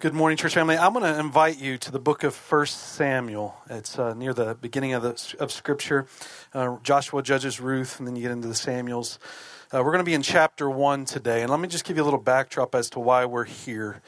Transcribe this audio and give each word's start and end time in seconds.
Good 0.00 0.14
morning, 0.14 0.38
church 0.38 0.54
family. 0.54 0.78
I'm 0.78 0.94
going 0.94 1.04
to 1.04 1.20
invite 1.20 1.60
you 1.60 1.76
to 1.76 1.92
the 1.92 1.98
book 1.98 2.24
of 2.24 2.34
First 2.34 2.94
Samuel. 2.94 3.54
It's 3.68 3.98
uh, 3.98 4.14
near 4.14 4.32
the 4.32 4.54
beginning 4.54 4.94
of, 4.94 5.02
the, 5.02 5.36
of 5.38 5.52
Scripture. 5.52 6.06
Uh, 6.54 6.78
Joshua 6.82 7.22
judges 7.22 7.60
Ruth, 7.60 7.98
and 7.98 8.08
then 8.08 8.16
you 8.16 8.22
get 8.22 8.30
into 8.30 8.48
the 8.48 8.54
Samuels. 8.54 9.18
Uh, 9.72 9.82
we're 9.84 9.92
going 9.92 9.98
to 9.98 10.04
be 10.04 10.14
in 10.14 10.22
chapter 10.22 10.70
1 10.70 11.04
today, 11.04 11.42
and 11.42 11.50
let 11.50 11.60
me 11.60 11.68
just 11.68 11.84
give 11.84 11.98
you 11.98 12.02
a 12.02 12.04
little 12.06 12.18
backdrop 12.18 12.74
as 12.74 12.88
to 12.90 12.98
why 12.98 13.26
we're 13.26 13.44
here. 13.44 14.00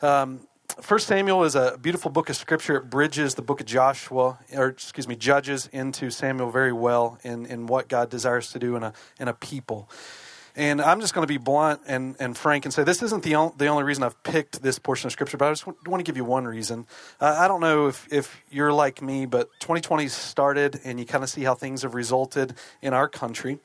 Um, 0.00 0.40
First 0.80 1.06
Samuel 1.06 1.44
is 1.44 1.54
a 1.54 1.78
beautiful 1.78 2.10
book 2.10 2.30
of 2.30 2.36
Scripture. 2.36 2.76
It 2.76 2.88
bridges 2.88 3.34
the 3.34 3.42
book 3.42 3.60
of 3.60 3.66
Joshua, 3.66 4.38
or 4.54 4.68
excuse 4.68 5.06
me, 5.06 5.14
Judges 5.14 5.68
into 5.72 6.10
Samuel 6.10 6.50
very 6.50 6.72
well 6.72 7.18
in, 7.22 7.46
in 7.46 7.66
what 7.66 7.88
God 7.88 8.10
desires 8.10 8.50
to 8.52 8.58
do 8.58 8.76
in 8.76 8.82
a, 8.82 8.92
in 9.20 9.28
a 9.28 9.34
people. 9.34 9.88
And 10.58 10.82
I'm 10.82 11.00
just 11.00 11.14
going 11.14 11.22
to 11.22 11.32
be 11.32 11.38
blunt 11.38 11.82
and, 11.86 12.16
and 12.18 12.36
frank 12.36 12.64
and 12.64 12.74
say 12.74 12.82
this 12.82 13.00
isn't 13.00 13.22
the, 13.22 13.36
on, 13.36 13.52
the 13.58 13.68
only 13.68 13.84
reason 13.84 14.02
I've 14.02 14.20
picked 14.24 14.60
this 14.60 14.76
portion 14.76 15.06
of 15.06 15.12
Scripture, 15.12 15.36
but 15.36 15.46
I 15.46 15.52
just 15.52 15.68
want, 15.68 15.78
to 15.84 16.02
give 16.02 16.16
you 16.16 16.24
one 16.24 16.46
reason. 16.46 16.84
Uh, 17.20 17.36
I 17.38 17.46
don't 17.46 17.60
know 17.60 17.86
if, 17.86 18.12
if 18.12 18.42
you're 18.50 18.72
like 18.72 19.00
me, 19.00 19.24
but 19.24 19.48
2020 19.60 20.08
started 20.08 20.80
and 20.82 20.98
you 20.98 21.06
kind 21.06 21.22
of 21.22 21.30
see 21.30 21.44
how 21.44 21.54
things 21.54 21.82
have 21.82 21.94
resulted 21.94 22.54
in 22.82 22.92
our 22.92 23.08
country. 23.08 23.60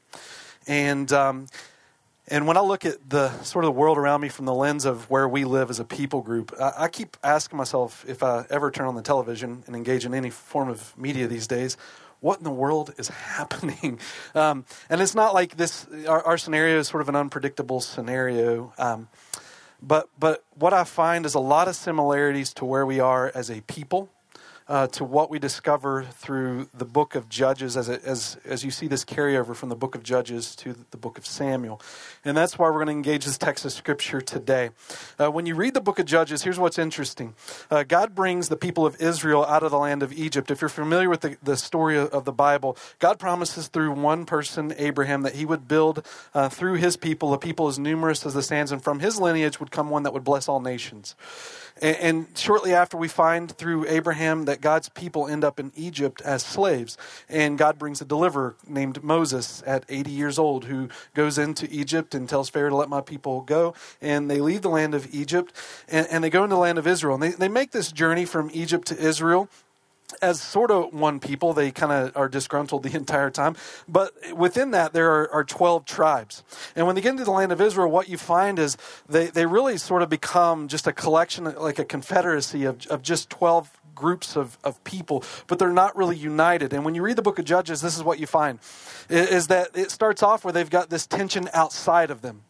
And, 0.67 1.11
um, 1.11 1.47
and 2.27 2.45
when 2.45 2.57
I 2.57 2.61
look 2.61 2.85
at 2.85 3.09
the 3.09 3.41
sort 3.41 3.65
of 3.65 3.69
the 3.69 3.79
world 3.79 3.97
around 3.97 4.21
me 4.21 4.29
from 4.29 4.45
the 4.45 4.53
lens 4.53 4.85
of 4.85 5.09
where 5.09 5.27
we 5.27 5.45
live 5.45 5.71
as 5.71 5.79
a 5.79 5.85
people 5.85 6.21
group, 6.21 6.53
I, 6.61 6.73
I 6.77 6.87
keep 6.89 7.17
asking 7.23 7.57
myself 7.57 8.05
if 8.07 8.21
I 8.21 8.45
ever 8.51 8.69
turn 8.69 8.85
on 8.85 8.93
the 8.93 9.01
television 9.01 9.63
and 9.65 9.75
engage 9.75 10.05
in 10.05 10.13
any 10.13 10.29
form 10.29 10.69
of 10.69 10.95
media 10.95 11.27
these 11.27 11.47
days, 11.47 11.75
what 12.23 12.37
in 12.37 12.45
the 12.45 12.51
world 12.51 12.93
is 12.97 13.07
happening? 13.37 13.99
Um, 14.33 14.65
and 14.89 15.01
it's 15.01 15.13
not 15.13 15.33
like 15.33 15.57
this, 15.57 15.85
our, 16.07 16.23
our, 16.25 16.37
scenario 16.37 16.79
is 16.79 16.87
sort 16.87 17.01
of 17.01 17.09
an 17.09 17.15
unpredictable 17.15 17.81
scenario. 17.81 18.73
Um, 18.77 19.09
but, 19.81 20.09
but 20.17 20.43
what 20.55 20.73
I 20.73 20.85
find 20.85 21.25
is 21.25 21.33
a 21.33 21.39
lot 21.39 21.67
of 21.67 21.75
similarities 21.75 22.53
to 22.55 22.65
where 22.65 22.85
we 22.85 23.01
are 23.01 23.29
as 23.35 23.51
a 23.51 23.59
people 23.61 24.09
uh, 24.67 24.87
to 24.87 25.03
what 25.03 25.29
we 25.29 25.39
discover 25.39 26.03
through 26.03 26.69
the 26.73 26.85
book 26.85 27.15
of 27.15 27.29
Judges 27.29 27.75
as, 27.75 27.89
as, 27.89 28.37
as 28.45 28.63
you 28.63 28.71
see 28.71 28.87
this 28.87 29.03
carryover 29.03 29.55
from 29.55 29.69
the 29.69 29.75
book 29.75 29.95
of 29.95 30.03
Judges 30.03 30.55
to 30.57 30.75
the 30.91 30.97
book 30.97 31.17
of 31.17 31.25
Samuel. 31.25 31.81
And 32.23 32.35
that's 32.37 32.57
why 32.57 32.67
we're 32.67 32.83
going 32.83 32.87
to 32.87 32.93
engage 32.93 33.25
this 33.25 33.37
text 33.37 33.65
of 33.65 33.71
Scripture 33.71 34.21
today. 34.21 34.69
Uh, 35.19 35.31
when 35.31 35.45
you 35.45 35.55
read 35.55 35.73
the 35.73 35.81
book 35.81 35.99
of 35.99 36.05
Judges, 36.05 36.43
here's 36.43 36.59
what's 36.59 36.79
interesting 36.79 37.35
uh, 37.69 37.83
God 37.83 38.15
brings 38.15 38.49
the 38.49 38.55
people 38.55 38.85
of 38.85 38.99
Israel 39.01 39.45
out 39.45 39.63
of 39.63 39.71
the 39.71 39.77
land 39.77 40.03
of 40.03 40.13
Egypt. 40.13 40.51
If 40.51 40.61
you're 40.61 40.69
familiar 40.69 41.09
with 41.09 41.21
the, 41.21 41.37
the 41.43 41.57
story 41.57 41.97
of 41.97 42.25
the 42.25 42.31
Bible, 42.31 42.77
God 42.99 43.19
promises 43.19 43.67
through 43.67 43.91
one 43.91 44.25
person, 44.25 44.73
Abraham, 44.77 45.23
that 45.23 45.35
he 45.35 45.45
would 45.45 45.67
build 45.67 46.05
uh, 46.33 46.49
through 46.49 46.75
his 46.75 46.97
people 46.97 47.33
a 47.33 47.37
people 47.37 47.67
as 47.67 47.77
numerous 47.77 48.25
as 48.25 48.33
the 48.33 48.43
sands, 48.43 48.71
and 48.71 48.83
from 48.83 48.99
his 48.99 49.19
lineage 49.19 49.59
would 49.59 49.71
come 49.71 49.89
one 49.89 50.03
that 50.03 50.13
would 50.13 50.23
bless 50.23 50.47
all 50.47 50.59
nations. 50.59 51.15
And, 51.81 51.97
and, 51.97 52.37
shortly 52.37 52.73
after, 52.73 52.97
we 52.97 53.07
find 53.07 53.51
through 53.51 53.87
Abraham 53.87 54.45
that 54.45 54.52
God's 54.61 54.89
people 54.89 55.27
end 55.27 55.43
up 55.43 55.59
in 55.59 55.71
Egypt 55.75 56.21
as 56.21 56.43
slaves. 56.43 56.97
And 57.29 57.57
God 57.57 57.77
brings 57.77 58.01
a 58.01 58.05
deliverer 58.05 58.55
named 58.67 59.03
Moses 59.03 59.63
at 59.65 59.85
80 59.89 60.11
years 60.11 60.39
old 60.39 60.65
who 60.65 60.89
goes 61.13 61.37
into 61.37 61.67
Egypt 61.71 62.15
and 62.15 62.27
tells 62.27 62.49
Pharaoh 62.49 62.69
to 62.69 62.75
let 62.75 62.89
my 62.89 63.01
people 63.01 63.41
go. 63.41 63.73
And 64.01 64.29
they 64.29 64.39
leave 64.39 64.61
the 64.61 64.69
land 64.69 64.93
of 64.93 65.13
Egypt 65.13 65.53
and, 65.87 66.07
and 66.09 66.23
they 66.23 66.29
go 66.29 66.43
into 66.43 66.55
the 66.55 66.61
land 66.61 66.77
of 66.77 66.87
Israel. 66.87 67.15
And 67.15 67.23
they, 67.23 67.31
they 67.31 67.49
make 67.49 67.71
this 67.71 67.91
journey 67.91 68.25
from 68.25 68.49
Egypt 68.53 68.87
to 68.87 68.97
Israel 68.97 69.49
as 70.21 70.41
sort 70.41 70.71
of 70.71 70.93
one 70.93 71.19
people. 71.19 71.53
They 71.53 71.71
kind 71.71 71.91
of 71.91 72.15
are 72.15 72.29
disgruntled 72.29 72.83
the 72.83 72.95
entire 72.95 73.29
time. 73.29 73.55
But 73.87 74.13
within 74.35 74.71
that, 74.71 74.93
there 74.93 75.11
are, 75.11 75.31
are, 75.31 75.43
12 75.43 75.85
tribes. 75.85 76.43
And 76.75 76.85
when 76.87 76.95
they 76.95 77.01
get 77.01 77.11
into 77.11 77.25
the 77.25 77.31
land 77.31 77.51
of 77.51 77.61
Israel, 77.61 77.89
what 77.91 78.09
you 78.09 78.17
find 78.17 78.57
is 78.59 78.77
they, 79.07 79.27
they 79.27 79.45
really 79.45 79.77
sort 79.77 80.01
of 80.01 80.09
become 80.09 80.67
just 80.67 80.87
a 80.87 80.93
collection, 80.93 81.45
like 81.55 81.79
a 81.79 81.85
confederacy 81.85 82.63
of, 82.63 82.85
of 82.87 83.01
just 83.01 83.29
12 83.29 83.69
groups 83.95 84.35
of, 84.35 84.57
of 84.63 84.83
people, 84.83 85.23
but 85.47 85.59
they're 85.59 85.71
not 85.71 85.95
really 85.95 86.17
united. 86.17 86.73
And 86.73 86.85
when 86.85 86.95
you 86.95 87.03
read 87.03 87.15
the 87.15 87.21
book 87.21 87.39
of 87.39 87.45
Judges, 87.45 87.81
this 87.81 87.95
is 87.95 88.03
what 88.03 88.19
you 88.19 88.27
find 88.27 88.59
is 89.09 89.47
that 89.47 89.69
it 89.75 89.91
starts 89.91 90.23
off 90.23 90.43
where 90.43 90.53
they've 90.53 90.69
got 90.69 90.89
this 90.89 91.05
tension 91.05 91.49
outside 91.53 92.11
of 92.11 92.21
them 92.21 92.43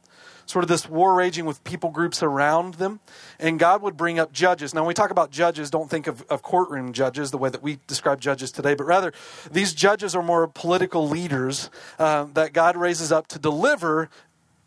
sort 0.45 0.63
of 0.63 0.69
this 0.69 0.89
war 0.89 1.13
raging 1.13 1.45
with 1.45 1.63
people 1.63 1.89
groups 1.89 2.21
around 2.21 2.75
them. 2.75 2.99
And 3.39 3.59
God 3.59 3.81
would 3.81 3.97
bring 3.97 4.19
up 4.19 4.31
judges. 4.31 4.73
Now, 4.73 4.81
when 4.81 4.89
we 4.89 4.93
talk 4.93 5.11
about 5.11 5.31
judges, 5.31 5.69
don't 5.69 5.89
think 5.89 6.07
of, 6.07 6.23
of 6.23 6.41
courtroom 6.41 6.93
judges 6.93 7.31
the 7.31 7.37
way 7.37 7.49
that 7.49 7.63
we 7.63 7.79
describe 7.87 8.19
judges 8.21 8.51
today, 8.51 8.75
but 8.75 8.85
rather 8.85 9.13
these 9.51 9.73
judges 9.73 10.15
are 10.15 10.23
more 10.23 10.47
political 10.47 11.07
leaders 11.07 11.69
uh, 11.99 12.25
that 12.33 12.53
God 12.53 12.75
raises 12.75 13.11
up 13.11 13.27
to 13.27 13.39
deliver 13.39 14.09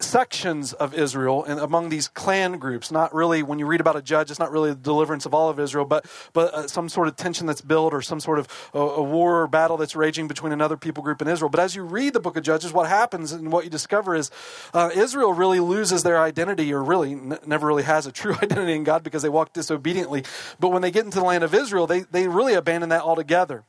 sections 0.00 0.72
of 0.74 0.94
Israel 0.94 1.44
and 1.44 1.58
among 1.58 1.88
these 1.88 2.08
clan 2.08 2.58
groups. 2.58 2.90
Not 2.90 3.14
really, 3.14 3.42
when 3.42 3.58
you 3.58 3.66
read 3.66 3.80
about 3.80 3.96
a 3.96 4.02
judge, 4.02 4.30
it's 4.30 4.38
not 4.38 4.52
really 4.52 4.70
the 4.70 4.76
deliverance 4.76 5.26
of 5.26 5.34
all 5.34 5.48
of 5.48 5.58
Israel, 5.58 5.84
but, 5.84 6.06
but 6.32 6.52
uh, 6.54 6.68
some 6.68 6.88
sort 6.88 7.08
of 7.08 7.16
tension 7.16 7.46
that's 7.46 7.60
built 7.60 7.94
or 7.94 8.02
some 8.02 8.20
sort 8.20 8.38
of 8.38 8.48
a 8.74 9.02
war 9.02 9.42
or 9.42 9.46
battle 9.46 9.76
that's 9.76 9.96
raging 9.96 10.28
between 10.28 10.52
another 10.52 10.76
people 10.76 11.02
group 11.02 11.20
and 11.20 11.30
Israel. 11.30 11.48
But 11.48 11.60
as 11.60 11.74
you 11.74 11.82
read 11.82 12.12
the 12.12 12.20
book 12.20 12.36
of 12.36 12.42
Judges, 12.42 12.72
what 12.72 12.88
happens 12.88 13.32
and 13.32 13.50
what 13.50 13.64
you 13.64 13.70
discover 13.70 14.14
is 14.14 14.30
uh, 14.74 14.90
Israel 14.94 15.32
really 15.32 15.60
loses 15.60 16.02
their 16.02 16.20
identity 16.20 16.72
or 16.72 16.82
really 16.82 17.12
n- 17.12 17.38
never 17.46 17.66
really 17.66 17.84
has 17.84 18.06
a 18.06 18.12
true 18.12 18.34
identity 18.42 18.74
in 18.74 18.84
God 18.84 19.02
because 19.02 19.22
they 19.22 19.28
walk 19.28 19.52
disobediently. 19.52 20.24
But 20.60 20.68
when 20.68 20.82
they 20.82 20.90
get 20.90 21.04
into 21.04 21.18
the 21.18 21.24
land 21.24 21.44
of 21.44 21.54
Israel, 21.54 21.86
they, 21.86 22.00
they 22.00 22.28
really 22.28 22.54
abandon 22.54 22.90
that 22.90 23.02
altogether 23.02 23.64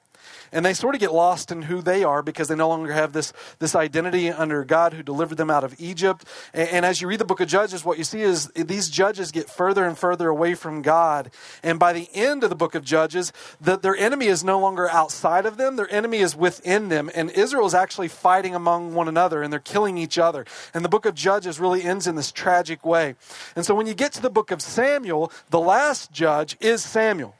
and 0.51 0.65
they 0.65 0.73
sort 0.73 0.95
of 0.95 1.01
get 1.01 1.13
lost 1.13 1.51
in 1.51 1.63
who 1.63 1.81
they 1.81 2.03
are 2.03 2.21
because 2.21 2.47
they 2.47 2.55
no 2.55 2.69
longer 2.69 2.93
have 2.93 3.13
this, 3.13 3.33
this 3.59 3.75
identity 3.75 4.29
under 4.29 4.63
God 4.63 4.93
who 4.93 5.03
delivered 5.03 5.37
them 5.37 5.49
out 5.49 5.63
of 5.63 5.75
Egypt. 5.79 6.25
And, 6.53 6.69
and, 6.69 6.85
as 6.85 7.01
you 7.01 7.07
read 7.07 7.19
the 7.19 7.25
book 7.25 7.41
of 7.41 7.47
Judges, 7.47 7.83
what 7.83 7.97
you 7.97 8.03
see 8.03 8.21
is 8.21 8.47
these 8.55 8.89
judges 8.89 9.31
get 9.31 9.49
further 9.49 9.85
and 9.85 9.97
further 9.97 10.29
away 10.29 10.53
from 10.53 10.81
God. 10.81 11.31
And 11.63 11.79
by 11.79 11.93
the 11.93 12.09
end 12.13 12.43
of 12.43 12.49
the 12.49 12.55
book 12.55 12.75
of 12.75 12.83
Judges, 12.83 13.33
the, 13.59 13.77
their 13.77 13.95
enemy 13.95 14.27
is 14.27 14.43
no 14.43 14.59
longer 14.59 14.89
outside 14.89 15.45
of 15.45 15.57
them, 15.57 15.75
their 15.75 15.91
enemy 15.91 16.19
is 16.19 16.35
within 16.35 16.89
them. 16.89 17.09
And 17.13 17.29
Israel 17.31 17.65
is 17.65 17.73
actually 17.73 18.07
fighting 18.07 18.55
among 18.55 18.93
one 18.93 19.07
another 19.07 19.43
and 19.43 19.51
they're 19.51 19.59
killing 19.59 19.97
each 19.97 20.17
other. 20.17 20.45
And 20.73 20.83
the 20.83 20.89
book 20.89 21.05
of 21.05 21.15
Judges 21.15 21.59
really 21.59 21.83
ends 21.83 22.07
in 22.07 22.15
this 22.15 22.31
tragic 22.31 22.85
way. 22.85 23.15
And 23.55 23.65
so 23.65 23.75
when 23.75 23.87
you 23.87 23.93
get 23.93 24.13
to 24.13 24.21
the 24.21 24.29
book 24.29 24.51
of 24.51 24.61
Samuel, 24.61 25.31
the 25.49 25.59
last 25.59 26.11
judge 26.11 26.57
is 26.59 26.83
Samuel. 26.83 27.35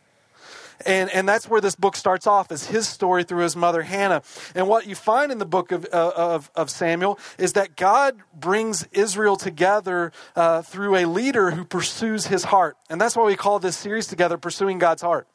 And, 0.86 1.10
and 1.12 1.28
that's 1.28 1.50
where 1.50 1.62
this 1.62 1.76
book 1.76 1.96
starts 1.96 2.28
off, 2.28 2.52
is 2.52 2.68
his 2.68 2.88
story 2.88 3.24
through 3.24 3.44
his 3.44 3.56
mother 3.56 3.84
Hannah. 3.84 4.22
And 4.56 4.68
what 4.68 4.86
you 4.88 4.96
find 4.96 5.32
in 5.32 5.38
the 5.38 5.46
book 5.46 5.72
of, 5.72 5.86
uh, 5.92 6.12
of, 6.16 6.52
of, 6.56 6.70
Samuel 6.70 7.20
is 7.38 7.54
that 7.54 7.76
God 7.76 8.18
brings 8.36 8.88
Israel 8.92 9.36
together 9.36 10.12
uh, 10.36 10.62
through 10.62 10.96
a 10.96 11.06
leader 11.06 11.52
who 11.52 11.66
pursues 11.66 12.28
his 12.28 12.46
heart. 12.46 12.78
And 12.90 13.02
that's 13.02 13.16
why 13.16 13.24
we 13.24 13.36
call 13.36 13.60
this 13.60 13.78
series 13.78 14.08
together, 14.08 14.38
Pursuing 14.38 14.78
God's 14.78 15.02
Heart. 15.02 15.28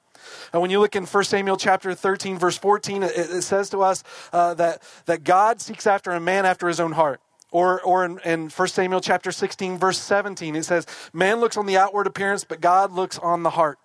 And 0.52 0.62
when 0.62 0.70
you 0.70 0.80
look 0.80 0.94
in 0.94 1.04
1 1.04 1.24
Samuel 1.24 1.56
chapter 1.56 1.94
13, 1.94 2.38
verse 2.38 2.56
14, 2.56 3.02
it, 3.02 3.12
it 3.16 3.42
says 3.42 3.70
to 3.70 3.82
us 3.82 4.04
uh, 4.32 4.54
that, 4.54 4.82
that 5.06 5.24
God 5.24 5.60
seeks 5.60 5.86
after 5.86 6.12
a 6.12 6.20
man 6.20 6.46
after 6.46 6.68
his 6.68 6.80
own 6.80 6.92
heart. 6.92 7.20
Or, 7.50 7.82
or 7.82 8.04
in, 8.04 8.18
in 8.20 8.48
1 8.48 8.68
Samuel 8.68 9.00
chapter 9.00 9.30
16, 9.30 9.78
verse 9.78 9.98
17, 9.98 10.56
it 10.56 10.64
says, 10.64 10.86
Man 11.12 11.38
looks 11.38 11.56
on 11.56 11.66
the 11.66 11.76
outward 11.76 12.06
appearance, 12.06 12.44
but 12.44 12.60
God 12.60 12.92
looks 12.92 13.18
on 13.18 13.42
the 13.42 13.50
heart. 13.50 13.78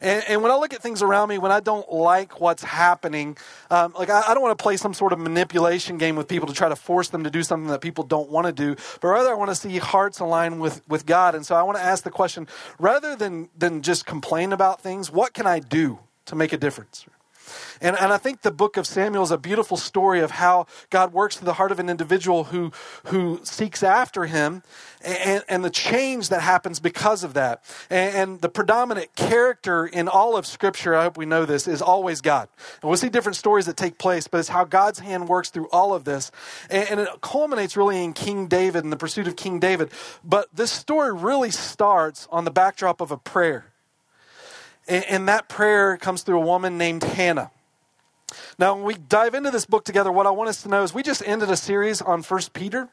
And, 0.00 0.24
and, 0.28 0.42
when 0.42 0.50
I 0.50 0.56
look 0.56 0.74
at 0.74 0.82
things 0.82 1.02
around 1.02 1.28
me, 1.28 1.38
when 1.38 1.52
I 1.52 1.60
don't 1.60 1.90
like 1.92 2.40
what's 2.40 2.62
happening, 2.62 3.36
um, 3.70 3.94
like 3.98 4.10
I, 4.10 4.22
I, 4.28 4.34
don't 4.34 4.42
want 4.42 4.56
to 4.56 4.62
play 4.62 4.76
some 4.76 4.94
sort 4.94 5.12
of 5.12 5.18
manipulation 5.18 5.98
game 5.98 6.16
with 6.16 6.28
people 6.28 6.48
to 6.48 6.54
try 6.54 6.68
to 6.68 6.76
force 6.76 7.08
them 7.08 7.24
to 7.24 7.30
do 7.30 7.42
something 7.42 7.68
that 7.68 7.80
people 7.80 8.04
don't 8.04 8.30
want 8.30 8.46
to 8.46 8.52
do, 8.52 8.74
but 9.00 9.08
rather 9.08 9.30
I 9.30 9.34
want 9.34 9.50
to 9.50 9.54
see 9.54 9.78
hearts 9.78 10.20
align 10.20 10.58
with, 10.58 10.86
with 10.88 11.06
God. 11.06 11.34
And 11.34 11.46
so 11.46 11.54
I 11.54 11.62
want 11.62 11.78
to 11.78 11.84
ask 11.84 12.04
the 12.04 12.10
question 12.10 12.48
rather 12.78 13.16
than, 13.16 13.48
than 13.56 13.82
just 13.82 14.06
complain 14.06 14.52
about 14.52 14.80
things, 14.80 15.10
what 15.10 15.34
can 15.34 15.46
I 15.46 15.60
do 15.60 15.98
to 16.26 16.36
make 16.36 16.52
a 16.52 16.56
difference? 16.56 17.06
And, 17.80 17.96
and 17.98 18.12
I 18.12 18.16
think 18.16 18.42
the 18.42 18.50
book 18.50 18.76
of 18.76 18.86
Samuel 18.86 19.22
is 19.22 19.30
a 19.30 19.38
beautiful 19.38 19.76
story 19.76 20.20
of 20.20 20.32
how 20.32 20.66
God 20.90 21.12
works 21.12 21.36
through 21.36 21.46
the 21.46 21.54
heart 21.54 21.72
of 21.72 21.78
an 21.78 21.88
individual 21.88 22.44
who, 22.44 22.72
who 23.06 23.40
seeks 23.44 23.82
after 23.82 24.26
him 24.26 24.62
and, 25.04 25.44
and 25.48 25.64
the 25.64 25.70
change 25.70 26.28
that 26.28 26.40
happens 26.40 26.80
because 26.80 27.24
of 27.24 27.34
that. 27.34 27.62
And, 27.90 28.14
and, 28.14 28.40
the 28.40 28.48
predominant 28.48 29.14
character 29.14 29.86
in 29.86 30.08
all 30.08 30.36
of 30.36 30.46
Scripture, 30.46 30.94
I 30.94 31.04
hope 31.04 31.16
we 31.16 31.26
know 31.26 31.44
this, 31.44 31.68
is 31.68 31.82
always 31.82 32.20
God. 32.20 32.48
And 32.80 32.88
we'll 32.88 32.96
see 32.96 33.08
different 33.08 33.36
stories 33.36 33.66
that 33.66 33.76
take 33.76 33.98
place, 33.98 34.26
but 34.26 34.38
it's 34.38 34.48
how 34.48 34.64
God's 34.64 34.98
hand 34.98 35.28
works 35.28 35.50
through 35.50 35.68
all 35.70 35.94
of 35.94 36.04
this. 36.04 36.30
And, 36.70 36.90
and 36.90 37.00
it 37.00 37.08
culminates 37.20 37.76
really 37.76 38.02
in 38.02 38.12
King 38.12 38.46
David 38.46 38.84
and 38.84 38.92
the 38.92 38.96
pursuit 38.96 39.26
of 39.26 39.36
King 39.36 39.60
David. 39.60 39.90
But 40.24 40.48
this 40.54 40.72
story 40.72 41.12
really 41.12 41.50
starts 41.50 42.26
on 42.30 42.44
the 42.44 42.50
backdrop 42.50 43.00
of 43.00 43.10
a 43.10 43.16
prayer. 43.16 43.71
And, 44.88 45.04
and 45.04 45.28
that 45.28 45.48
prayer 45.48 45.96
comes 45.96 46.22
through 46.22 46.38
a 46.38 46.46
woman 46.46 46.78
named 46.78 47.02
Hannah. 47.02 47.50
Now, 48.62 48.76
when 48.76 48.84
we 48.84 48.94
dive 48.94 49.34
into 49.34 49.50
this 49.50 49.66
book 49.66 49.84
together, 49.84 50.12
what 50.12 50.24
I 50.24 50.30
want 50.30 50.48
us 50.48 50.62
to 50.62 50.68
know 50.68 50.84
is 50.84 50.94
we 50.94 51.02
just 51.02 51.20
ended 51.26 51.50
a 51.50 51.56
series 51.56 52.00
on 52.00 52.22
First 52.22 52.52
Peter. 52.52 52.88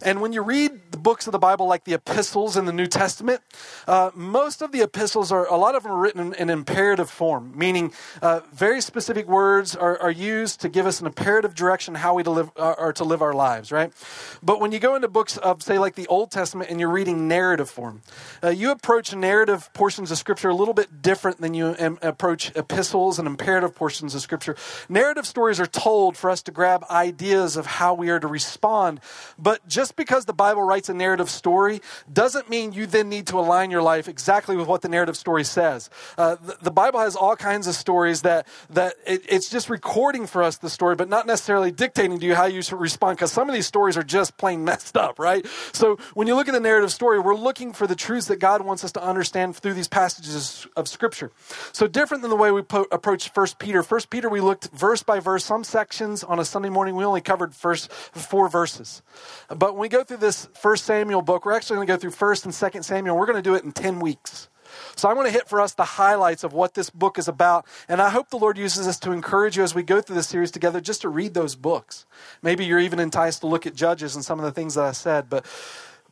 And 0.00 0.20
when 0.20 0.32
you 0.32 0.42
read 0.42 0.92
the 0.92 0.96
books 0.96 1.26
of 1.26 1.32
the 1.32 1.40
Bible, 1.40 1.66
like 1.66 1.82
the 1.82 1.94
epistles 1.94 2.56
in 2.56 2.66
the 2.66 2.72
New 2.72 2.86
Testament, 2.86 3.40
uh, 3.88 4.12
most 4.14 4.62
of 4.62 4.70
the 4.70 4.80
epistles 4.80 5.32
are, 5.32 5.46
a 5.46 5.56
lot 5.56 5.74
of 5.74 5.82
them 5.82 5.90
are 5.90 5.98
written 5.98 6.20
in, 6.20 6.34
in 6.34 6.50
imperative 6.50 7.10
form, 7.10 7.52
meaning 7.56 7.92
uh, 8.22 8.42
very 8.52 8.80
specific 8.80 9.26
words 9.26 9.74
are, 9.74 10.00
are, 10.00 10.12
used 10.12 10.60
to 10.60 10.68
give 10.68 10.86
us 10.86 11.00
an 11.00 11.06
imperative 11.06 11.54
direction 11.54 11.96
how 11.96 12.14
we 12.14 12.22
to 12.22 12.30
live, 12.30 12.50
uh, 12.56 12.76
are 12.78 12.92
to 12.92 13.04
live 13.04 13.20
our 13.20 13.34
lives, 13.34 13.72
right? 13.72 13.92
But 14.40 14.60
when 14.60 14.70
you 14.70 14.78
go 14.78 14.94
into 14.94 15.08
books 15.08 15.36
of, 15.36 15.64
say, 15.64 15.80
like 15.80 15.96
the 15.96 16.06
Old 16.06 16.30
Testament 16.30 16.70
and 16.70 16.78
you're 16.78 16.88
reading 16.88 17.26
narrative 17.26 17.68
form, 17.68 18.02
uh, 18.42 18.50
you 18.50 18.70
approach 18.70 19.14
narrative 19.14 19.68
portions 19.74 20.12
of 20.12 20.18
Scripture 20.18 20.48
a 20.48 20.54
little 20.54 20.74
bit 20.74 21.02
different 21.02 21.40
than 21.40 21.54
you 21.54 21.74
um, 21.80 21.98
approach 22.02 22.54
epistles 22.56 23.18
and 23.18 23.26
imperative 23.26 23.74
portions 23.74 24.14
of 24.14 24.22
Scripture. 24.22 24.56
Narrative 24.88 25.07
stories 25.26 25.60
are 25.60 25.66
told 25.66 26.16
for 26.16 26.30
us 26.30 26.42
to 26.42 26.50
grab 26.50 26.84
ideas 26.90 27.56
of 27.56 27.66
how 27.66 27.94
we 27.94 28.10
are 28.10 28.20
to 28.20 28.26
respond, 28.26 29.00
but 29.38 29.66
just 29.68 29.96
because 29.96 30.24
the 30.24 30.32
Bible 30.32 30.62
writes 30.62 30.88
a 30.88 30.94
narrative 30.94 31.30
story 31.30 31.80
doesn't 32.12 32.48
mean 32.50 32.72
you 32.72 32.86
then 32.86 33.08
need 33.08 33.26
to 33.28 33.38
align 33.38 33.70
your 33.70 33.82
life 33.82 34.08
exactly 34.08 34.56
with 34.56 34.66
what 34.66 34.82
the 34.82 34.88
narrative 34.88 35.16
story 35.16 35.44
says. 35.44 35.90
Uh, 36.16 36.36
the, 36.36 36.56
the, 36.62 36.70
Bible 36.70 37.00
has 37.00 37.16
all 37.16 37.36
kinds 37.36 37.66
of 37.66 37.74
stories 37.74 38.22
that, 38.22 38.46
that 38.70 38.94
it, 39.06 39.22
it's 39.28 39.50
just 39.50 39.68
recording 39.68 40.26
for 40.26 40.42
us 40.42 40.58
the 40.58 40.70
story, 40.70 40.94
but 40.94 41.08
not 41.08 41.26
necessarily 41.26 41.70
dictating 41.70 42.18
to 42.18 42.26
you 42.26 42.34
how 42.34 42.46
you 42.46 42.62
should 42.62 42.80
respond 42.80 43.16
because 43.16 43.32
some 43.32 43.48
of 43.48 43.54
these 43.54 43.66
stories 43.66 43.96
are 43.96 44.02
just 44.02 44.36
plain 44.36 44.64
messed 44.64 44.96
up, 44.96 45.18
right? 45.18 45.46
So 45.72 45.96
when 46.14 46.26
you 46.26 46.34
look 46.34 46.48
at 46.48 46.54
the 46.54 46.60
narrative 46.60 46.92
story, 46.92 47.18
we're 47.18 47.34
looking 47.34 47.72
for 47.72 47.86
the 47.86 47.96
truths 47.96 48.26
that 48.26 48.38
God 48.38 48.62
wants 48.62 48.84
us 48.84 48.92
to 48.92 49.02
understand 49.02 49.56
through 49.56 49.74
these 49.74 49.88
passages 49.88 50.66
of 50.76 50.88
Scripture. 50.88 51.32
So 51.72 51.86
different 51.86 52.22
than 52.22 52.30
the 52.30 52.36
way 52.36 52.50
we 52.50 52.62
po- 52.62 52.86
approach 52.90 53.30
First 53.30 53.58
Peter. 53.58 53.82
First 53.82 54.10
Peter, 54.10 54.28
we 54.28 54.40
looked 54.40 54.70
verse 54.70 54.87
by 55.06 55.20
verse. 55.20 55.44
Some 55.44 55.64
sections 55.64 56.24
on 56.24 56.38
a 56.38 56.44
Sunday 56.44 56.68
morning, 56.68 56.96
we 56.96 57.04
only 57.04 57.20
covered 57.20 57.54
first 57.54 57.92
four 57.92 58.48
verses. 58.48 59.02
But 59.48 59.72
when 59.72 59.80
we 59.80 59.88
go 59.88 60.04
through 60.04 60.18
this 60.18 60.48
First 60.54 60.84
Samuel 60.84 61.22
book, 61.22 61.44
we're 61.44 61.52
actually 61.52 61.76
going 61.76 61.86
to 61.86 61.92
go 61.92 61.98
through 61.98 62.10
First 62.12 62.44
and 62.44 62.54
Second 62.54 62.82
Samuel. 62.82 63.16
We're 63.16 63.26
going 63.26 63.36
to 63.36 63.42
do 63.42 63.54
it 63.54 63.64
in 63.64 63.72
10 63.72 64.00
weeks. 64.00 64.48
So 64.96 65.08
I'm 65.08 65.14
going 65.14 65.26
to 65.26 65.32
hit 65.32 65.48
for 65.48 65.60
us 65.60 65.74
the 65.74 65.84
highlights 65.84 66.44
of 66.44 66.52
what 66.52 66.74
this 66.74 66.90
book 66.90 67.18
is 67.18 67.28
about. 67.28 67.66
And 67.88 68.00
I 68.00 68.10
hope 68.10 68.30
the 68.30 68.38
Lord 68.38 68.58
uses 68.58 68.86
this 68.86 68.98
to 69.00 69.12
encourage 69.12 69.56
you 69.56 69.62
as 69.62 69.74
we 69.74 69.82
go 69.82 70.00
through 70.00 70.16
this 70.16 70.28
series 70.28 70.50
together 70.50 70.80
just 70.80 71.02
to 71.02 71.08
read 71.08 71.34
those 71.34 71.54
books. 71.54 72.06
Maybe 72.42 72.64
you're 72.64 72.78
even 72.78 73.00
enticed 73.00 73.40
to 73.40 73.46
look 73.46 73.66
at 73.66 73.74
Judges 73.74 74.14
and 74.14 74.24
some 74.24 74.38
of 74.38 74.44
the 74.44 74.52
things 74.52 74.74
that 74.74 74.84
I 74.84 74.92
said. 74.92 75.28
But 75.28 75.46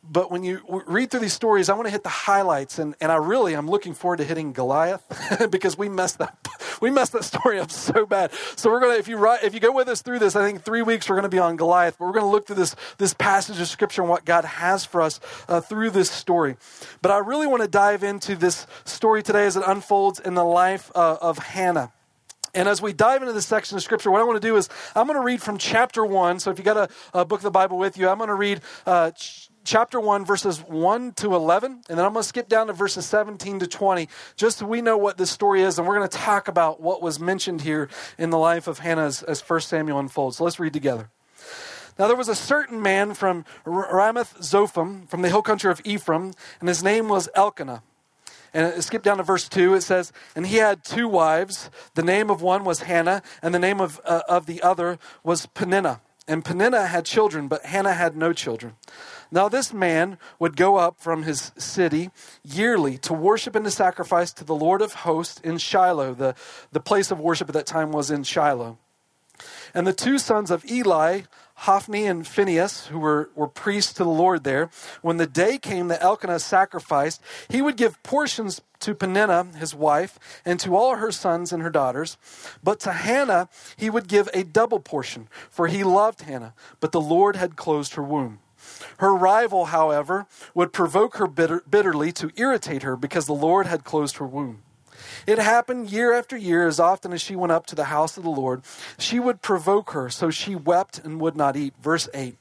but 0.03 0.31
when 0.31 0.43
you 0.43 0.61
read 0.87 1.11
through 1.11 1.19
these 1.19 1.33
stories, 1.33 1.69
I 1.69 1.73
want 1.73 1.87
to 1.87 1.91
hit 1.91 2.03
the 2.03 2.09
highlights, 2.09 2.79
and, 2.79 2.95
and 3.01 3.11
I 3.11 3.15
really 3.15 3.53
I'm 3.53 3.69
looking 3.69 3.93
forward 3.93 4.17
to 4.17 4.23
hitting 4.23 4.53
Goliath 4.53 5.03
because 5.51 5.77
we 5.77 5.89
messed 5.89 6.21
up 6.21 6.47
we 6.81 6.89
messed 6.89 7.13
that 7.13 7.23
story 7.23 7.59
up 7.59 7.71
so 7.71 8.05
bad. 8.05 8.31
So 8.55 8.69
we're 8.69 8.79
gonna 8.79 8.95
if 8.95 9.07
you 9.07 9.25
if 9.43 9.53
you 9.53 9.59
go 9.59 9.71
with 9.71 9.87
us 9.87 10.01
through 10.01 10.19
this, 10.19 10.35
I 10.35 10.45
think 10.45 10.63
three 10.63 10.81
weeks 10.81 11.09
we're 11.09 11.15
gonna 11.15 11.29
be 11.29 11.39
on 11.39 11.55
Goliath, 11.55 11.97
but 11.97 12.05
we're 12.05 12.13
gonna 12.13 12.31
look 12.31 12.47
through 12.47 12.57
this 12.57 12.75
this 12.97 13.13
passage 13.13 13.59
of 13.59 13.67
scripture 13.67 14.01
and 14.01 14.09
what 14.09 14.25
God 14.25 14.45
has 14.45 14.85
for 14.85 15.01
us 15.01 15.19
uh, 15.47 15.61
through 15.61 15.91
this 15.91 16.09
story. 16.09 16.57
But 17.01 17.11
I 17.11 17.17
really 17.19 17.47
want 17.47 17.61
to 17.63 17.67
dive 17.67 18.03
into 18.03 18.35
this 18.35 18.67
story 18.85 19.23
today 19.23 19.45
as 19.45 19.57
it 19.57 19.63
unfolds 19.65 20.19
in 20.19 20.35
the 20.35 20.45
life 20.45 20.91
uh, 20.95 21.17
of 21.21 21.37
Hannah. 21.37 21.91
And 22.53 22.67
as 22.67 22.81
we 22.81 22.91
dive 22.91 23.21
into 23.21 23.33
this 23.33 23.45
section 23.45 23.77
of 23.77 23.83
scripture, 23.83 24.09
what 24.09 24.19
I 24.19 24.23
want 24.23 24.41
to 24.41 24.47
do 24.47 24.55
is 24.55 24.67
I'm 24.95 25.05
going 25.05 25.19
to 25.19 25.23
read 25.23 25.43
from 25.43 25.59
chapter 25.59 26.03
one. 26.03 26.39
So 26.39 26.49
if 26.49 26.57
you 26.57 26.63
got 26.63 26.89
a, 27.13 27.19
a 27.19 27.25
book 27.25 27.39
of 27.39 27.43
the 27.43 27.51
Bible 27.51 27.77
with 27.77 27.97
you, 27.97 28.09
I'm 28.09 28.17
going 28.17 28.29
to 28.29 28.35
read 28.35 28.61
uh, 28.87 29.11
ch- 29.11 29.49
chapter 29.67 29.99
1, 29.99 30.23
verses 30.23 30.59
1 30.61 31.11
to 31.11 31.35
11, 31.35 31.83
and 31.89 31.99
then 31.99 32.05
I'm 32.05 32.13
going 32.13 32.23
to 32.23 32.27
skip 32.27 32.47
down 32.47 32.67
to 32.67 32.73
verses 32.73 33.05
17 33.05 33.59
to 33.59 33.67
20, 33.67 34.07
just 34.37 34.59
so 34.59 34.65
we 34.65 34.81
know 34.81 34.97
what 34.97 35.17
this 35.17 35.29
story 35.29 35.61
is, 35.61 35.77
and 35.77 35.85
we're 35.85 35.97
going 35.97 36.07
to 36.07 36.17
talk 36.17 36.47
about 36.47 36.79
what 36.79 37.01
was 37.01 37.19
mentioned 37.19 37.61
here 37.61 37.89
in 38.17 38.29
the 38.29 38.37
life 38.37 38.67
of 38.67 38.79
Hannah 38.79 39.05
as, 39.05 39.23
as 39.23 39.41
1 39.41 39.59
Samuel 39.59 39.99
unfolds. 39.99 40.37
So 40.37 40.45
let's 40.45 40.57
read 40.57 40.71
together. 40.71 41.09
Now 41.99 42.07
there 42.07 42.15
was 42.15 42.29
a 42.29 42.35
certain 42.35 42.81
man 42.81 43.13
from 43.13 43.43
Ramath 43.65 44.39
Zophim, 44.39 45.07
from 45.09 45.21
the 45.21 45.27
hill 45.27 45.41
country 45.41 45.69
of 45.69 45.81
Ephraim, 45.83 46.33
and 46.61 46.69
his 46.69 46.81
name 46.81 47.09
was 47.09 47.27
Elkanah. 47.35 47.83
And 48.53 48.81
skip 48.81 49.03
down 49.03 49.17
to 49.17 49.23
verse 49.23 49.49
2. 49.49 49.73
It 49.73 49.81
says, 49.81 50.13
And 50.33 50.47
he 50.47 50.55
had 50.55 50.83
two 50.85 51.09
wives. 51.09 51.69
The 51.95 52.01
name 52.01 52.29
of 52.29 52.41
one 52.41 52.63
was 52.63 52.83
Hannah, 52.83 53.21
and 53.41 53.53
the 53.53 53.59
name 53.59 53.81
of, 53.81 53.99
uh, 54.05 54.21
of 54.29 54.45
the 54.45 54.61
other 54.61 54.97
was 55.23 55.45
Peninnah. 55.47 55.99
And 56.27 56.43
Peninnah 56.43 56.87
had 56.87 57.05
children, 57.05 57.47
but 57.47 57.65
Hannah 57.65 57.93
had 57.93 58.17
no 58.17 58.33
children. 58.33 58.75
Now, 59.31 59.47
this 59.49 59.73
man 59.73 60.17
would 60.39 60.55
go 60.57 60.75
up 60.77 60.99
from 60.99 61.23
his 61.23 61.51
city 61.57 62.09
yearly 62.43 62.97
to 62.99 63.13
worship 63.13 63.55
and 63.55 63.65
to 63.65 63.71
sacrifice 63.71 64.33
to 64.33 64.43
the 64.43 64.55
Lord 64.55 64.81
of 64.81 64.93
hosts 64.93 65.39
in 65.41 65.57
Shiloh. 65.57 66.13
The, 66.13 66.35
the 66.71 66.79
place 66.79 67.11
of 67.11 67.19
worship 67.19 67.49
at 67.49 67.53
that 67.53 67.65
time 67.65 67.91
was 67.91 68.11
in 68.11 68.23
Shiloh. 68.23 68.77
And 69.73 69.85
the 69.85 69.93
two 69.93 70.17
sons 70.17 70.49
of 70.49 70.65
Eli, 70.69 71.21
Hophni 71.55 72.05
and 72.05 72.25
Phinehas, 72.27 72.87
who 72.87 72.99
were, 72.99 73.29
were 73.35 73.47
priests 73.47 73.93
to 73.93 74.03
the 74.03 74.09
Lord 74.09 74.43
there, 74.43 74.69
when 75.01 75.17
the 75.17 75.27
day 75.27 75.57
came 75.57 75.87
that 75.89 76.01
Elkanah 76.01 76.39
sacrificed, 76.39 77.21
he 77.49 77.61
would 77.61 77.77
give 77.77 78.01
portions 78.03 78.61
to 78.79 78.95
Peninnah, 78.95 79.47
his 79.57 79.73
wife, 79.73 80.19
and 80.45 80.59
to 80.59 80.75
all 80.75 80.95
her 80.95 81.11
sons 81.11 81.51
and 81.51 81.63
her 81.63 81.69
daughters. 81.69 82.17
But 82.63 82.79
to 82.81 82.91
Hannah 82.91 83.49
he 83.75 83.89
would 83.89 84.07
give 84.07 84.29
a 84.33 84.43
double 84.43 84.79
portion, 84.79 85.27
for 85.49 85.67
he 85.67 85.83
loved 85.83 86.21
Hannah, 86.21 86.53
but 86.79 86.91
the 86.91 87.01
Lord 87.01 87.35
had 87.35 87.55
closed 87.55 87.95
her 87.95 88.03
womb. 88.03 88.39
Her 88.97 89.13
rival, 89.13 89.65
however, 89.65 90.25
would 90.53 90.73
provoke 90.73 91.17
her 91.17 91.27
bitter, 91.27 91.63
bitterly 91.69 92.11
to 92.13 92.31
irritate 92.35 92.83
her 92.83 92.95
because 92.95 93.25
the 93.25 93.33
Lord 93.33 93.67
had 93.67 93.83
closed 93.83 94.17
her 94.17 94.25
womb. 94.25 94.63
It 95.25 95.37
happened 95.37 95.91
year 95.91 96.13
after 96.13 96.35
year, 96.35 96.67
as 96.67 96.79
often 96.79 97.13
as 97.13 97.21
she 97.21 97.35
went 97.35 97.51
up 97.51 97.65
to 97.67 97.75
the 97.75 97.85
house 97.85 98.17
of 98.17 98.23
the 98.23 98.29
Lord. 98.29 98.63
She 98.97 99.19
would 99.19 99.41
provoke 99.41 99.91
her, 99.91 100.09
so 100.09 100.29
she 100.29 100.55
wept 100.55 100.99
and 100.99 101.21
would 101.21 101.35
not 101.35 101.55
eat. 101.55 101.73
Verse 101.81 102.09
8. 102.13 102.37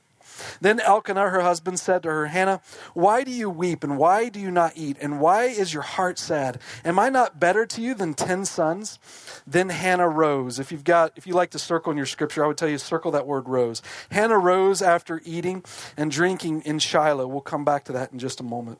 Then 0.60 0.80
Elkanah, 0.80 1.30
her 1.30 1.40
husband, 1.40 1.78
said 1.78 2.02
to 2.02 2.08
her, 2.10 2.26
Hannah, 2.26 2.60
why 2.94 3.24
do 3.24 3.30
you 3.30 3.50
weep, 3.50 3.84
and 3.84 3.98
why 3.98 4.28
do 4.28 4.40
you 4.40 4.50
not 4.50 4.72
eat, 4.76 4.96
and 5.00 5.20
why 5.20 5.44
is 5.44 5.72
your 5.72 5.82
heart 5.82 6.18
sad? 6.18 6.60
Am 6.84 6.98
I 6.98 7.08
not 7.08 7.40
better 7.40 7.66
to 7.66 7.80
you 7.80 7.94
than 7.94 8.14
ten 8.14 8.44
sons? 8.44 8.98
Then 9.46 9.68
Hannah 9.68 10.08
rose. 10.08 10.58
If 10.58 10.72
you've 10.72 10.84
got, 10.84 11.12
if 11.16 11.26
you 11.26 11.34
like 11.34 11.50
to 11.50 11.58
circle 11.58 11.90
in 11.90 11.96
your 11.96 12.06
scripture, 12.06 12.44
I 12.44 12.46
would 12.48 12.58
tell 12.58 12.68
you 12.68 12.78
circle 12.78 13.10
that 13.12 13.26
word 13.26 13.48
rose. 13.48 13.82
Hannah 14.10 14.38
rose 14.38 14.82
after 14.82 15.20
eating 15.24 15.64
and 15.96 16.10
drinking 16.10 16.62
in 16.62 16.78
Shiloh. 16.78 17.26
We'll 17.26 17.40
come 17.40 17.64
back 17.64 17.84
to 17.84 17.92
that 17.92 18.12
in 18.12 18.18
just 18.18 18.40
a 18.40 18.44
moment. 18.44 18.78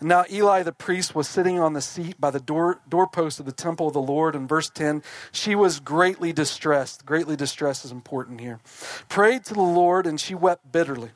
Now 0.00 0.24
Eli 0.30 0.62
the 0.62 0.72
priest 0.72 1.14
was 1.14 1.28
sitting 1.28 1.58
on 1.58 1.72
the 1.72 1.80
seat 1.80 2.20
by 2.20 2.30
the 2.30 2.40
door 2.40 2.80
doorpost 2.88 3.40
of 3.40 3.46
the 3.46 3.52
temple 3.52 3.88
of 3.88 3.92
the 3.92 4.00
Lord. 4.00 4.34
In 4.34 4.46
verse 4.46 4.70
10, 4.70 5.02
she 5.32 5.54
was 5.54 5.80
greatly 5.80 6.32
distressed. 6.32 7.04
Greatly 7.06 7.36
distressed 7.36 7.84
is 7.84 7.92
important 7.92 8.40
here. 8.40 8.60
Prayed 9.08 9.44
to 9.46 9.54
the 9.54 9.60
Lord, 9.60 10.06
and 10.06 10.20
she 10.20 10.34
wept 10.34 10.70
bitterly. 10.70 11.10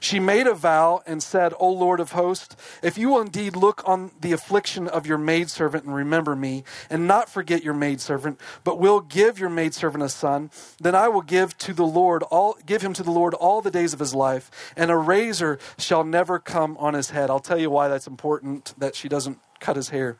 She 0.00 0.18
made 0.18 0.46
a 0.46 0.54
vow 0.54 1.02
and 1.06 1.22
said, 1.22 1.52
O 1.58 1.70
Lord 1.70 2.00
of 2.00 2.12
hosts, 2.12 2.56
if 2.82 2.96
you 2.96 3.10
will 3.10 3.20
indeed 3.20 3.54
look 3.54 3.82
on 3.86 4.10
the 4.20 4.32
affliction 4.32 4.88
of 4.88 5.06
your 5.06 5.18
maidservant 5.18 5.84
and 5.84 5.94
remember 5.94 6.34
me, 6.34 6.64
and 6.88 7.06
not 7.06 7.28
forget 7.28 7.62
your 7.62 7.74
maidservant, 7.74 8.40
but 8.64 8.78
will 8.78 9.00
give 9.00 9.38
your 9.38 9.50
maidservant 9.50 10.02
a 10.02 10.08
son, 10.08 10.50
then 10.80 10.94
I 10.94 11.08
will 11.08 11.20
give 11.22 11.56
to 11.58 11.74
the 11.74 11.86
Lord 11.86 12.22
all 12.24 12.56
give 12.64 12.82
him 12.82 12.94
to 12.94 13.02
the 13.02 13.10
Lord 13.10 13.34
all 13.34 13.60
the 13.60 13.70
days 13.70 13.92
of 13.92 14.00
his 14.00 14.14
life, 14.14 14.50
and 14.76 14.90
a 14.90 14.96
razor 14.96 15.58
shall 15.78 16.02
never 16.02 16.38
come 16.38 16.76
on 16.78 16.94
his 16.94 17.10
head. 17.10 17.28
I'll 17.28 17.38
tell 17.38 17.58
you 17.58 17.70
why 17.70 17.88
that's 17.88 18.06
important 18.06 18.74
that 18.78 18.96
she 18.96 19.08
doesn't 19.08 19.38
cut 19.60 19.76
his 19.76 19.90
hair. 19.90 20.16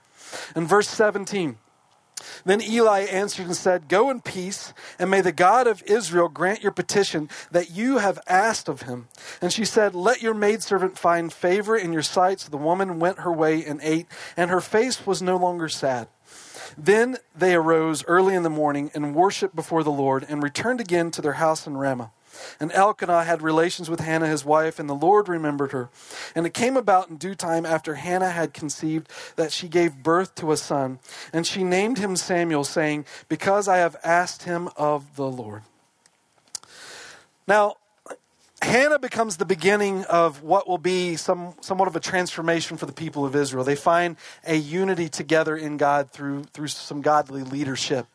In 0.55 0.67
verse 0.67 0.88
17, 0.88 1.56
then 2.44 2.60
Eli 2.60 3.00
answered 3.00 3.46
and 3.46 3.56
said, 3.56 3.89
Go 3.89 4.10
in 4.10 4.20
peace, 4.20 4.72
and 4.98 5.10
may 5.10 5.20
the 5.20 5.32
God 5.32 5.67
of 5.67 5.82
Israel 5.84 6.29
grant 6.29 6.62
your 6.62 6.72
petition 6.72 7.29
that 7.50 7.70
you 7.70 7.98
have 7.98 8.19
asked 8.27 8.69
of 8.69 8.82
him. 8.82 9.08
And 9.41 9.53
she 9.53 9.65
said, 9.65 9.94
Let 9.94 10.22
your 10.22 10.34
maidservant 10.34 10.98
find 10.98 11.32
favor 11.32 11.77
in 11.77 11.93
your 11.93 12.03
sight. 12.03 12.41
So 12.41 12.50
the 12.50 12.56
woman 12.56 12.98
went 12.98 13.20
her 13.20 13.32
way 13.32 13.65
and 13.65 13.81
ate, 13.82 14.06
and 14.36 14.50
her 14.50 14.60
face 14.60 15.06
was 15.06 15.22
no 15.22 15.36
longer 15.36 15.69
sad. 15.69 16.08
Then 16.77 17.17
they 17.34 17.55
arose 17.55 18.05
early 18.06 18.34
in 18.34 18.43
the 18.43 18.50
morning 18.50 18.91
and 18.94 19.15
worshipped 19.15 19.56
before 19.56 19.82
the 19.82 19.91
Lord, 19.91 20.24
and 20.29 20.43
returned 20.43 20.81
again 20.81 21.10
to 21.12 21.22
their 21.22 21.34
house 21.34 21.67
in 21.67 21.77
Ramah. 21.77 22.12
And 22.58 22.72
Elkanah 22.72 23.25
had 23.25 23.43
relations 23.43 23.89
with 23.91 24.01
Hannah 24.01 24.29
his 24.29 24.44
wife, 24.44 24.79
and 24.79 24.89
the 24.89 24.94
Lord 24.94 25.29
remembered 25.29 25.72
her. 25.72 25.91
And 26.34 26.46
it 26.46 26.55
came 26.55 26.77
about 26.77 27.08
in 27.10 27.17
due 27.17 27.34
time 27.34 27.67
after 27.67 27.94
Hannah 27.94 28.31
had 28.31 28.55
conceived 28.55 29.10
that 29.37 29.53
she 29.53 29.69
gave 29.69 30.03
birth 30.03 30.34
to 30.37 30.53
a 30.53 30.56
son. 30.56 30.99
And 31.32 31.46
she 31.46 31.65
named 31.65 31.99
him 31.99 32.17
Samuel, 32.17 32.65
saying, 32.65 33.05
Because 33.29 33.69
I 33.69 33.79
have 33.79 33.96
asked 34.05 34.44
him 34.44 34.69
of 34.77 35.17
the 35.17 35.29
Lord. 35.29 35.63
Now, 37.46 37.77
Hannah 38.63 38.99
becomes 38.99 39.39
the 39.39 39.46
beginning 39.46 40.05
of 40.05 40.43
what 40.43 40.69
will 40.69 40.79
be 40.79 41.17
some, 41.17 41.55
somewhat 41.63 41.89
of 41.89 41.96
a 41.96 42.01
transformation 42.01 42.77
for 42.77 42.84
the 42.84 42.93
people 42.93 43.25
of 43.25 43.34
Israel. 43.34 43.65
They 43.65 43.75
find 43.75 44.17
a 44.46 44.55
unity 44.55 45.08
together 45.08 45.56
in 45.56 45.79
God 45.79 46.10
through, 46.13 46.44
through 46.44 46.69
some 46.69 47.01
godly 47.01 47.43
leadership. 47.43 48.06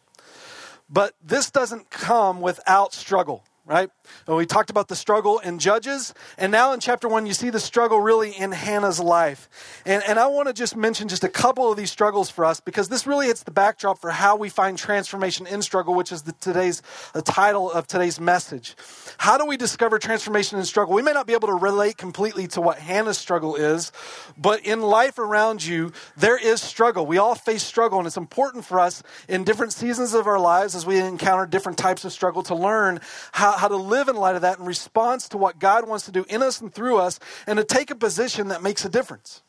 But 0.88 1.15
this 1.24 1.50
doesn't 1.50 1.89
come 1.89 2.41
without 2.41 2.93
struggle. 2.93 3.43
Right? 3.65 3.89
And 4.27 4.38
we 4.38 4.45
talked 4.45 4.69
about 4.69 4.89
the 4.89 4.95
struggle 4.95 5.39
in 5.39 5.57
Judges, 5.57 6.13
and 6.38 6.51
now 6.51 6.72
in 6.74 6.79
chapter 6.79 7.07
one, 7.07 7.25
you 7.25 7.34
see 7.34 7.50
the 7.50 7.60
struggle 7.60 8.00
really 8.00 8.31
in 8.31 8.51
Hannah's 8.51 9.00
life. 9.00 9.50
And, 9.86 10.03
and 10.07 10.19
I 10.19 10.27
want 10.27 10.48
to 10.48 10.53
just 10.53 10.75
mention 10.75 11.07
just 11.07 11.24
a 11.24 11.29
couple 11.29 11.72
of 11.72 11.77
these 11.77 11.91
struggles 11.91 12.29
for 12.29 12.45
us 12.45 12.60
because 12.60 12.89
this 12.89 13.07
really 13.07 13.25
hits 13.25 13.41
the 13.41 13.51
backdrop 13.51 14.00
for 14.00 14.12
how 14.12 14.36
we 14.36 14.50
find 14.50 14.77
transformation 14.77 15.48
in 15.48 15.63
struggle, 15.63 15.95
which 15.95 16.12
is 16.12 16.22
the, 16.22 16.34
today's 16.34 16.84
the 17.13 17.24
title 17.24 17.72
of 17.72 17.88
today's 17.88 18.19
message. 18.19 18.75
How 19.17 19.38
do 19.38 19.45
we 19.45 19.57
discover 19.57 19.98
transformation 19.98 20.60
in 20.60 20.65
struggle? 20.65 20.93
We 20.93 21.01
may 21.01 21.13
not 21.13 21.25
be 21.25 21.34
able 21.34 21.48
to 21.48 21.55
relate 21.55 21.98
completely 21.98 22.48
to 22.50 22.62
what 22.62 22.77
Hannah's 22.77 23.17
struggle 23.17 23.55
is, 23.55 23.91
but 24.38 24.63
in 24.63 24.81
life 24.81 25.17
around 25.17 25.65
you, 25.65 25.91
there 26.15 26.38
is 26.38 26.62
struggle. 26.62 27.07
We 27.07 27.17
all 27.17 27.34
face 27.34 27.63
struggle, 27.63 27.98
and 27.98 28.05
it's 28.05 28.17
important 28.17 28.63
for 28.63 28.79
us 28.79 29.01
in 29.27 29.43
different 29.43 29.74
seasons 29.74 30.13
of 30.13 30.27
our 30.27 30.39
lives 30.39 30.75
as 30.75 30.86
we 30.86 31.00
encounter 31.00 31.48
different 31.48 31.79
types 31.79 32.05
of 32.05 32.13
struggle 32.13 32.43
to 32.43 32.53
learn 32.53 33.00
how 33.31 33.54
how 33.57 33.67
to 33.67 33.77
live 33.77 34.07
in 34.07 34.15
light 34.15 34.35
of 34.35 34.41
that 34.41 34.59
in 34.59 34.65
response 34.65 35.29
to 35.29 35.38
what 35.38 35.59
God 35.59 35.88
wants 35.88 36.05
to 36.05 36.12
do 36.12 36.25
in 36.29 36.43
us 36.43 36.62
and 36.62 36.74
through 36.74 36.97
us, 36.97 37.19
and 37.47 37.57
to 37.57 37.63
take 37.63 37.91
a 37.91 37.95
position 37.95 38.50
that 38.50 38.62
makes 38.62 38.85
a 38.85 38.89
difference. 38.89 39.41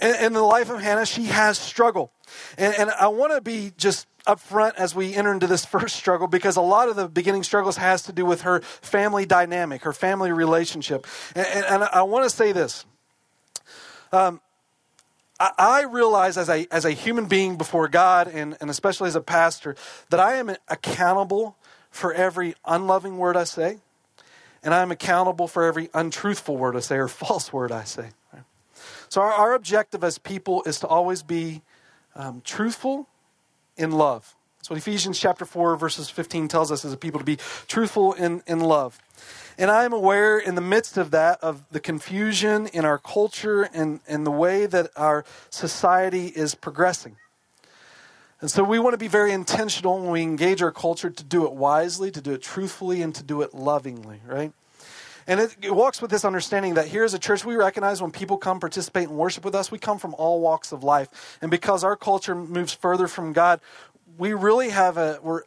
In, 0.00 0.14
in 0.26 0.32
the 0.32 0.42
life 0.42 0.70
of 0.70 0.80
Hannah, 0.80 1.06
she 1.06 1.24
has 1.26 1.58
struggle. 1.58 2.12
And, 2.56 2.74
and 2.78 2.90
I 2.90 3.08
want 3.08 3.34
to 3.34 3.40
be 3.40 3.72
just 3.76 4.06
upfront 4.26 4.74
as 4.76 4.94
we 4.94 5.14
enter 5.14 5.32
into 5.32 5.46
this 5.46 5.64
first 5.66 5.96
struggle 5.96 6.28
because 6.28 6.56
a 6.56 6.62
lot 6.62 6.88
of 6.88 6.96
the 6.96 7.08
beginning 7.08 7.42
struggles 7.42 7.76
has 7.76 8.02
to 8.04 8.12
do 8.12 8.24
with 8.24 8.42
her 8.42 8.60
family 8.60 9.26
dynamic, 9.26 9.82
her 9.82 9.92
family 9.92 10.32
relationship. 10.32 11.06
And, 11.34 11.46
and, 11.46 11.64
and 11.66 11.82
I 11.84 12.02
want 12.02 12.24
to 12.24 12.30
say 12.30 12.52
this. 12.52 12.84
Um, 14.12 14.40
I 15.58 15.84
realize 15.90 16.36
as 16.36 16.48
a, 16.48 16.68
as 16.70 16.84
a 16.84 16.92
human 16.92 17.26
being 17.26 17.56
before 17.56 17.88
God, 17.88 18.28
and, 18.28 18.56
and 18.60 18.70
especially 18.70 19.08
as 19.08 19.16
a 19.16 19.20
pastor, 19.20 19.74
that 20.10 20.20
I 20.20 20.36
am 20.36 20.54
accountable 20.68 21.56
for 21.92 22.12
every 22.12 22.54
unloving 22.64 23.18
word 23.18 23.36
I 23.36 23.44
say, 23.44 23.78
and 24.64 24.74
I'm 24.74 24.90
accountable 24.90 25.46
for 25.46 25.62
every 25.62 25.88
untruthful 25.94 26.56
word 26.56 26.74
I 26.76 26.80
say 26.80 26.96
or 26.96 27.08
false 27.22 27.52
word 27.52 27.70
I 27.70 27.84
say. 27.84 28.08
So, 29.08 29.20
our, 29.20 29.30
our 29.30 29.52
objective 29.52 30.02
as 30.02 30.18
people 30.18 30.62
is 30.64 30.80
to 30.80 30.86
always 30.86 31.22
be 31.22 31.62
um, 32.16 32.40
truthful 32.44 33.06
in 33.76 33.92
love. 33.92 34.34
That's 34.58 34.70
what 34.70 34.78
Ephesians 34.78 35.18
chapter 35.18 35.44
4, 35.44 35.76
verses 35.76 36.08
15 36.08 36.48
tells 36.48 36.72
us 36.72 36.84
as 36.84 36.92
a 36.92 36.96
people 36.96 37.18
to 37.18 37.24
be 37.24 37.36
truthful 37.66 38.12
in, 38.12 38.42
in 38.46 38.60
love. 38.60 38.98
And 39.58 39.70
I 39.70 39.84
am 39.84 39.92
aware 39.92 40.38
in 40.38 40.54
the 40.54 40.60
midst 40.60 40.96
of 40.96 41.10
that 41.10 41.42
of 41.42 41.62
the 41.70 41.80
confusion 41.80 42.68
in 42.68 42.84
our 42.84 42.98
culture 42.98 43.62
and, 43.62 44.00
and 44.08 44.24
the 44.24 44.30
way 44.30 44.66
that 44.66 44.90
our 44.96 45.24
society 45.50 46.28
is 46.28 46.54
progressing. 46.54 47.16
And 48.42 48.50
so 48.50 48.64
we 48.64 48.80
want 48.80 48.92
to 48.94 48.98
be 48.98 49.06
very 49.06 49.32
intentional 49.32 50.00
when 50.00 50.10
we 50.10 50.22
engage 50.22 50.62
our 50.62 50.72
culture 50.72 51.08
to 51.08 51.24
do 51.24 51.46
it 51.46 51.52
wisely, 51.52 52.10
to 52.10 52.20
do 52.20 52.32
it 52.32 52.42
truthfully, 52.42 53.00
and 53.00 53.14
to 53.14 53.22
do 53.22 53.40
it 53.40 53.54
lovingly, 53.54 54.20
right? 54.26 54.52
And 55.28 55.38
it, 55.38 55.56
it, 55.62 55.72
walks 55.72 56.02
with 56.02 56.10
this 56.10 56.24
understanding 56.24 56.74
that 56.74 56.88
here 56.88 57.04
as 57.04 57.14
a 57.14 57.20
church, 57.20 57.44
we 57.44 57.54
recognize 57.54 58.02
when 58.02 58.10
people 58.10 58.36
come 58.36 58.58
participate 58.58 59.08
and 59.08 59.16
worship 59.16 59.44
with 59.44 59.54
us, 59.54 59.70
we 59.70 59.78
come 59.78 59.96
from 59.96 60.14
all 60.14 60.40
walks 60.40 60.72
of 60.72 60.82
life. 60.82 61.38
And 61.40 61.52
because 61.52 61.84
our 61.84 61.94
culture 61.94 62.34
moves 62.34 62.72
further 62.72 63.06
from 63.06 63.32
God, 63.32 63.60
we 64.18 64.34
really 64.34 64.70
have 64.70 64.96
a, 64.96 65.20
we're 65.22 65.42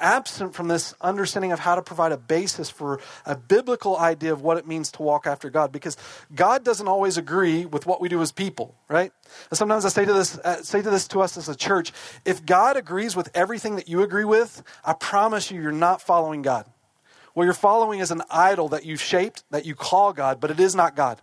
absent 0.00 0.54
from 0.54 0.68
this 0.68 0.94
understanding 1.00 1.52
of 1.52 1.58
how 1.58 1.74
to 1.74 1.82
provide 1.82 2.12
a 2.12 2.16
basis 2.16 2.70
for 2.70 3.00
a 3.24 3.36
biblical 3.36 3.96
idea 3.96 4.32
of 4.32 4.42
what 4.42 4.56
it 4.56 4.66
means 4.66 4.90
to 4.92 5.02
walk 5.02 5.26
after 5.26 5.50
God 5.50 5.72
because 5.72 5.96
God 6.34 6.64
doesn't 6.64 6.88
always 6.88 7.16
agree 7.16 7.66
with 7.66 7.86
what 7.86 8.00
we 8.00 8.08
do 8.08 8.20
as 8.22 8.32
people, 8.32 8.74
right? 8.88 9.12
And 9.50 9.58
sometimes 9.58 9.84
I 9.84 9.88
say 9.88 10.04
to 10.04 10.12
this 10.12 10.38
uh, 10.38 10.62
say 10.62 10.82
to 10.82 10.90
this 10.90 11.08
to 11.08 11.20
us 11.20 11.36
as 11.36 11.48
a 11.48 11.56
church, 11.56 11.92
if 12.24 12.44
God 12.44 12.76
agrees 12.76 13.16
with 13.16 13.30
everything 13.34 13.76
that 13.76 13.88
you 13.88 14.02
agree 14.02 14.24
with, 14.24 14.62
I 14.84 14.92
promise 14.92 15.50
you 15.50 15.60
you're 15.60 15.72
not 15.72 16.00
following 16.02 16.42
God. 16.42 16.66
What 17.34 17.44
you're 17.44 17.52
following 17.52 18.00
is 18.00 18.10
an 18.10 18.22
idol 18.30 18.68
that 18.70 18.86
you've 18.86 19.02
shaped 19.02 19.44
that 19.50 19.66
you 19.66 19.74
call 19.74 20.12
God, 20.12 20.40
but 20.40 20.50
it 20.50 20.58
is 20.58 20.74
not 20.74 20.96
God. 20.96 21.20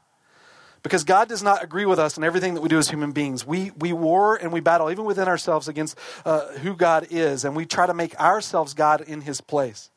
Because 0.84 1.06
God 1.06 1.30
does 1.30 1.42
not 1.42 1.64
agree 1.64 1.86
with 1.86 1.98
us 1.98 2.18
in 2.18 2.24
everything 2.26 2.56
that 2.56 2.62
we 2.62 2.68
do 2.68 2.78
as 2.78 2.90
human 2.90 3.14
beings. 3.14 3.48
We, 3.48 3.72
we 3.80 3.94
war 3.94 4.36
and 4.36 4.52
we 4.52 4.60
battle, 4.60 4.92
even 4.92 5.06
within 5.06 5.30
ourselves, 5.30 5.70
against 5.70 5.98
uh, 6.26 6.48
who 6.58 6.76
God 6.76 7.08
is, 7.10 7.46
and 7.46 7.56
we 7.56 7.66
try 7.66 7.88
to 7.88 7.94
make 7.94 8.20
ourselves 8.20 8.74
God 8.74 9.00
in 9.02 9.22
His 9.22 9.40
place. 9.40 9.90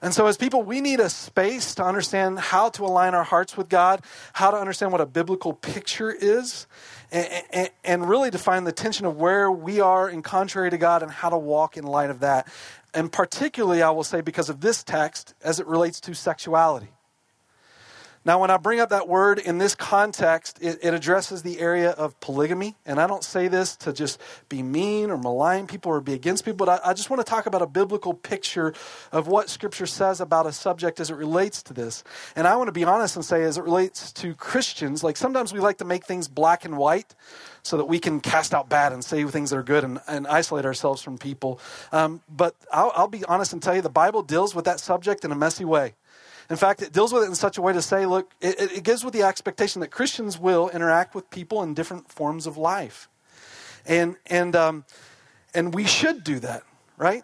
And 0.00 0.12
so, 0.12 0.26
as 0.26 0.36
people, 0.36 0.62
we 0.62 0.80
need 0.80 1.00
a 1.00 1.08
space 1.08 1.74
to 1.76 1.84
understand 1.84 2.38
how 2.38 2.68
to 2.70 2.84
align 2.84 3.14
our 3.14 3.22
hearts 3.22 3.56
with 3.56 3.68
God, 3.68 4.02
how 4.34 4.50
to 4.50 4.56
understand 4.56 4.92
what 4.92 5.00
a 5.00 5.06
biblical 5.06 5.54
picture 5.54 6.12
is, 6.12 6.66
and, 7.10 7.44
and, 7.50 7.70
and 7.84 8.08
really 8.08 8.30
define 8.30 8.64
the 8.64 8.72
tension 8.72 9.06
of 9.06 9.16
where 9.16 9.50
we 9.50 9.80
are 9.80 10.08
in 10.08 10.22
contrary 10.22 10.70
to 10.70 10.78
God 10.78 11.02
and 11.02 11.10
how 11.10 11.30
to 11.30 11.38
walk 11.38 11.76
in 11.76 11.84
light 11.84 12.10
of 12.10 12.20
that. 12.20 12.48
And 12.92 13.10
particularly, 13.10 13.82
I 13.82 13.90
will 13.90 14.04
say, 14.04 14.20
because 14.20 14.48
of 14.48 14.60
this 14.60 14.82
text 14.84 15.34
as 15.42 15.58
it 15.58 15.66
relates 15.66 16.00
to 16.02 16.14
sexuality. 16.14 16.93
Now, 18.26 18.40
when 18.40 18.50
I 18.50 18.56
bring 18.56 18.80
up 18.80 18.88
that 18.88 19.06
word 19.06 19.38
in 19.38 19.58
this 19.58 19.74
context, 19.74 20.58
it, 20.62 20.78
it, 20.82 20.94
addresses 20.94 21.42
the 21.42 21.60
area 21.60 21.90
of 21.90 22.18
polygamy. 22.20 22.74
And 22.86 22.98
I 22.98 23.06
don't 23.06 23.22
say 23.22 23.48
this 23.48 23.76
to 23.76 23.92
just 23.92 24.18
be 24.48 24.62
mean 24.62 25.10
or 25.10 25.18
malign 25.18 25.66
people 25.66 25.92
or 25.92 26.00
be 26.00 26.14
against 26.14 26.44
people, 26.46 26.64
but 26.64 26.80
I, 26.82 26.90
I 26.90 26.94
just 26.94 27.10
want 27.10 27.24
to 27.24 27.30
talk 27.30 27.44
about 27.44 27.60
a 27.60 27.66
biblical 27.66 28.14
picture 28.14 28.72
of 29.12 29.28
what 29.28 29.50
Scripture 29.50 29.84
says 29.84 30.20
about 30.20 30.46
a 30.46 30.52
subject 30.52 31.00
as 31.00 31.10
it 31.10 31.16
relates 31.16 31.62
to 31.64 31.74
this. 31.74 32.02
And 32.34 32.46
I 32.46 32.56
want 32.56 32.68
to 32.68 32.72
be 32.72 32.84
honest 32.84 33.16
and 33.16 33.24
say, 33.24 33.42
as 33.42 33.58
it 33.58 33.64
relates 33.64 34.10
to 34.12 34.34
Christians, 34.34 35.04
like 35.04 35.18
sometimes 35.18 35.52
we 35.52 35.60
like 35.60 35.78
to 35.78 35.84
make 35.84 36.06
things 36.06 36.26
black 36.26 36.64
and 36.64 36.78
white 36.78 37.14
so 37.62 37.76
that 37.76 37.86
we 37.86 37.98
can 37.98 38.20
cast 38.20 38.54
out 38.54 38.70
bad 38.70 38.92
and 38.92 39.04
say 39.04 39.24
things 39.24 39.50
that 39.50 39.56
are 39.56 39.62
good 39.62 39.84
and, 39.84 40.00
and 40.06 40.26
isolate 40.26 40.64
ourselves 40.64 41.02
from 41.02 41.18
people. 41.18 41.60
Um, 41.92 42.22
but 42.28 42.54
I'll, 42.72 42.92
I'll 42.94 43.08
be 43.08 43.24
honest 43.24 43.52
and 43.52 43.62
tell 43.62 43.74
you, 43.74 43.82
the 43.82 43.90
Bible 43.90 44.22
deals 44.22 44.54
with 44.54 44.64
that 44.64 44.80
subject 44.80 45.24
in 45.24 45.32
a 45.32 45.36
messy 45.36 45.64
way. 45.64 45.94
In 46.50 46.56
fact, 46.56 46.82
it 46.82 46.92
deals 46.92 47.12
with 47.12 47.22
it 47.22 47.26
in 47.26 47.34
such 47.34 47.58
a 47.58 47.62
way 47.62 47.72
to 47.72 47.82
say, 47.82 48.06
look, 48.06 48.32
it, 48.40 48.60
it 48.60 48.84
gives 48.84 49.04
with 49.04 49.14
the 49.14 49.22
expectation 49.22 49.80
that 49.80 49.88
Christians 49.88 50.38
will 50.38 50.68
interact 50.68 51.14
with 51.14 51.30
people 51.30 51.62
in 51.62 51.74
different 51.74 52.10
forms 52.10 52.46
of 52.46 52.56
life. 52.56 53.08
And, 53.86 54.16
and, 54.26 54.54
um, 54.54 54.84
and 55.54 55.74
we 55.74 55.84
should 55.84 56.24
do 56.24 56.38
that, 56.40 56.62
right? 56.96 57.22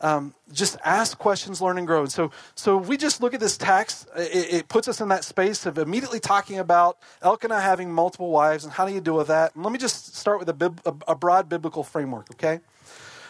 Um, 0.00 0.34
just 0.52 0.76
ask 0.84 1.16
questions, 1.16 1.62
learn, 1.62 1.78
and 1.78 1.86
grow. 1.86 2.02
And 2.02 2.12
so, 2.12 2.30
so 2.54 2.76
we 2.76 2.96
just 2.96 3.22
look 3.22 3.32
at 3.32 3.40
this 3.40 3.56
text, 3.56 4.06
it, 4.16 4.52
it, 4.52 4.68
puts 4.68 4.86
us 4.86 5.00
in 5.00 5.08
that 5.08 5.24
space 5.24 5.66
of 5.66 5.78
immediately 5.78 6.20
talking 6.20 6.58
about 6.58 6.98
Elkanah 7.22 7.60
having 7.60 7.92
multiple 7.92 8.30
wives 8.30 8.64
and 8.64 8.72
how 8.72 8.86
do 8.86 8.92
you 8.92 9.00
deal 9.00 9.16
with 9.16 9.28
that. 9.28 9.54
And 9.54 9.64
let 9.64 9.72
me 9.72 9.78
just 9.78 10.14
start 10.14 10.38
with 10.40 10.48
a, 10.48 10.52
bib, 10.52 10.80
a, 10.84 10.94
a 11.08 11.14
broad 11.14 11.48
biblical 11.48 11.82
framework, 11.82 12.30
okay? 12.32 12.60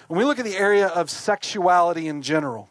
When 0.08 0.18
we 0.18 0.24
look 0.24 0.38
at 0.38 0.44
the 0.44 0.56
area 0.56 0.88
of 0.88 1.10
sexuality 1.10 2.08
in 2.08 2.22
general, 2.22 2.68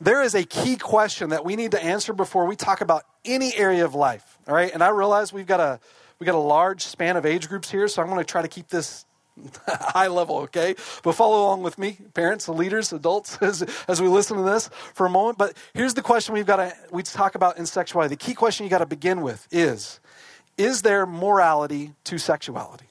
there 0.00 0.22
is 0.22 0.34
a 0.34 0.44
key 0.44 0.76
question 0.76 1.30
that 1.30 1.44
we 1.44 1.56
need 1.56 1.72
to 1.72 1.82
answer 1.82 2.12
before 2.12 2.46
we 2.46 2.56
talk 2.56 2.80
about 2.80 3.04
any 3.24 3.54
area 3.56 3.84
of 3.84 3.94
life. 3.94 4.38
All 4.46 4.54
right, 4.54 4.72
and 4.72 4.82
I 4.82 4.88
realize 4.88 5.32
we've 5.32 5.46
got 5.46 5.60
a 5.60 5.80
we 6.18 6.24
got 6.24 6.34
a 6.34 6.38
large 6.38 6.82
span 6.82 7.16
of 7.16 7.24
age 7.24 7.48
groups 7.48 7.70
here, 7.70 7.86
so 7.86 8.02
I'm 8.02 8.08
going 8.08 8.18
to 8.18 8.24
try 8.24 8.42
to 8.42 8.48
keep 8.48 8.68
this 8.68 9.04
high 9.68 10.08
level, 10.08 10.38
okay? 10.38 10.74
But 11.02 11.12
follow 11.12 11.42
along 11.42 11.62
with 11.62 11.78
me, 11.78 11.98
parents, 12.14 12.48
leaders, 12.48 12.92
adults, 12.92 13.38
as, 13.42 13.62
as 13.86 14.02
we 14.02 14.08
listen 14.08 14.36
to 14.36 14.42
this 14.42 14.68
for 14.94 15.06
a 15.06 15.10
moment. 15.10 15.38
But 15.38 15.56
here's 15.74 15.94
the 15.94 16.02
question 16.02 16.34
we've 16.34 16.46
got 16.46 16.56
to 16.56 16.74
we 16.90 17.02
talk 17.02 17.34
about 17.34 17.58
in 17.58 17.66
sexuality. 17.66 18.14
The 18.14 18.24
key 18.24 18.34
question 18.34 18.64
you 18.64 18.70
got 18.70 18.78
to 18.78 18.86
begin 18.86 19.20
with 19.20 19.46
is: 19.50 20.00
Is 20.56 20.82
there 20.82 21.06
morality 21.06 21.92
to 22.04 22.18
sexuality, 22.18 22.86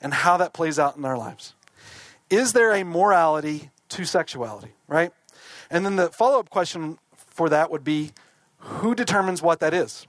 and 0.00 0.12
how 0.12 0.36
that 0.38 0.52
plays 0.52 0.78
out 0.78 0.96
in 0.96 1.04
our 1.04 1.18
lives? 1.18 1.54
Is 2.30 2.54
there 2.54 2.72
a 2.72 2.82
morality 2.82 3.70
to 3.90 4.04
sexuality? 4.04 4.72
Right? 4.88 5.12
And 5.72 5.86
then 5.86 5.96
the 5.96 6.10
follow 6.10 6.38
up 6.38 6.50
question 6.50 6.98
for 7.16 7.48
that 7.48 7.70
would 7.70 7.82
be 7.82 8.12
who 8.58 8.94
determines 8.94 9.42
what 9.42 9.58
that 9.60 9.74
is? 9.74 10.06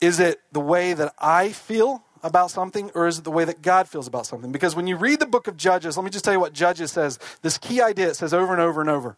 Is 0.00 0.18
it 0.18 0.40
the 0.50 0.60
way 0.60 0.94
that 0.94 1.14
I 1.18 1.52
feel 1.52 2.02
about 2.22 2.50
something, 2.50 2.90
or 2.94 3.06
is 3.06 3.18
it 3.18 3.24
the 3.24 3.30
way 3.30 3.44
that 3.44 3.62
God 3.62 3.88
feels 3.88 4.06
about 4.06 4.26
something? 4.26 4.50
Because 4.50 4.74
when 4.74 4.86
you 4.86 4.96
read 4.96 5.20
the 5.20 5.26
book 5.26 5.46
of 5.46 5.56
Judges, 5.56 5.96
let 5.96 6.02
me 6.02 6.10
just 6.10 6.24
tell 6.24 6.34
you 6.34 6.40
what 6.40 6.54
Judges 6.54 6.90
says. 6.90 7.18
This 7.42 7.58
key 7.58 7.80
idea 7.80 8.08
it 8.08 8.16
says 8.16 8.34
over 8.34 8.52
and 8.52 8.60
over 8.60 8.80
and 8.80 8.90
over. 8.90 9.16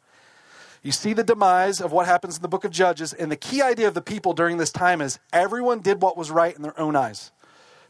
You 0.83 0.93
see 0.93 1.13
the 1.13 1.25
demise 1.25 1.81
of 1.81 1.93
what 1.93 2.07
happens 2.07 2.37
in 2.37 2.43
the 2.43 2.49
book 2.49 2.65
of 2.65 2.71
Judges, 2.73 3.13
and 3.13 3.31
the 3.31 3.37
key 3.37 3.63
idea 3.63 3.89
of 3.89 3.95
the 3.95 4.03
people 4.03 4.33
during 4.33 4.59
this 4.59 4.71
time 4.71 5.01
is 5.01 5.19
everyone 5.33 5.81
did 5.81 6.03
what 6.03 6.17
was 6.17 6.31
right 6.31 6.55
in 6.55 6.63
their 6.63 6.79
own 6.79 6.97
eyes. 6.97 7.31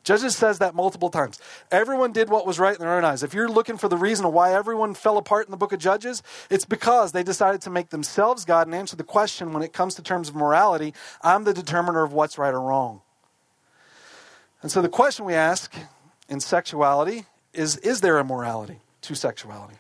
Judges 0.05 0.37
says 0.37 0.59
that 0.59 0.75
multiple 0.75 1.11
times. 1.11 1.39
Everyone 1.71 2.13
did 2.13 2.31
what 2.31 2.47
was 2.47 2.59
right 2.59 2.75
in 2.75 2.81
their 2.81 2.97
own 2.97 3.05
eyes. 3.05 3.23
If 3.23 3.35
you're 3.35 3.49
looking 3.49 3.77
for 3.77 3.89
the 3.89 3.97
reason 3.97 4.31
why 4.33 4.55
everyone 4.55 4.95
fell 4.95 5.19
apart 5.19 5.47
in 5.47 5.51
the 5.51 5.57
book 5.57 5.73
of 5.73 5.81
Judges, 5.81 6.23
it's 6.51 6.65
because 6.65 7.13
they 7.13 7.23
decided 7.23 7.61
to 7.63 7.71
make 7.71 7.91
themselves 7.91 8.45
God 8.45 8.67
and 8.67 8.75
answer 8.75 8.97
the 8.97 9.05
question 9.05 9.53
when 9.53 9.63
it 9.63 9.73
comes 9.73 9.95
to 9.97 10.03
terms 10.03 10.29
of 10.29 10.35
morality 10.35 10.95
I'm 11.23 11.45
the 11.45 11.55
determiner 11.55 12.03
of 12.03 12.13
what's 12.13 12.39
right 12.39 12.55
or 12.55 12.61
wrong. 12.61 13.03
And 14.63 14.71
so 14.71 14.83
the 14.83 14.89
question 14.89 15.25
we 15.25 15.35
ask 15.35 15.75
in 16.29 16.41
sexuality 16.41 17.25
is 17.53 17.77
Is 17.79 18.01
there 18.01 18.19
a 18.19 18.25
morality 18.25 18.81
to 19.03 19.15
sexuality? 19.15 19.77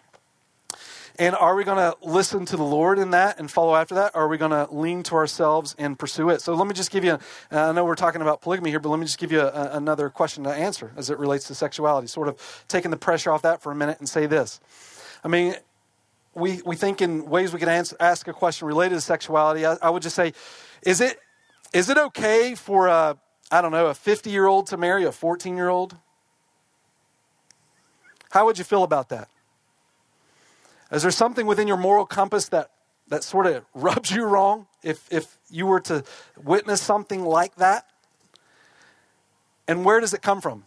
And 1.20 1.34
are 1.34 1.56
we 1.56 1.64
going 1.64 1.78
to 1.78 1.96
listen 2.00 2.44
to 2.46 2.56
the 2.56 2.62
Lord 2.62 3.00
in 3.00 3.10
that 3.10 3.40
and 3.40 3.50
follow 3.50 3.74
after 3.74 3.96
that? 3.96 4.12
Or 4.14 4.22
are 4.22 4.28
we 4.28 4.38
going 4.38 4.52
to 4.52 4.68
lean 4.72 5.02
to 5.04 5.16
ourselves 5.16 5.74
and 5.76 5.98
pursue 5.98 6.30
it? 6.30 6.40
So 6.40 6.54
let 6.54 6.68
me 6.68 6.74
just 6.74 6.92
give 6.92 7.04
you, 7.04 7.18
uh, 7.50 7.70
I 7.70 7.72
know 7.72 7.84
we're 7.84 7.96
talking 7.96 8.22
about 8.22 8.40
polygamy 8.40 8.70
here, 8.70 8.78
but 8.78 8.90
let 8.90 9.00
me 9.00 9.04
just 9.04 9.18
give 9.18 9.32
you 9.32 9.40
a, 9.40 9.70
another 9.72 10.10
question 10.10 10.44
to 10.44 10.50
answer 10.50 10.92
as 10.96 11.10
it 11.10 11.18
relates 11.18 11.48
to 11.48 11.56
sexuality, 11.56 12.06
sort 12.06 12.28
of 12.28 12.64
taking 12.68 12.92
the 12.92 12.96
pressure 12.96 13.32
off 13.32 13.42
that 13.42 13.60
for 13.60 13.72
a 13.72 13.74
minute 13.74 13.98
and 13.98 14.08
say 14.08 14.26
this. 14.26 14.60
I 15.24 15.28
mean, 15.28 15.56
we, 16.34 16.62
we 16.64 16.76
think 16.76 17.02
in 17.02 17.28
ways 17.28 17.52
we 17.52 17.58
can 17.58 17.68
answer, 17.68 17.96
ask 17.98 18.28
a 18.28 18.32
question 18.32 18.68
related 18.68 18.94
to 18.94 19.00
sexuality, 19.00 19.66
I, 19.66 19.76
I 19.82 19.90
would 19.90 20.04
just 20.04 20.14
say, 20.14 20.34
is 20.82 21.00
it, 21.00 21.18
is 21.72 21.90
it 21.90 21.98
okay 21.98 22.54
for 22.54 22.86
a, 22.86 23.18
I 23.50 23.60
don't 23.60 23.72
know, 23.72 23.86
a 23.86 23.94
50 23.94 24.30
year 24.30 24.46
old 24.46 24.68
to 24.68 24.76
marry 24.76 25.02
a 25.02 25.10
14 25.10 25.56
year 25.56 25.68
old? 25.68 25.96
How 28.30 28.46
would 28.46 28.56
you 28.56 28.64
feel 28.64 28.84
about 28.84 29.08
that? 29.08 29.28
Is 30.90 31.02
there 31.02 31.10
something 31.10 31.46
within 31.46 31.68
your 31.68 31.76
moral 31.76 32.06
compass 32.06 32.48
that, 32.48 32.70
that 33.08 33.24
sort 33.24 33.46
of 33.46 33.64
rubs 33.74 34.10
you 34.10 34.24
wrong 34.24 34.66
if, 34.82 35.06
if 35.12 35.38
you 35.50 35.66
were 35.66 35.80
to 35.80 36.04
witness 36.42 36.80
something 36.80 37.24
like 37.24 37.56
that? 37.56 37.86
And 39.66 39.84
where 39.84 40.00
does 40.00 40.14
it 40.14 40.22
come 40.22 40.40
from? 40.40 40.64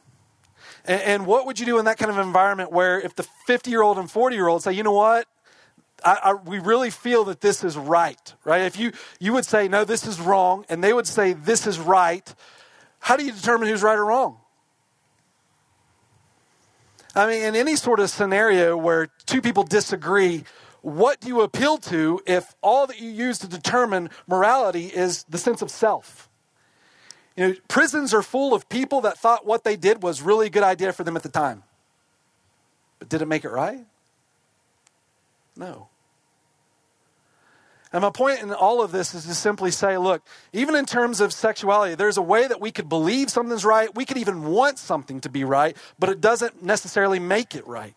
And, 0.85 1.01
and 1.01 1.25
what 1.25 1.45
would 1.45 1.59
you 1.59 1.65
do 1.65 1.79
in 1.79 1.85
that 1.85 1.97
kind 1.97 2.11
of 2.11 2.17
environment 2.17 2.71
where 2.71 2.99
if 2.99 3.15
the 3.15 3.23
50 3.47 3.71
year 3.71 3.81
old 3.81 3.97
and 3.97 4.09
40 4.09 4.35
year 4.35 4.47
old 4.47 4.63
say, 4.63 4.73
you 4.73 4.83
know 4.83 4.91
what? 4.91 5.27
I, 6.03 6.17
I, 6.23 6.33
we 6.33 6.59
really 6.59 6.89
feel 6.89 7.25
that 7.25 7.41
this 7.41 7.63
is 7.63 7.77
right, 7.77 8.33
right? 8.43 8.61
If 8.61 8.79
you, 8.79 8.91
you 9.19 9.33
would 9.33 9.45
say, 9.45 9.67
no, 9.67 9.83
this 9.85 10.07
is 10.07 10.19
wrong, 10.19 10.65
and 10.67 10.83
they 10.83 10.93
would 10.93 11.05
say, 11.05 11.33
this 11.33 11.67
is 11.67 11.77
right, 11.77 12.33
how 12.99 13.17
do 13.17 13.23
you 13.23 13.31
determine 13.31 13.67
who's 13.67 13.83
right 13.83 13.97
or 13.97 14.05
wrong? 14.05 14.40
I 17.15 17.27
mean, 17.27 17.43
in 17.43 17.55
any 17.55 17.75
sort 17.75 17.99
of 17.99 18.09
scenario 18.09 18.77
where 18.77 19.07
two 19.25 19.41
people 19.41 19.63
disagree, 19.63 20.45
what 20.81 21.19
do 21.19 21.27
you 21.27 21.41
appeal 21.41 21.77
to 21.77 22.21
if 22.25 22.55
all 22.61 22.87
that 22.87 22.99
you 22.99 23.09
use 23.09 23.37
to 23.39 23.47
determine 23.47 24.09
morality 24.27 24.87
is 24.87 25.23
the 25.23 25.37
sense 25.37 25.61
of 25.61 25.69
self? 25.69 26.29
You 27.35 27.47
know, 27.47 27.55
prisons 27.67 28.13
are 28.13 28.21
full 28.21 28.53
of 28.53 28.67
people 28.69 29.01
that 29.01 29.17
thought 29.17 29.45
what 29.45 29.63
they 29.63 29.75
did 29.75 30.03
was 30.03 30.21
really 30.21 30.47
a 30.47 30.49
good 30.49 30.63
idea 30.63 30.93
for 30.93 31.03
them 31.03 31.15
at 31.15 31.23
the 31.23 31.29
time. 31.29 31.63
But 32.99 33.09
did 33.09 33.21
it 33.21 33.27
make 33.27 33.45
it 33.45 33.49
right? 33.49 33.85
No. 35.55 35.87
And 37.93 38.01
my 38.01 38.09
point 38.09 38.41
in 38.41 38.53
all 38.53 38.81
of 38.81 38.91
this 38.91 39.13
is 39.13 39.25
to 39.25 39.35
simply 39.35 39.69
say, 39.69 39.97
look, 39.97 40.25
even 40.53 40.75
in 40.75 40.85
terms 40.85 41.19
of 41.19 41.33
sexuality, 41.33 41.95
there's 41.95 42.17
a 42.17 42.21
way 42.21 42.47
that 42.47 42.61
we 42.61 42.71
could 42.71 42.87
believe 42.87 43.29
something's 43.29 43.65
right. 43.65 43.93
We 43.93 44.05
could 44.05 44.17
even 44.17 44.45
want 44.45 44.79
something 44.79 45.19
to 45.21 45.29
be 45.29 45.43
right, 45.43 45.75
but 45.99 46.09
it 46.09 46.21
doesn't 46.21 46.63
necessarily 46.63 47.19
make 47.19 47.53
it 47.53 47.67
right. 47.67 47.93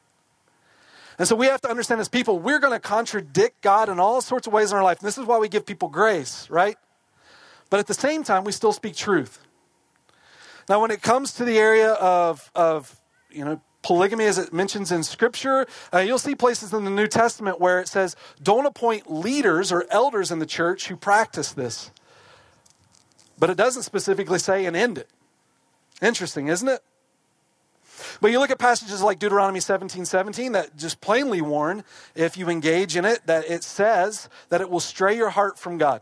And 1.16 1.28
so 1.28 1.36
we 1.36 1.46
have 1.46 1.60
to 1.60 1.70
understand 1.70 2.00
as 2.00 2.08
people, 2.08 2.40
we're 2.40 2.58
going 2.58 2.72
to 2.72 2.80
contradict 2.80 3.62
God 3.62 3.88
in 3.88 4.00
all 4.00 4.20
sorts 4.20 4.48
of 4.48 4.52
ways 4.52 4.72
in 4.72 4.76
our 4.76 4.82
life. 4.82 4.98
And 4.98 5.06
this 5.06 5.16
is 5.16 5.26
why 5.26 5.38
we 5.38 5.48
give 5.48 5.64
people 5.64 5.88
grace, 5.88 6.50
right? 6.50 6.76
But 7.70 7.78
at 7.78 7.86
the 7.86 7.94
same 7.94 8.24
time, 8.24 8.42
we 8.42 8.50
still 8.50 8.72
speak 8.72 8.96
truth. 8.96 9.38
Now, 10.68 10.80
when 10.80 10.90
it 10.90 11.02
comes 11.02 11.34
to 11.34 11.44
the 11.44 11.56
area 11.56 11.92
of, 11.92 12.50
of 12.54 13.00
you 13.30 13.44
know, 13.44 13.60
polygamy 13.84 14.24
as 14.24 14.38
it 14.38 14.52
mentions 14.52 14.90
in 14.90 15.04
Scripture. 15.04 15.66
Uh, 15.92 15.98
you'll 15.98 16.18
see 16.18 16.34
places 16.34 16.72
in 16.72 16.84
the 16.84 16.90
New 16.90 17.06
Testament 17.06 17.60
where 17.60 17.78
it 17.78 17.86
says, 17.86 18.16
don't 18.42 18.66
appoint 18.66 19.12
leaders 19.12 19.70
or 19.70 19.86
elders 19.90 20.32
in 20.32 20.40
the 20.40 20.46
church 20.46 20.88
who 20.88 20.96
practice 20.96 21.52
this. 21.52 21.92
But 23.38 23.50
it 23.50 23.56
doesn't 23.56 23.82
specifically 23.82 24.38
say 24.38 24.64
and 24.64 24.74
end 24.74 24.98
it. 24.98 25.08
Interesting, 26.02 26.48
isn't 26.48 26.68
it? 26.68 26.80
But 28.20 28.30
you 28.30 28.40
look 28.40 28.50
at 28.50 28.58
passages 28.58 29.02
like 29.02 29.18
Deuteronomy 29.18 29.60
17 29.60 30.04
17 30.04 30.52
that 30.52 30.76
just 30.76 31.00
plainly 31.00 31.40
warn 31.40 31.84
if 32.14 32.36
you 32.36 32.48
engage 32.48 32.96
in 32.96 33.04
it, 33.04 33.26
that 33.26 33.48
it 33.48 33.62
says 33.62 34.28
that 34.48 34.60
it 34.60 34.70
will 34.70 34.80
stray 34.80 35.16
your 35.16 35.30
heart 35.30 35.58
from 35.58 35.78
God. 35.78 36.00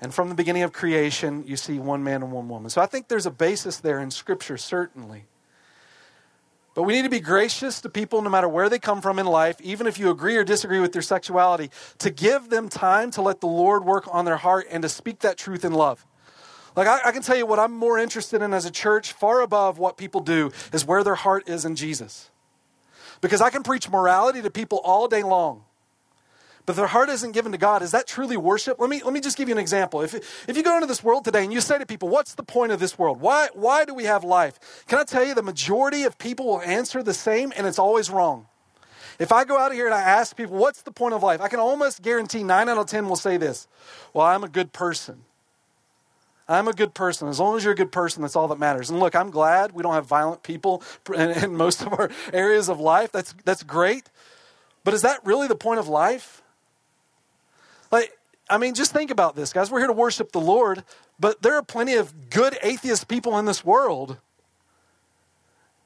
And 0.00 0.14
from 0.14 0.28
the 0.28 0.34
beginning 0.34 0.62
of 0.62 0.72
creation, 0.72 1.44
you 1.46 1.56
see 1.56 1.78
one 1.78 2.04
man 2.04 2.22
and 2.22 2.32
one 2.32 2.48
woman. 2.48 2.70
So 2.70 2.80
I 2.80 2.86
think 2.86 3.08
there's 3.08 3.26
a 3.26 3.30
basis 3.30 3.78
there 3.78 3.98
in 4.00 4.10
Scripture, 4.10 4.56
certainly. 4.56 5.24
But 6.74 6.82
we 6.82 6.92
need 6.92 7.02
to 7.02 7.08
be 7.08 7.20
gracious 7.20 7.80
to 7.82 7.88
people 7.88 8.20
no 8.20 8.28
matter 8.28 8.48
where 8.48 8.68
they 8.68 8.80
come 8.80 9.00
from 9.00 9.18
in 9.20 9.26
life, 9.26 9.60
even 9.60 9.86
if 9.86 9.98
you 9.98 10.10
agree 10.10 10.36
or 10.36 10.44
disagree 10.44 10.80
with 10.80 10.92
their 10.92 11.02
sexuality, 11.02 11.70
to 11.98 12.10
give 12.10 12.50
them 12.50 12.68
time 12.68 13.12
to 13.12 13.22
let 13.22 13.40
the 13.40 13.46
Lord 13.46 13.84
work 13.84 14.12
on 14.12 14.24
their 14.24 14.36
heart 14.36 14.66
and 14.70 14.82
to 14.82 14.88
speak 14.88 15.20
that 15.20 15.38
truth 15.38 15.64
in 15.64 15.72
love. 15.72 16.04
Like, 16.74 16.88
I, 16.88 17.08
I, 17.08 17.12
can 17.12 17.22
tell 17.22 17.36
you 17.36 17.46
what 17.46 17.60
I'm 17.60 17.72
more 17.72 17.98
interested 17.98 18.42
in 18.42 18.52
as 18.52 18.64
a 18.64 18.70
church, 18.70 19.12
far 19.12 19.40
above 19.40 19.78
what 19.78 19.96
people 19.96 20.20
do, 20.20 20.50
is 20.72 20.84
where 20.84 21.04
their 21.04 21.14
heart 21.14 21.48
is 21.48 21.64
in 21.64 21.76
Jesus. 21.76 22.30
Because 23.20 23.40
I 23.40 23.50
can 23.50 23.62
preach 23.62 23.88
morality 23.88 24.42
to 24.42 24.50
people 24.50 24.80
all 24.82 25.06
day 25.06 25.22
long 25.22 25.62
but 26.66 26.76
their 26.76 26.86
heart 26.86 27.10
isn't 27.10 27.32
given 27.32 27.52
to 27.52 27.58
God, 27.58 27.82
is 27.82 27.90
that 27.90 28.06
truly 28.06 28.36
worship? 28.36 28.80
Let 28.80 28.88
me, 28.88 29.02
let 29.02 29.12
me 29.12 29.20
just 29.20 29.36
give 29.36 29.48
you 29.48 29.54
an 29.54 29.60
example. 29.60 30.00
If, 30.00 30.14
if 30.48 30.56
you 30.56 30.62
go 30.62 30.74
into 30.74 30.86
this 30.86 31.04
world 31.04 31.24
today 31.24 31.44
and 31.44 31.52
you 31.52 31.60
say 31.60 31.78
to 31.78 31.84
people, 31.84 32.08
What's 32.08 32.34
the 32.34 32.42
point 32.42 32.72
of 32.72 32.80
this 32.80 32.98
world? 32.98 33.20
Why, 33.20 33.48
why 33.52 33.84
do 33.84 33.94
we 33.94 34.04
have 34.04 34.24
life? 34.24 34.84
Can 34.86 34.98
I 34.98 35.04
tell 35.04 35.24
you 35.24 35.34
the 35.34 35.42
majority 35.42 36.04
of 36.04 36.16
people 36.18 36.46
will 36.46 36.62
answer 36.62 37.02
the 37.02 37.14
same, 37.14 37.52
and 37.56 37.66
it's 37.66 37.78
always 37.78 38.08
wrong. 38.10 38.46
If 39.18 39.30
I 39.30 39.44
go 39.44 39.58
out 39.58 39.70
of 39.70 39.76
here 39.76 39.86
and 39.86 39.94
I 39.94 40.00
ask 40.00 40.36
people, 40.36 40.56
What's 40.56 40.82
the 40.82 40.92
point 40.92 41.14
of 41.14 41.22
life? 41.22 41.40
I 41.40 41.48
can 41.48 41.60
almost 41.60 42.02
guarantee 42.02 42.42
nine 42.42 42.68
out 42.68 42.78
of 42.78 42.86
10 42.86 43.08
will 43.08 43.16
say 43.16 43.36
this 43.36 43.68
Well, 44.14 44.26
I'm 44.26 44.44
a 44.44 44.48
good 44.48 44.72
person. 44.72 45.24
I'm 46.48 46.68
a 46.68 46.72
good 46.72 46.94
person. 46.94 47.28
As 47.28 47.40
long 47.40 47.56
as 47.56 47.64
you're 47.64 47.72
a 47.72 47.76
good 47.76 47.92
person, 47.92 48.22
that's 48.22 48.36
all 48.36 48.48
that 48.48 48.58
matters. 48.58 48.90
And 48.90 49.00
look, 49.00 49.14
I'm 49.14 49.30
glad 49.30 49.72
we 49.72 49.82
don't 49.82 49.94
have 49.94 50.06
violent 50.06 50.42
people 50.42 50.82
in, 51.14 51.30
in 51.30 51.56
most 51.56 51.82
of 51.82 51.92
our 51.92 52.10
areas 52.32 52.68
of 52.68 52.80
life. 52.80 53.12
That's, 53.12 53.34
that's 53.44 53.62
great. 53.62 54.10
But 54.82 54.94
is 54.94 55.02
that 55.02 55.24
really 55.24 55.48
the 55.48 55.54
point 55.54 55.80
of 55.80 55.88
life? 55.88 56.42
Like, 57.94 58.10
I 58.50 58.58
mean, 58.58 58.74
just 58.74 58.92
think 58.92 59.12
about 59.12 59.36
this, 59.36 59.52
guys. 59.52 59.70
We're 59.70 59.78
here 59.78 59.86
to 59.86 59.92
worship 59.92 60.32
the 60.32 60.40
Lord, 60.40 60.82
but 61.20 61.42
there 61.42 61.54
are 61.54 61.62
plenty 61.62 61.94
of 61.94 62.28
good 62.28 62.58
atheist 62.60 63.06
people 63.06 63.38
in 63.38 63.44
this 63.44 63.64
world. 63.64 64.18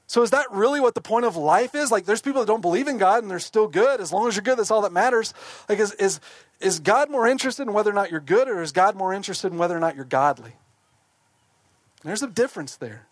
So 0.07 0.23
is 0.23 0.31
that 0.31 0.51
really 0.51 0.81
what 0.81 0.95
the 0.95 1.03
point 1.03 1.27
of 1.27 1.37
life 1.37 1.75
is? 1.75 1.93
Like 1.93 2.07
there's 2.07 2.23
people 2.23 2.41
that 2.41 2.47
don't 2.47 2.63
believe 2.63 2.89
in 2.89 2.97
God 2.97 3.23
and 3.23 3.31
they're 3.31 3.39
still 3.39 3.69
good. 3.69 4.01
As 4.01 4.11
long 4.11 4.27
as 4.27 4.37
you're 4.37 4.43
good, 4.43 4.57
that's 4.57 4.71
all 4.71 4.81
that 4.81 4.93
matters. 4.93 5.35
Like 5.69 5.81
is 5.81 5.93
is, 5.93 6.19
is 6.61 6.81
God 6.81 7.11
more 7.11 7.29
interested 7.29 7.65
in 7.65 7.75
whether 7.75 7.91
or 7.91 7.95
not 7.95 8.11
you're 8.11 8.21
good 8.21 8.49
or 8.49 8.63
is 8.63 8.73
God 8.73 8.97
more 8.97 9.13
interested 9.13 9.53
in 9.53 9.59
whether 9.59 9.77
or 9.77 9.81
not 9.81 9.95
you're 9.95 10.07
godly? 10.07 10.55
There's 12.05 12.23
a 12.23 12.27
difference 12.27 12.77
there. 12.77 13.07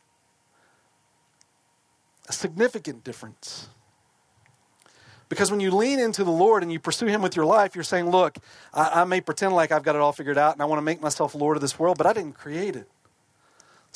A 2.31 2.33
significant 2.33 3.05
difference. 3.05 3.69
Because 5.29 5.51
when 5.51 5.61
you 5.61 5.71
lean 5.71 5.99
into 5.99 6.23
the 6.23 6.31
Lord 6.31 6.63
and 6.63 6.71
you 6.71 6.79
pursue 6.79 7.07
Him 7.07 7.21
with 7.21 7.35
your 7.35 7.45
life, 7.45 7.75
you're 7.75 7.85
saying, 7.85 8.11
Look, 8.11 8.39
I, 8.73 9.03
I, 9.03 9.05
may 9.05 9.21
pretend 9.21 9.55
like 9.55 9.73
I've 9.73 9.83
got 9.83 9.97
it 9.97 10.01
all 10.01 10.13
figured 10.13 10.39
out 10.39 10.53
and 10.53 10.63
I 10.63 10.67
want 10.67 10.79
to 10.79 10.85
make 10.85 11.01
myself 11.01 11.35
Lord 11.35 11.57
of 11.57 11.61
this 11.61 11.79
world, 11.79 11.99
but 11.99 12.07
I 12.07 12.13
didn't 12.13 12.35
create 12.35 12.77
it. 12.77 12.89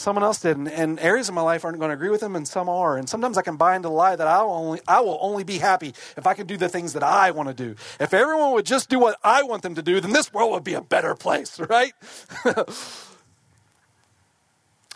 Someone 0.01 0.25
else 0.25 0.41
did. 0.41 0.57
And, 0.57 0.67
and 0.67 0.99
areas 0.99 1.29
of 1.29 1.35
my 1.35 1.43
life 1.43 1.63
aren't 1.63 1.79
going 1.79 1.91
to 1.91 1.95
agree 1.95 2.09
with 2.09 2.23
Him, 2.23 2.35
and 2.35 2.49
some 2.49 2.71
are. 2.71 2.97
And 2.97 3.07
sometimes 3.07 3.37
I 3.37 3.43
can 3.43 3.57
buy 3.57 3.77
into 3.77 3.89
the 3.89 3.95
lie 3.95 4.17
that 4.17 4.27
I 4.27 4.43
will, 4.43 4.55
only, 4.55 4.81
I 4.89 5.01
will 5.01 5.19
only 5.21 5.45
be 5.45 5.59
happy 5.59 5.89
if 6.17 6.27
I 6.27 6.33
can 6.33 6.47
do 6.47 6.57
the 6.57 6.71
things 6.71 6.95
that 6.95 7.03
I 7.03 7.33
want 7.33 7.51
to 7.51 7.55
do. 7.55 7.77
If 8.01 8.15
everyone 8.15 8.53
would 8.53 8.65
just 8.65 8.89
do 8.89 8.99
what 8.99 9.19
I 9.23 9.43
want 9.43 9.63
them 9.63 9.75
to 9.75 9.83
do, 9.83 10.01
then 10.01 10.13
this 10.13 10.33
world 10.33 10.53
would 10.53 10.65
be 10.65 10.73
a 10.73 10.81
better 10.81 11.15
place, 11.15 11.61
right? 11.69 11.93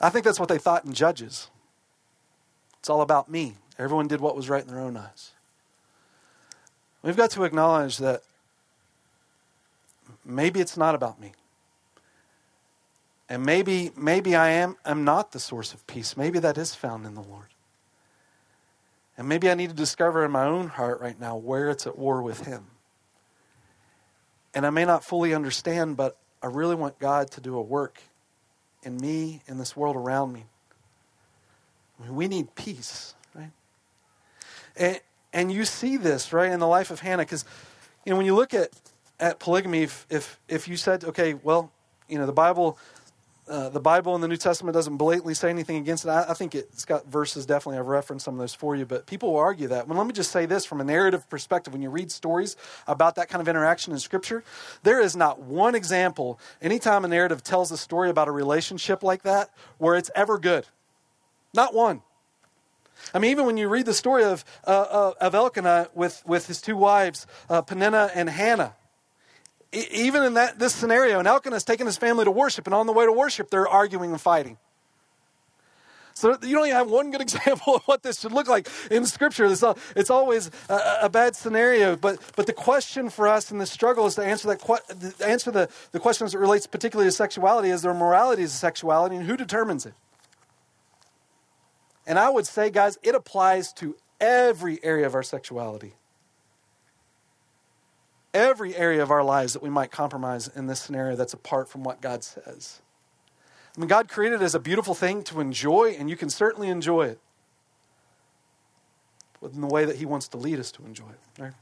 I 0.00 0.08
think 0.08 0.24
that's 0.24 0.40
what 0.40 0.48
they 0.48 0.56
thought 0.56 0.86
in 0.86 0.94
Judges. 0.94 1.50
It's 2.80 2.88
all 2.88 3.02
about 3.02 3.30
me. 3.30 3.56
Everyone 3.78 4.08
did 4.08 4.22
what 4.22 4.34
was 4.34 4.48
right 4.48 4.62
in 4.62 4.68
their 4.68 4.80
own 4.80 4.96
eyes. 4.96 5.33
We've 7.04 7.16
got 7.18 7.32
to 7.32 7.44
acknowledge 7.44 7.98
that 7.98 8.22
maybe 10.24 10.60
it's 10.60 10.78
not 10.78 10.94
about 10.94 11.20
me. 11.20 11.32
And 13.28 13.44
maybe 13.44 13.92
maybe 13.94 14.34
I 14.34 14.50
am 14.50 14.76
am 14.86 15.04
not 15.04 15.32
the 15.32 15.38
source 15.38 15.74
of 15.74 15.86
peace. 15.86 16.16
Maybe 16.16 16.38
that 16.38 16.56
is 16.56 16.74
found 16.74 17.04
in 17.04 17.14
the 17.14 17.20
Lord. 17.20 17.48
And 19.18 19.28
maybe 19.28 19.50
I 19.50 19.54
need 19.54 19.68
to 19.68 19.76
discover 19.76 20.24
in 20.24 20.30
my 20.30 20.44
own 20.44 20.68
heart 20.68 21.00
right 21.00 21.18
now 21.20 21.36
where 21.36 21.68
it's 21.68 21.86
at 21.86 21.98
war 21.98 22.22
with 22.22 22.46
him. 22.46 22.64
And 24.54 24.64
I 24.64 24.70
may 24.70 24.86
not 24.86 25.04
fully 25.04 25.34
understand, 25.34 25.98
but 25.98 26.16
I 26.42 26.46
really 26.46 26.74
want 26.74 26.98
God 26.98 27.30
to 27.32 27.40
do 27.40 27.56
a 27.56 27.62
work 27.62 28.00
in 28.82 28.96
me, 28.96 29.42
in 29.46 29.58
this 29.58 29.76
world 29.76 29.96
around 29.96 30.32
me. 30.32 30.46
I 31.98 32.04
mean, 32.04 32.14
we 32.16 32.28
need 32.28 32.54
peace, 32.54 33.14
right? 33.34 33.50
And, 34.76 35.00
and 35.34 35.52
you 35.52 35.64
see 35.64 35.96
this, 35.96 36.32
right, 36.32 36.50
in 36.50 36.60
the 36.60 36.66
life 36.66 36.90
of 36.90 37.00
Hannah. 37.00 37.24
Because, 37.24 37.44
you 38.06 38.10
know, 38.10 38.16
when 38.16 38.24
you 38.24 38.34
look 38.34 38.54
at, 38.54 38.70
at 39.18 39.40
polygamy, 39.40 39.82
if, 39.82 40.06
if, 40.08 40.40
if 40.48 40.68
you 40.68 40.76
said, 40.76 41.04
okay, 41.04 41.34
well, 41.34 41.72
you 42.08 42.18
know, 42.18 42.24
the 42.24 42.32
Bible, 42.32 42.78
uh, 43.48 43.68
the 43.68 43.80
Bible 43.80 44.14
in 44.14 44.20
the 44.20 44.28
New 44.28 44.36
Testament 44.36 44.74
doesn't 44.74 44.96
blatantly 44.96 45.34
say 45.34 45.50
anything 45.50 45.76
against 45.76 46.04
it. 46.04 46.08
I, 46.08 46.30
I, 46.30 46.34
think 46.34 46.54
it's 46.54 46.84
got 46.84 47.06
verses 47.06 47.46
definitely. 47.46 47.78
I've 47.78 47.88
referenced 47.88 48.24
some 48.24 48.34
of 48.34 48.40
those 48.40 48.54
for 48.54 48.76
you, 48.76 48.86
but 48.86 49.06
people 49.06 49.32
will 49.32 49.40
argue 49.40 49.66
that. 49.68 49.88
Well, 49.88 49.98
let 49.98 50.06
me 50.06 50.12
just 50.12 50.30
say 50.30 50.46
this 50.46 50.64
from 50.64 50.80
a 50.80 50.84
narrative 50.84 51.28
perspective. 51.28 51.72
When 51.72 51.82
you 51.82 51.90
read 51.90 52.12
stories 52.12 52.56
about 52.86 53.16
that 53.16 53.28
kind 53.28 53.42
of 53.42 53.48
interaction 53.48 53.92
in 53.92 53.98
Scripture, 53.98 54.44
there 54.84 55.00
is 55.00 55.16
not 55.16 55.40
one 55.40 55.74
example, 55.74 56.38
anytime 56.62 57.04
a 57.04 57.08
narrative 57.08 57.42
tells 57.42 57.72
a 57.72 57.76
story 57.76 58.08
about 58.08 58.28
a 58.28 58.32
relationship 58.32 59.02
like 59.02 59.24
that, 59.24 59.50
where 59.78 59.96
it's 59.96 60.12
ever 60.14 60.38
good. 60.38 60.66
Not 61.52 61.74
one. 61.74 62.02
I 63.12 63.18
mean, 63.18 63.30
even 63.30 63.46
when 63.46 63.56
you 63.56 63.68
read 63.68 63.86
the 63.86 63.94
story 63.94 64.24
of, 64.24 64.44
uh, 64.66 64.70
uh, 64.70 65.12
of 65.20 65.34
Elkanah 65.34 65.88
with, 65.94 66.22
with 66.26 66.46
his 66.46 66.60
two 66.60 66.76
wives, 66.76 67.26
uh, 67.48 67.62
Peninnah 67.62 68.10
and 68.14 68.28
Hannah, 68.28 68.74
e- 69.72 69.86
even 69.92 70.22
in 70.22 70.34
that, 70.34 70.58
this 70.58 70.74
scenario, 70.74 71.18
and 71.18 71.28
Elkanah 71.28 71.56
is 71.56 71.64
taking 71.64 71.86
his 71.86 71.96
family 71.96 72.24
to 72.24 72.30
worship, 72.30 72.66
and 72.66 72.74
on 72.74 72.86
the 72.86 72.92
way 72.92 73.04
to 73.04 73.12
worship, 73.12 73.50
they're 73.50 73.68
arguing 73.68 74.10
and 74.10 74.20
fighting. 74.20 74.58
So 76.14 76.30
you 76.42 76.54
don't 76.54 76.66
even 76.66 76.76
have 76.76 76.90
one 76.90 77.10
good 77.10 77.20
example 77.28 77.76
of 77.76 77.82
what 77.82 78.02
this 78.02 78.20
should 78.20 78.32
look 78.32 78.48
like 78.48 78.68
in 78.90 79.04
Scripture. 79.04 79.46
It's, 79.46 79.64
it's 79.94 80.10
always 80.10 80.50
a, 80.68 80.98
a, 81.02 81.08
bad 81.08 81.36
scenario. 81.36 81.96
But, 81.96 82.20
but 82.36 82.46
the 82.46 82.52
question 82.52 83.10
for 83.10 83.28
us 83.28 83.50
in 83.50 83.58
this 83.58 83.70
struggle 83.70 84.06
is 84.06 84.14
to 84.14 84.24
answer, 84.24 84.48
that, 84.48 85.20
answer 85.20 85.50
the, 85.50 85.68
the 85.92 86.00
questions 86.00 86.32
that 86.32 86.38
relates 86.38 86.66
particularly 86.66 87.08
to 87.08 87.12
sexuality 87.12 87.70
is 87.70 87.82
there 87.82 87.92
morality 87.92 88.42
is 88.42 88.52
sexuality 88.52 89.16
and 89.16 89.26
who 89.26 89.36
determines 89.36 89.86
it? 89.86 89.94
And 92.06 92.18
I 92.18 92.28
would 92.28 92.46
say, 92.46 92.70
guys, 92.70 92.98
it 93.02 93.14
applies 93.14 93.72
to 93.74 93.96
every 94.20 94.82
area 94.82 95.06
of 95.06 95.14
our 95.14 95.22
sexuality. 95.22 95.94
Every 98.32 98.74
area 98.74 99.02
of 99.02 99.10
our 99.10 99.22
lives 99.22 99.52
that 99.52 99.62
we 99.62 99.70
might 99.70 99.90
compromise 99.90 100.48
in 100.48 100.66
this 100.66 100.80
scenario 100.80 101.16
that's 101.16 101.32
apart 101.32 101.68
from 101.68 101.84
what 101.84 102.00
God 102.00 102.24
says. 102.24 102.80
I 103.76 103.80
mean, 103.80 103.88
God 103.88 104.08
created 104.08 104.40
it 104.40 104.44
as 104.44 104.54
a 104.54 104.60
beautiful 104.60 104.94
thing 104.94 105.22
to 105.24 105.40
enjoy, 105.40 105.96
and 105.98 106.08
you 106.08 106.16
can 106.16 106.30
certainly 106.30 106.68
enjoy 106.68 107.06
it 107.08 107.18
in 109.42 109.60
the 109.60 109.66
way 109.66 109.84
that 109.84 109.96
He 109.96 110.06
wants 110.06 110.28
to 110.28 110.36
lead 110.36 110.58
us 110.58 110.72
to 110.72 110.84
enjoy 110.84 111.08
it. 111.08 111.42
Right? 111.42 111.52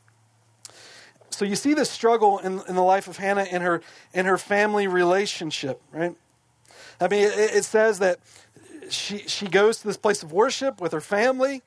So 1.31 1.45
you 1.45 1.57
see 1.57 1.75
this 1.75 1.91
struggle 1.91 2.39
in, 2.39 2.61
in 2.69 2.75
the 2.75 2.83
life 2.83 3.09
of 3.09 3.17
Hannah 3.17 3.45
in 3.45 3.63
her 3.63 3.83
in 4.13 4.27
her 4.27 4.39
family 4.39 4.87
relationship, 4.87 5.81
right? 5.91 6.15
I 7.01 7.09
mean, 7.09 7.25
it, 7.25 7.33
it 7.33 7.65
says 7.65 7.99
that 8.01 8.19
she 8.91 9.19
she 9.19 9.47
goes 9.47 9.79
to 9.79 9.87
this 9.87 9.97
place 9.97 10.23
of 10.23 10.33
worship 10.33 10.81
with 10.81 10.93
her 10.93 11.01
family, 11.01 11.63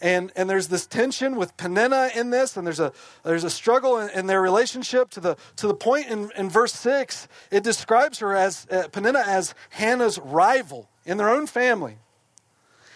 and 0.00 0.32
and 0.36 0.48
there's 0.48 0.68
this 0.68 0.86
tension 0.86 1.36
with 1.36 1.56
Peninnah 1.56 2.10
in 2.14 2.30
this, 2.30 2.56
and 2.56 2.66
there's 2.66 2.80
a 2.80 2.92
there's 3.22 3.44
a 3.44 3.50
struggle 3.50 3.98
in, 3.98 4.10
in 4.10 4.26
their 4.26 4.42
relationship 4.42 5.10
to 5.10 5.20
the 5.20 5.36
to 5.56 5.66
the 5.66 5.74
point 5.74 6.08
in, 6.08 6.30
in 6.36 6.50
verse 6.50 6.72
six 6.72 7.28
it 7.50 7.62
describes 7.62 8.18
her 8.18 8.34
as 8.34 8.66
uh, 8.70 8.88
Peninnah 8.88 9.24
as 9.26 9.54
Hannah's 9.70 10.18
rival 10.18 10.88
in 11.04 11.16
their 11.16 11.28
own 11.28 11.46
family. 11.46 11.98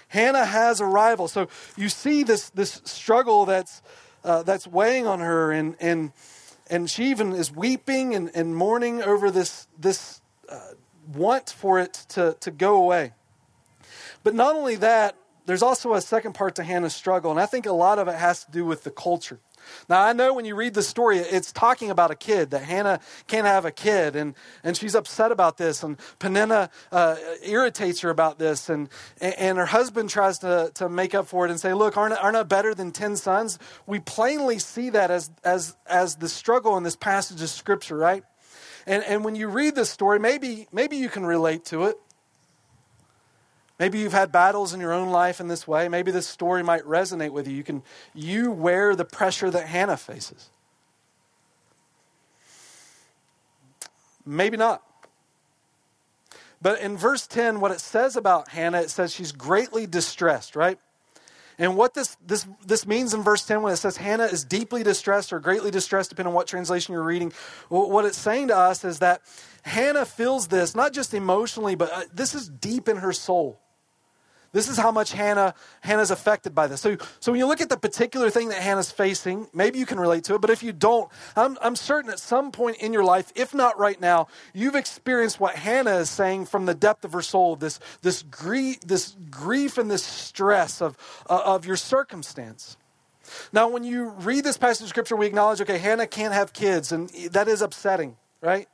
Hannah 0.09 0.45
has 0.45 0.81
a 0.81 0.87
rival, 0.87 1.29
so 1.29 1.49
you 1.77 1.88
see 1.88 2.23
this 2.23 2.51
this 2.51 2.81
struggle 2.85 3.45
that's 3.45 3.83
uh, 4.25 4.42
that's 4.42 4.66
weighing 4.66 5.07
on 5.07 5.21
her, 5.21 5.53
and 5.53 5.77
and 5.81 6.12
and 6.69 6.90
she 6.90 7.11
even 7.11 7.33
is 7.33 7.53
weeping 7.53 8.14
and, 8.14 8.31
and 8.35 8.55
mourning 8.55 9.03
over 9.03 9.31
this 9.31 9.69
this 9.79 10.21
uh, 10.49 10.61
want 11.12 11.51
for 11.51 11.79
it 11.79 11.95
to 12.11 12.37
to 12.40 12.51
go 12.51 12.77
away. 12.77 13.12
But 14.27 14.35
not 14.35 14.57
only 14.57 14.75
that, 14.75 15.15
there's 15.47 15.62
also 15.62 15.95
a 15.95 16.01
second 16.01 16.33
part 16.33 16.57
to 16.57 16.65
Hannah's 16.65 16.97
struggle, 16.97 17.31
and 17.31 17.39
I 17.39 17.47
think 17.47 17.65
a 17.65 17.73
lot 17.73 18.01
of 18.01 18.09
it 18.09 18.17
has 18.17 18.45
to 18.45 18.51
do 18.51 18.65
with 18.65 18.83
the 18.83 18.91
culture. 18.91 19.39
Now, 19.89 20.03
I 20.03 20.15
know 20.15 20.35
when 20.35 20.45
you 20.45 20.57
read 20.57 20.75
the 20.75 20.83
story, 20.83 21.19
it's 21.19 21.53
talking 21.53 21.93
about 21.93 22.11
a 22.11 22.17
kid, 22.17 22.51
that 22.51 22.65
Hannah 22.65 22.99
can't 23.29 23.47
have 23.47 23.65
a 23.65 23.71
kid, 23.71 24.17
and, 24.17 24.35
and 24.65 24.77
she's 24.77 24.97
upset 24.97 25.31
about 25.31 25.59
this, 25.59 25.85
and 25.85 25.97
Peninnah 26.19 26.71
uh, 26.91 27.15
irritates 27.45 28.01
her 28.01 28.11
about 28.11 28.41
this, 28.41 28.69
and, 28.69 28.89
and 29.21 29.59
her 29.59 29.67
husband 29.67 30.11
tries 30.11 30.41
to, 30.41 30.73
to 30.75 30.89
make 30.89 31.15
up 31.15 31.29
for 31.29 31.47
it 31.47 31.53
and 31.53 31.61
say, 31.61 31.73
Look, 31.73 31.97
aren't, 31.97 32.15
aren't 32.15 32.37
I 32.37 32.43
better 32.43 32.75
than 32.75 32.91
10 32.91 33.15
sons? 33.15 33.61
We 33.87 34.01
plainly 34.01 34.59
see 34.59 34.91
that 34.91 35.12
as, 35.12 35.31
as, 35.45 35.77
as 35.87 36.17
the 36.17 36.29
struggle 36.29 36.77
in 36.77 36.83
this 36.83 36.97
passage 36.97 37.41
of 37.43 37.49
Scripture, 37.49 37.97
right? 37.97 38.25
And, 38.89 39.05
and 39.05 39.25
when 39.25 39.37
you 39.37 39.47
read 39.47 39.77
this 39.77 39.91
story, 39.91 40.19
maybe, 40.19 40.67
maybe 40.73 40.97
you 40.97 41.09
can 41.09 41.25
relate 41.25 41.67
to 41.67 41.85
it. 41.85 41.97
Maybe 43.79 43.99
you've 43.99 44.12
had 44.12 44.33
battles 44.33 44.73
in 44.73 44.81
your 44.81 44.93
own 44.93 45.11
life 45.11 45.39
in 45.39 45.49
this 45.49 45.69
way. 45.69 45.89
Maybe 45.89 46.11
this 46.11 46.27
story 46.27 46.62
might 46.62 46.83
resonate 46.85 47.31
with 47.31 47.47
you. 47.47 47.55
You 47.55 47.62
can 47.62 47.83
you 48.15 48.51
wear 48.51 48.97
the 48.97 49.05
pressure 49.05 49.51
that 49.51 49.67
Hannah 49.67 49.99
faces. 49.99 50.49
Maybe 54.25 54.57
not. 54.57 54.83
But 56.62 56.81
in 56.81 56.97
verse 56.97 57.27
10, 57.27 57.61
what 57.61 57.71
it 57.71 57.81
says 57.81 58.17
about 58.17 58.49
Hannah, 58.49 58.81
it 58.81 58.91
says 58.91 59.12
she's 59.12 59.31
greatly 59.31 59.87
distressed, 59.87 60.57
right? 60.57 60.79
And 61.59 61.77
what 61.77 61.95
this, 61.95 62.17
this, 62.27 62.47
this 62.67 62.87
means 62.87 63.15
in 63.15 63.23
verse 63.23 63.47
10 63.47 63.62
when 63.62 63.73
it 63.73 63.77
says 63.77 63.97
Hannah 63.97 64.25
is 64.25 64.45
deeply 64.45 64.83
distressed 64.83 65.33
or 65.33 65.39
greatly 65.39 65.71
distressed, 65.71 66.11
depending 66.11 66.31
on 66.31 66.35
what 66.35 66.47
translation 66.47 66.93
you're 66.93 67.03
reading, 67.03 67.33
what 67.69 68.05
it's 68.05 68.19
saying 68.19 68.49
to 68.49 68.57
us 68.57 68.85
is 68.85 68.99
that 68.99 69.23
Hannah 69.62 70.05
feels 70.05 70.49
this, 70.49 70.75
not 70.75 70.93
just 70.93 71.15
emotionally, 71.15 71.75
but 71.75 71.93
uh, 71.93 72.03
this 72.12 72.35
is 72.35 72.49
deep 72.49 72.89
in 72.89 72.99
her 72.99 73.12
soul. 73.12 73.59
This 74.57 74.71
is 74.71 74.79
how 74.79 74.90
much 74.90 75.12
Hannah 75.12 75.53
Hannah's 75.83 76.11
affected 76.11 76.55
by 76.55 76.66
this. 76.66 76.81
So, 76.81 76.97
so 77.21 77.31
when 77.31 77.38
you 77.38 77.47
look 77.47 77.61
at 77.61 77.69
the 77.69 77.77
particular 77.77 78.31
thing 78.31 78.49
that 78.49 78.62
Hannah's 78.62 78.90
facing, 78.90 79.49
maybe 79.53 79.79
you 79.79 79.85
can 79.85 80.01
relate 80.01 80.25
to 80.25 80.35
it, 80.35 80.40
but 80.40 80.49
if 80.49 80.62
you 80.62 80.73
don't, 80.73 81.12
I'm, 81.37 81.59
I'm 81.61 81.77
certain 81.77 82.11
at 82.11 82.19
some 82.19 82.51
point 82.53 82.79
in 82.79 82.95
your 82.95 83.05
life, 83.05 83.31
if 83.35 83.53
not 83.53 83.79
right 83.79 84.01
now, 84.01 84.29
you've 84.55 84.75
experienced 84.75 85.38
what 85.38 85.57
Hannah 85.57 85.97
is 85.97 86.09
saying 86.09 86.47
from 86.47 86.64
the 86.64 86.73
depth 86.73 87.05
of 87.05 87.12
her 87.12 87.21
soul, 87.21 87.57
this, 87.57 87.81
this, 88.01 88.23
grief, 88.23 88.81
this 88.81 89.14
grief 89.31 89.77
and 89.77 89.90
this 89.90 90.03
stress 90.03 90.81
of, 90.81 90.97
uh, 91.29 91.42
of 91.45 91.66
your 91.66 91.77
circumstance. 91.77 92.79
Now, 93.53 93.69
when 93.69 93.85
you 93.85 94.09
read 94.09 94.42
this 94.42 94.57
passage 94.57 94.85
of 94.85 94.88
scripture, 94.88 95.16
we 95.16 95.27
acknowledge, 95.27 95.61
okay, 95.61 95.77
Hannah 95.77 96.07
can't 96.07 96.33
have 96.33 96.55
kids, 96.55 96.92
and 96.92 97.11
that 97.33 97.47
is 97.47 97.61
upsetting, 97.61 98.16
right? 98.40 98.69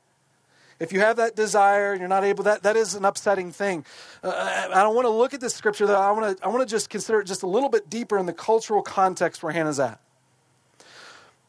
If 0.83 0.91
you 0.91 0.99
have 0.99 1.15
that 1.15 1.37
desire 1.37 1.93
and 1.93 2.01
you're 2.01 2.09
not 2.09 2.25
able, 2.25 2.43
that, 2.43 2.63
that 2.63 2.75
is 2.75 2.93
an 2.93 3.05
upsetting 3.05 3.53
thing. 3.53 3.85
Uh, 4.21 4.67
I 4.69 4.83
don't 4.83 4.93
want 4.93 5.05
to 5.05 5.11
look 5.11 5.33
at 5.33 5.39
this 5.39 5.55
scripture, 5.55 5.87
though. 5.87 5.95
I 5.95 6.11
want 6.11 6.37
to 6.37 6.45
I 6.45 6.49
want 6.49 6.59
to 6.59 6.65
just 6.65 6.89
consider 6.89 7.21
it 7.21 7.25
just 7.25 7.41
a 7.41 7.47
little 7.47 7.69
bit 7.69 7.89
deeper 7.89 8.17
in 8.17 8.25
the 8.25 8.33
cultural 8.33 8.81
context 8.81 9.41
where 9.41 9.53
Hannah's 9.53 9.79
at. 9.79 10.01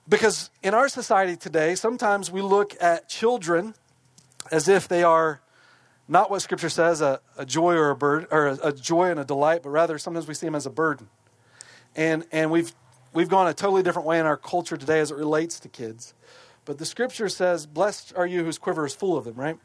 Because 0.08 0.50
in 0.62 0.72
our 0.72 0.88
society 0.88 1.34
today, 1.34 1.74
sometimes 1.74 2.30
we 2.30 2.42
look 2.42 2.80
at 2.80 3.08
children 3.08 3.74
as 4.52 4.68
if 4.68 4.86
they 4.86 5.02
are 5.02 5.40
not 6.06 6.30
what 6.30 6.40
Scripture 6.40 6.68
says, 6.68 7.00
a, 7.00 7.20
a 7.36 7.44
joy 7.44 7.74
or 7.74 7.90
a 7.90 7.96
burden, 7.96 8.28
or 8.30 8.46
a, 8.46 8.68
a 8.68 8.72
joy 8.72 9.10
and 9.10 9.18
a 9.18 9.24
delight, 9.24 9.64
but 9.64 9.70
rather 9.70 9.98
sometimes 9.98 10.28
we 10.28 10.34
see 10.34 10.46
them 10.46 10.54
as 10.54 10.66
a 10.66 10.70
burden. 10.70 11.08
And, 11.96 12.24
and 12.30 12.52
we've, 12.52 12.72
we've 13.12 13.28
gone 13.28 13.48
a 13.48 13.54
totally 13.54 13.82
different 13.82 14.06
way 14.06 14.20
in 14.20 14.26
our 14.26 14.36
culture 14.36 14.76
today 14.76 15.00
as 15.00 15.10
it 15.10 15.16
relates 15.16 15.58
to 15.60 15.68
kids. 15.68 16.14
But 16.64 16.78
the 16.78 16.86
scripture 16.86 17.28
says, 17.28 17.66
Blessed 17.66 18.14
are 18.16 18.26
you 18.26 18.44
whose 18.44 18.58
quiver 18.58 18.86
is 18.86 18.94
full 18.94 19.16
of 19.16 19.24
them, 19.24 19.34
right? 19.34 19.58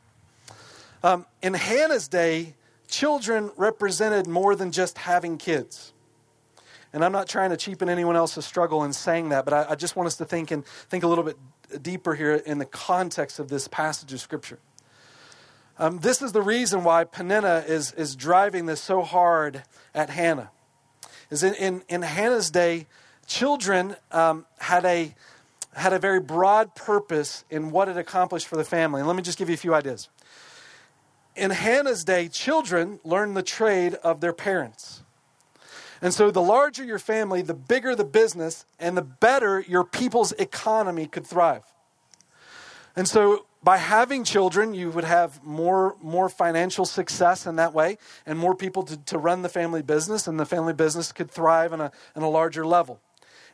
Um, 1.03 1.25
in 1.41 1.53
Hannah's 1.53 2.07
day, 2.07 2.55
children 2.87 3.51
represented 3.55 4.27
more 4.27 4.55
than 4.55 4.71
just 4.71 4.97
having 4.97 5.37
kids. 5.37 5.93
And 6.91 7.05
I'm 7.05 7.11
not 7.11 7.27
trying 7.27 7.51
to 7.51 7.57
cheapen 7.57 7.87
anyone 7.87 8.15
else's 8.15 8.45
struggle 8.45 8.83
in 8.83 8.93
saying 8.93 9.29
that, 9.29 9.45
but 9.45 9.53
I, 9.53 9.67
I 9.69 9.75
just 9.75 9.95
want 9.95 10.07
us 10.07 10.17
to 10.17 10.25
think 10.25 10.51
and 10.51 10.65
think 10.65 11.03
a 11.03 11.07
little 11.07 11.23
bit 11.23 11.37
deeper 11.81 12.15
here 12.15 12.35
in 12.35 12.57
the 12.57 12.65
context 12.65 13.39
of 13.39 13.47
this 13.47 13.67
passage 13.67 14.11
of 14.11 14.19
Scripture. 14.19 14.59
Um, 15.77 15.99
this 15.99 16.21
is 16.21 16.31
the 16.31 16.41
reason 16.41 16.83
why 16.83 17.03
Peninnah 17.03 17.63
is, 17.67 17.93
is 17.93 18.15
driving 18.15 18.65
this 18.65 18.81
so 18.81 19.01
hard 19.01 19.63
at 19.93 20.09
Hannah. 20.09 20.51
Is 21.29 21.43
in, 21.43 21.53
in, 21.53 21.83
in 21.87 22.01
Hannah's 22.01 22.49
day, 22.49 22.87
children 23.27 23.95
um, 24.11 24.45
had 24.57 24.83
a 24.83 25.13
had 25.73 25.93
a 25.93 25.99
very 25.99 26.19
broad 26.19 26.75
purpose 26.75 27.45
in 27.49 27.71
what 27.71 27.89
it 27.89 27.97
accomplished 27.97 28.47
for 28.47 28.55
the 28.55 28.63
family. 28.63 29.01
And 29.01 29.07
let 29.07 29.15
me 29.15 29.21
just 29.21 29.37
give 29.37 29.49
you 29.49 29.53
a 29.53 29.57
few 29.57 29.73
ideas. 29.73 30.09
In 31.35 31.51
Hannah's 31.51 32.03
day, 32.03 32.27
children 32.27 32.99
learned 33.03 33.37
the 33.37 33.43
trade 33.43 33.93
of 33.95 34.19
their 34.19 34.33
parents. 34.33 35.03
And 36.01 36.13
so, 36.13 36.31
the 36.31 36.41
larger 36.41 36.83
your 36.83 36.99
family, 36.99 37.41
the 37.41 37.53
bigger 37.53 37.95
the 37.95 38.05
business, 38.05 38.65
and 38.79 38.95
the 38.95 39.01
better 39.01 39.59
your 39.59 39.83
people's 39.83 40.31
economy 40.33 41.07
could 41.07 41.27
thrive. 41.27 41.63
And 42.95 43.07
so, 43.07 43.45
by 43.61 43.77
having 43.77 44.23
children, 44.23 44.73
you 44.73 44.89
would 44.91 45.03
have 45.03 45.43
more, 45.43 45.97
more 46.01 46.29
financial 46.29 46.85
success 46.85 47.45
in 47.45 47.57
that 47.57 47.73
way, 47.73 47.97
and 48.25 48.39
more 48.39 48.55
people 48.55 48.83
to, 48.83 48.97
to 48.97 49.17
run 49.17 49.41
the 49.41 49.49
family 49.49 49.81
business, 49.81 50.25
and 50.25 50.39
the 50.39 50.45
family 50.45 50.73
business 50.73 51.11
could 51.11 51.29
thrive 51.29 51.73
on 51.73 51.81
a, 51.81 51.91
on 52.15 52.23
a 52.23 52.29
larger 52.29 52.65
level 52.65 53.01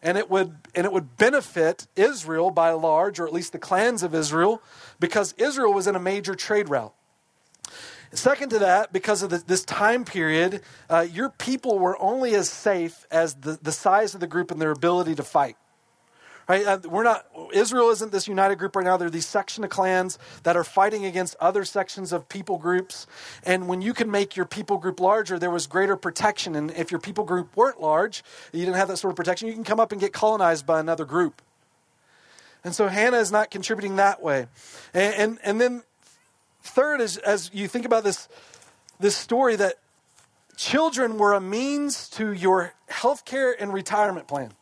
and 0.06 0.20
it 0.20 0.30
would 0.30 0.56
and 0.76 0.86
it 0.86 0.94
would 0.94 1.18
benefit 1.18 1.88
Israel 1.96 2.52
by 2.52 2.70
large, 2.70 3.20
or 3.20 3.26
at 3.26 3.34
least 3.34 3.52
the 3.52 3.60
clans 3.60 4.04
of 4.04 4.14
Israel, 4.14 4.62
because 5.00 5.34
Israel 5.38 5.74
was 5.74 5.88
in 5.88 5.96
a 5.96 6.00
major 6.00 6.36
trade 6.36 6.70
route. 6.70 6.94
Second 8.12 8.50
to 8.50 8.60
that, 8.60 8.94
because 8.94 9.24
of 9.24 9.32
the, 9.32 9.40
this 9.40 9.66
time 9.66 10.06
period, 10.06 10.62
uh, 10.90 11.06
your 11.12 11.30
people 11.30 11.80
were 11.80 12.02
only 12.02 12.36
as 12.36 12.50
safe 12.50 13.06
as 13.12 13.34
the, 13.34 13.60
the 13.62 13.72
size 13.74 14.14
of 14.14 14.22
the 14.22 14.28
group 14.28 14.52
and 14.52 14.62
their 14.62 14.72
ability 14.72 15.16
to 15.16 15.24
fight. 15.24 15.58
Right? 16.48 16.66
Uh, 16.66 16.80
we're 16.88 17.04
not, 17.04 17.26
Israel 17.54 17.90
isn't 17.90 18.12
this 18.12 18.28
united 18.28 18.60
group 18.60 18.76
right 18.76 18.86
now. 18.86 18.98
They're 18.98 19.10
these 19.10 19.26
section 19.26 19.64
of 19.64 19.72
clans 19.72 20.20
that 20.44 20.56
are 20.56 20.64
fighting 20.64 21.04
against 21.04 21.36
other 21.40 21.66
sections 21.66 22.14
of 22.14 22.30
people 22.30 22.60
groups. 22.60 23.08
And 23.44 23.68
when 23.68 23.82
you 23.82 23.94
can 23.94 24.12
make 24.12 24.36
your 24.36 24.46
people 24.46 24.78
group 24.78 25.00
larger, 25.00 25.40
there 25.40 25.50
was 25.50 25.66
greater 25.66 25.96
protection. 25.96 26.56
And 26.56 26.70
if 26.72 26.92
your 26.92 27.00
people 27.00 27.24
group 27.24 27.56
weren't 27.58 27.82
large, 27.82 28.24
you 28.54 28.60
didn't 28.60 28.76
have 28.76 28.90
that 28.90 28.98
sort 28.98 29.12
of 29.12 29.16
protection, 29.16 29.48
you 29.48 29.56
can 29.56 29.64
come 29.64 29.80
up 29.80 29.92
and 29.92 30.00
get 30.00 30.14
colonized 30.14 30.68
by 30.68 30.80
another 30.80 31.06
group. 31.06 31.42
And 32.64 32.76
so 32.76 32.88
Hannah 32.88 33.18
is 33.18 33.32
not 33.32 33.50
contributing 33.50 33.96
that 33.96 34.22
way. 34.22 34.48
And, 34.94 35.16
and, 35.16 35.40
and 35.44 35.62
then 35.62 35.84
third 36.62 37.02
is 37.02 37.18
as 37.18 37.50
you 37.54 37.68
think 37.68 37.86
about 37.86 38.04
this, 38.04 38.28
this 39.00 39.16
story 39.16 39.56
that 39.56 39.76
children 40.58 41.18
were 41.18 41.34
a 41.34 41.42
means 41.42 42.08
to 42.12 42.32
your 42.32 42.74
health 42.88 43.26
care 43.26 43.52
and 43.60 43.74
retirement 43.74 44.28
plan 44.28 44.54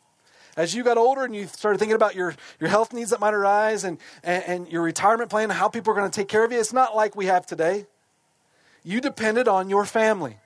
as 0.56 0.74
you 0.74 0.84
got 0.84 0.96
older 0.96 1.24
and 1.24 1.34
you 1.34 1.46
started 1.46 1.78
thinking 1.78 1.96
about 1.96 2.14
your, 2.14 2.34
your 2.60 2.70
health 2.70 2.92
needs 2.92 3.10
that 3.10 3.20
might 3.20 3.34
arise 3.34 3.84
and, 3.84 3.98
and, 4.22 4.44
and 4.46 4.68
your 4.68 4.82
retirement 4.82 5.30
plan 5.30 5.50
how 5.50 5.68
people 5.68 5.92
are 5.92 5.96
going 5.96 6.10
to 6.10 6.14
take 6.14 6.28
care 6.28 6.44
of 6.44 6.52
you, 6.52 6.60
it's 6.60 6.72
not 6.72 6.94
like 6.94 7.16
we 7.16 7.26
have 7.26 7.46
today. 7.46 7.86
You 8.84 9.00
depended 9.00 9.48
on 9.48 9.68
your 9.68 9.84
family. 9.84 10.36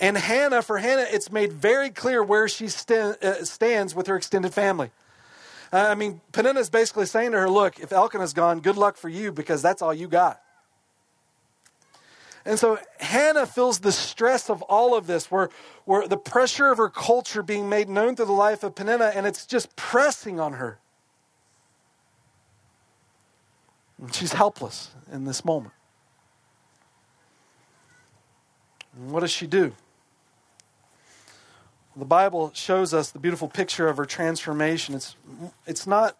And 0.00 0.16
Hannah, 0.16 0.62
for 0.62 0.78
Hannah, 0.78 1.06
it's 1.08 1.30
made 1.30 1.52
very 1.52 1.90
clear 1.90 2.22
where 2.22 2.48
she 2.48 2.68
st- 2.68 3.22
uh, 3.22 3.44
stands 3.44 3.94
with 3.94 4.06
her 4.06 4.16
extended 4.16 4.52
family. 4.52 4.90
Uh, 5.72 5.86
I 5.90 5.94
mean, 5.94 6.20
Peninnah 6.32 6.60
is 6.60 6.70
basically 6.70 7.06
saying 7.06 7.32
to 7.32 7.38
her, 7.38 7.48
Look, 7.48 7.78
if 7.78 7.92
Elkanah's 7.92 8.32
gone, 8.32 8.60
good 8.60 8.76
luck 8.76 8.96
for 8.96 9.08
you 9.08 9.32
because 9.32 9.62
that's 9.62 9.80
all 9.80 9.94
you 9.94 10.08
got. 10.08 10.40
And 12.44 12.58
so 12.58 12.78
Hannah 12.98 13.46
feels 13.46 13.80
the 13.80 13.92
stress 13.92 14.50
of 14.50 14.62
all 14.62 14.96
of 14.96 15.06
this, 15.06 15.30
where, 15.30 15.48
where 15.84 16.08
the 16.08 16.16
pressure 16.16 16.70
of 16.70 16.78
her 16.78 16.88
culture 16.88 17.42
being 17.42 17.68
made 17.68 17.88
known 17.88 18.16
through 18.16 18.26
the 18.26 18.32
life 18.32 18.64
of 18.64 18.74
Peninnah, 18.74 19.12
and 19.14 19.26
it's 19.26 19.46
just 19.46 19.74
pressing 19.76 20.40
on 20.40 20.54
her. 20.54 20.78
And 23.98 24.12
she's 24.12 24.32
helpless 24.32 24.90
in 25.12 25.24
this 25.24 25.44
moment. 25.44 25.74
And 28.96 29.12
what 29.12 29.20
does 29.20 29.30
she 29.30 29.46
do? 29.46 29.72
The 31.94 32.04
Bible 32.04 32.50
shows 32.54 32.94
us 32.94 33.10
the 33.10 33.18
beautiful 33.18 33.48
picture 33.48 33.86
of 33.86 33.98
her 33.98 34.04
transformation. 34.04 34.94
It's, 34.94 35.14
it's, 35.66 35.86
not, 35.86 36.16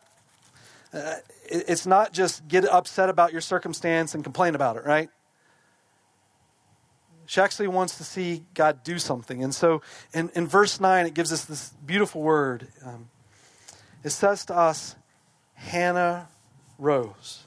uh, 0.92 1.14
it's 1.46 1.86
not 1.86 2.12
just 2.12 2.46
get 2.46 2.64
upset 2.66 3.08
about 3.08 3.32
your 3.32 3.40
circumstance 3.40 4.14
and 4.14 4.22
complain 4.22 4.54
about 4.54 4.76
it, 4.76 4.84
right? 4.84 5.08
She 7.26 7.40
actually 7.40 7.68
wants 7.68 7.96
to 7.98 8.04
see 8.04 8.44
God 8.54 8.82
do 8.82 8.98
something. 8.98 9.42
And 9.42 9.54
so 9.54 9.82
in, 10.12 10.30
in 10.34 10.46
verse 10.46 10.80
9, 10.80 11.06
it 11.06 11.14
gives 11.14 11.32
us 11.32 11.44
this 11.44 11.70
beautiful 11.84 12.20
word. 12.20 12.68
Um, 12.84 13.08
it 14.02 14.10
says 14.10 14.44
to 14.46 14.56
us, 14.56 14.96
Hannah 15.54 16.28
rose. 16.78 17.44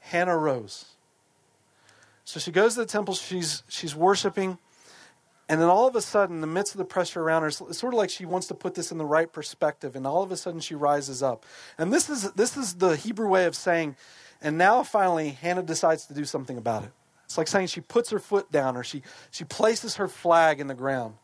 Hannah 0.00 0.36
rose. 0.36 0.86
So 2.24 2.40
she 2.40 2.50
goes 2.50 2.74
to 2.74 2.80
the 2.80 2.86
temple, 2.86 3.14
she's, 3.14 3.62
she's 3.68 3.94
worshiping, 3.94 4.58
and 5.48 5.60
then 5.60 5.68
all 5.68 5.88
of 5.88 5.96
a 5.96 6.00
sudden, 6.00 6.36
in 6.36 6.40
the 6.40 6.46
midst 6.46 6.74
of 6.74 6.78
the 6.78 6.84
pressure 6.84 7.20
around 7.20 7.42
her, 7.42 7.48
it's 7.48 7.78
sort 7.78 7.92
of 7.92 7.98
like 7.98 8.08
she 8.08 8.24
wants 8.24 8.46
to 8.48 8.54
put 8.54 8.76
this 8.76 8.92
in 8.92 8.98
the 8.98 9.04
right 9.04 9.32
perspective, 9.32 9.96
and 9.96 10.06
all 10.06 10.22
of 10.22 10.30
a 10.30 10.36
sudden 10.36 10.60
she 10.60 10.76
rises 10.76 11.24
up. 11.24 11.44
And 11.76 11.92
this 11.92 12.08
is, 12.08 12.30
this 12.32 12.56
is 12.56 12.74
the 12.74 12.94
Hebrew 12.94 13.28
way 13.28 13.46
of 13.46 13.56
saying, 13.56 13.96
and 14.40 14.56
now 14.56 14.84
finally, 14.84 15.30
Hannah 15.30 15.64
decides 15.64 16.06
to 16.06 16.14
do 16.14 16.24
something 16.24 16.56
about 16.56 16.84
it. 16.84 16.92
It's 17.30 17.38
like 17.38 17.46
saying 17.46 17.68
she 17.68 17.80
puts 17.80 18.10
her 18.10 18.18
foot 18.18 18.50
down 18.50 18.76
or 18.76 18.82
she, 18.82 19.04
she 19.30 19.44
places 19.44 19.94
her 19.94 20.08
flag 20.08 20.58
in 20.58 20.66
the 20.66 20.74
ground 20.74 21.14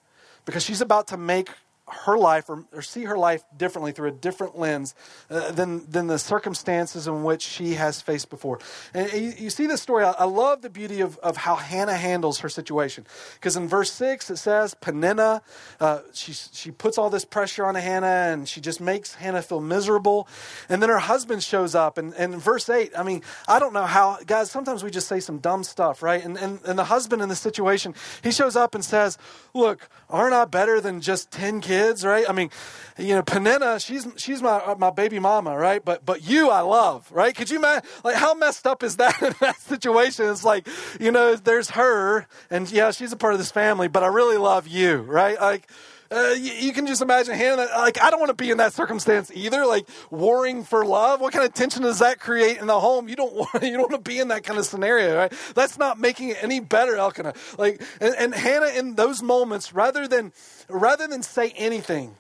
because 0.45 0.63
she's 0.63 0.81
about 0.81 1.09
to 1.09 1.17
make 1.17 1.51
her 1.89 2.19
life 2.19 2.49
or, 2.49 2.65
or 2.73 2.83
see 2.83 3.05
her 3.05 3.17
life 3.17 3.45
differently 3.57 3.93
through 3.93 4.09
a 4.09 4.13
different 4.13 4.59
lens 4.59 4.95
uh, 5.31 5.53
than, 5.53 5.89
than 5.89 6.09
the 6.09 6.19
circumstances 6.19 7.07
in 7.07 7.23
which 7.23 7.43
she 7.43 7.75
has 7.75 8.01
faced 8.03 8.29
before. 8.29 8.59
And 8.93 9.13
you, 9.13 9.33
you 9.39 9.51
see 9.51 9.67
this 9.67 9.83
story. 9.83 10.05
I, 10.05 10.11
I, 10.13 10.25
love 10.25 10.63
the 10.63 10.71
beauty 10.71 11.01
of, 11.01 11.17
of 11.19 11.37
how 11.37 11.55
Hannah 11.55 11.97
handles 11.97 12.41
her 12.41 12.49
situation. 12.49 13.07
Because 13.35 13.57
in 13.57 13.69
verse 13.69 13.93
6, 13.93 14.31
it 14.31 14.37
says, 14.37 14.75
Peninnah, 14.75 15.43
uh, 15.79 16.01
she, 16.13 16.33
she 16.33 16.73
puts 16.73 16.99
all 16.99 17.09
this 17.09 17.25
pressure 17.25 17.65
on 17.65 17.77
Hannah 17.77 18.07
and 18.07 18.49
she 18.49 18.61
just 18.61 18.81
makes 18.81 19.15
Hannah 19.15 19.43
feel 19.43 19.61
miserable. 19.61 20.27
And 20.69 20.83
then 20.83 20.89
her 20.89 20.99
husband 20.99 21.45
shows 21.45 21.77
up. 21.77 21.99
And, 21.99 22.15
and 22.15 22.35
in 22.35 22.41
verse 22.41 22.69
8, 22.69 22.93
I 22.99 23.05
mean, 23.05 23.23
I 23.47 23.61
don't 23.61 23.73
know 23.73 23.87
how, 23.87 24.19
guys, 24.27 24.51
sometimes 24.51 24.83
we 24.83 24.91
just 24.91 25.07
say 25.07 25.21
some 25.21 25.39
dumb 25.39 25.63
stuff, 25.63 26.03
right? 26.03 26.25
And, 26.25 26.37
and, 26.37 26.59
and 26.67 26.77
the 26.77 26.85
husband 26.85 27.23
in 27.23 27.29
the 27.29 27.37
situation, 27.37 27.95
he 28.25 28.33
shows 28.33 28.57
up 28.57 28.75
and 28.75 28.85
says, 28.85 29.19
Look, 29.55 29.89
aren't 30.11 30.35
I 30.35 30.45
better 30.45 30.81
than 30.81 31.01
just 31.01 31.31
10 31.31 31.61
kids? 31.61 31.76
Kids, 31.77 32.05
right? 32.05 32.25
I 32.29 32.33
mean, 32.33 32.51
you 32.99 33.15
know, 33.15 33.23
Peninnah, 33.23 33.81
she's 33.81 34.07
she's 34.17 34.43
my 34.43 34.57
uh, 34.57 34.75
my 34.79 34.91
baby 34.91 35.19
mama, 35.19 35.57
right? 35.57 35.85
But 35.85 36.05
but 36.07 36.27
you, 36.29 36.51
I 36.51 36.61
love, 36.61 37.11
right? 37.13 37.35
Could 37.35 37.51
you 37.51 37.59
imagine, 37.59 37.89
like, 38.05 38.17
how 38.17 38.35
messed 38.35 38.67
up 38.67 38.83
is 38.83 38.97
that 38.97 39.21
in 39.23 39.35
that 39.41 39.61
situation? 39.61 40.29
It's 40.31 40.45
like, 40.45 40.67
you 41.01 41.11
know, 41.13 41.37
there's 41.37 41.71
her, 41.71 42.27
and 42.51 42.71
yeah, 42.71 42.91
she's 42.91 43.13
a 43.13 43.17
part 43.17 43.35
of 43.35 43.39
this 43.39 43.51
family, 43.51 43.89
but 43.89 44.03
I 44.03 44.09
really 44.09 44.39
love 44.39 44.67
you, 44.67 44.97
right? 44.99 45.41
Like. 45.41 45.69
Uh, 46.11 46.35
you, 46.37 46.53
you, 46.53 46.73
can 46.73 46.87
just 46.87 47.03
imagine 47.03 47.35
Hannah. 47.35 47.67
Like, 47.77 48.01
I 48.01 48.11
don't 48.11 48.21
want 48.21 48.31
to 48.31 48.35
be 48.35 48.51
in 48.51 48.59
that 48.59 48.73
circumstance 48.73 49.31
either. 49.35 49.67
Like, 49.67 49.89
warring 50.11 50.63
for 50.63 50.85
love. 50.85 51.21
What 51.21 51.33
kind 51.33 51.45
of 51.45 51.53
tension 51.53 51.83
does 51.83 51.99
that 51.99 52.21
create 52.21 52.59
in 52.59 52.67
the 52.67 52.79
home? 52.79 53.09
You 53.09 53.17
don't 53.17 53.35
want. 53.35 53.63
You 53.63 53.73
don't 53.73 53.91
want 53.91 54.05
to 54.05 54.11
be 54.11 54.19
in 54.19 54.29
that 54.29 54.45
kind 54.45 54.59
of 54.59 54.67
scenario, 54.67 55.17
right? 55.17 55.33
That's 55.55 55.79
not 55.79 55.99
making 55.99 56.31
it 56.31 56.43
any 56.43 56.61
better, 56.61 56.97
Elkanah. 56.97 57.35
Like, 57.59 57.83
and, 58.01 58.15
and 58.17 58.35
Hannah 58.35 58.69
in 58.69 58.95
those 58.95 59.23
moments, 59.23 59.73
rather 59.73 60.07
than 60.07 60.33
rather 60.69 61.09
than 61.09 61.23
say 61.23 61.51
anything, 61.57 62.17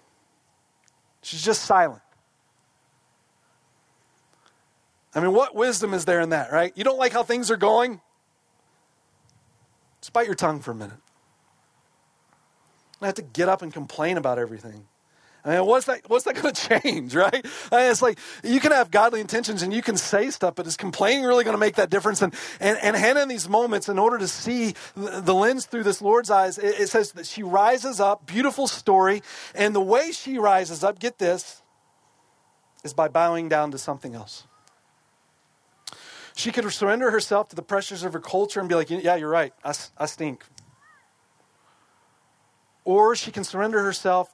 she's 1.22 1.42
just 1.42 1.62
silent. 1.62 2.02
I 5.14 5.20
mean, 5.20 5.32
what 5.32 5.54
wisdom 5.54 5.94
is 5.94 6.04
there 6.04 6.20
in 6.20 6.30
that, 6.30 6.52
right? 6.52 6.72
You 6.76 6.84
don't 6.84 6.98
like 6.98 7.12
how 7.12 7.22
things 7.22 7.50
are 7.50 7.56
going? 7.56 8.00
Just 10.02 10.12
bite 10.12 10.26
your 10.26 10.34
tongue 10.34 10.60
for 10.60 10.72
a 10.72 10.74
minute. 10.74 10.98
I 13.00 13.06
have 13.06 13.14
to 13.16 13.22
get 13.22 13.48
up 13.48 13.62
and 13.62 13.72
complain 13.72 14.16
about 14.16 14.38
everything. 14.38 14.86
I 15.46 15.58
mean, 15.58 15.66
what's 15.66 15.86
that, 15.86 16.00
what's 16.08 16.24
that 16.24 16.34
going 16.34 16.52
to 16.54 16.80
change, 16.80 17.14
right? 17.14 17.46
I 17.70 17.76
mean, 17.76 17.90
it's 17.90 18.02
like 18.02 18.18
you 18.42 18.58
can 18.58 18.72
have 18.72 18.90
godly 18.90 19.20
intentions 19.20 19.62
and 19.62 19.72
you 19.72 19.80
can 19.80 19.96
say 19.96 20.30
stuff, 20.30 20.56
but 20.56 20.66
is 20.66 20.76
complaining 20.76 21.24
really 21.24 21.44
going 21.44 21.54
to 21.54 21.58
make 21.58 21.76
that 21.76 21.88
difference? 21.88 22.20
And, 22.20 22.34
and, 22.58 22.76
and 22.82 22.96
Hannah, 22.96 23.22
in 23.22 23.28
these 23.28 23.48
moments, 23.48 23.88
in 23.88 23.98
order 23.98 24.18
to 24.18 24.26
see 24.26 24.74
the 24.96 25.34
lens 25.34 25.66
through 25.66 25.84
this 25.84 26.02
Lord's 26.02 26.30
eyes, 26.30 26.58
it, 26.58 26.80
it 26.80 26.88
says 26.88 27.12
that 27.12 27.26
she 27.26 27.44
rises 27.44 28.00
up, 28.00 28.26
beautiful 28.26 28.66
story. 28.66 29.22
And 29.54 29.74
the 29.74 29.80
way 29.80 30.10
she 30.10 30.36
rises 30.38 30.82
up, 30.82 30.98
get 30.98 31.18
this, 31.18 31.62
is 32.82 32.92
by 32.92 33.06
bowing 33.06 33.48
down 33.48 33.70
to 33.70 33.78
something 33.78 34.16
else. 34.16 34.48
She 36.34 36.52
could 36.52 36.70
surrender 36.72 37.10
herself 37.10 37.48
to 37.50 37.56
the 37.56 37.62
pressures 37.62 38.02
of 38.02 38.12
her 38.12 38.20
culture 38.20 38.60
and 38.60 38.68
be 38.68 38.74
like, 38.74 38.90
yeah, 38.90 39.14
you're 39.14 39.30
right, 39.30 39.54
I, 39.64 39.72
I 39.96 40.06
stink. 40.06 40.44
Or 42.86 43.16
she 43.16 43.32
can 43.32 43.42
surrender 43.42 43.82
herself 43.82 44.32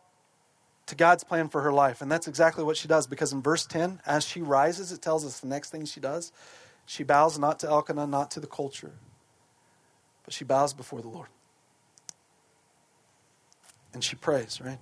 to 0.84 0.94
God's 0.94 1.24
plan 1.24 1.48
for 1.48 1.62
her 1.62 1.72
life. 1.72 2.02
And 2.02 2.12
that's 2.12 2.28
exactly 2.28 2.62
what 2.62 2.76
she 2.76 2.86
does 2.86 3.06
because 3.06 3.32
in 3.32 3.40
verse 3.40 3.64
10, 3.64 4.02
as 4.04 4.26
she 4.26 4.42
rises, 4.42 4.92
it 4.92 5.00
tells 5.00 5.24
us 5.24 5.40
the 5.40 5.46
next 5.46 5.70
thing 5.70 5.86
she 5.86 6.00
does. 6.00 6.32
She 6.84 7.02
bows 7.02 7.38
not 7.38 7.58
to 7.60 7.66
Elkanah, 7.66 8.06
not 8.06 8.30
to 8.32 8.40
the 8.40 8.46
culture, 8.46 8.92
but 10.22 10.34
she 10.34 10.44
bows 10.44 10.74
before 10.74 11.00
the 11.00 11.08
Lord. 11.08 11.28
And 13.94 14.04
she 14.04 14.16
prays, 14.16 14.60
right? 14.60 14.78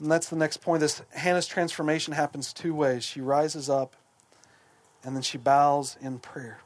And 0.00 0.10
that's 0.10 0.28
the 0.28 0.36
next 0.36 0.56
point. 0.56 0.80
This 0.80 1.00
Hannah's 1.10 1.46
transformation 1.46 2.12
happens 2.12 2.52
two 2.52 2.74
ways. 2.74 3.04
She 3.04 3.20
rises 3.20 3.70
up 3.70 3.94
and 5.04 5.14
then 5.14 5.22
she 5.22 5.38
bows 5.38 5.96
in 6.00 6.18
prayer. 6.18 6.58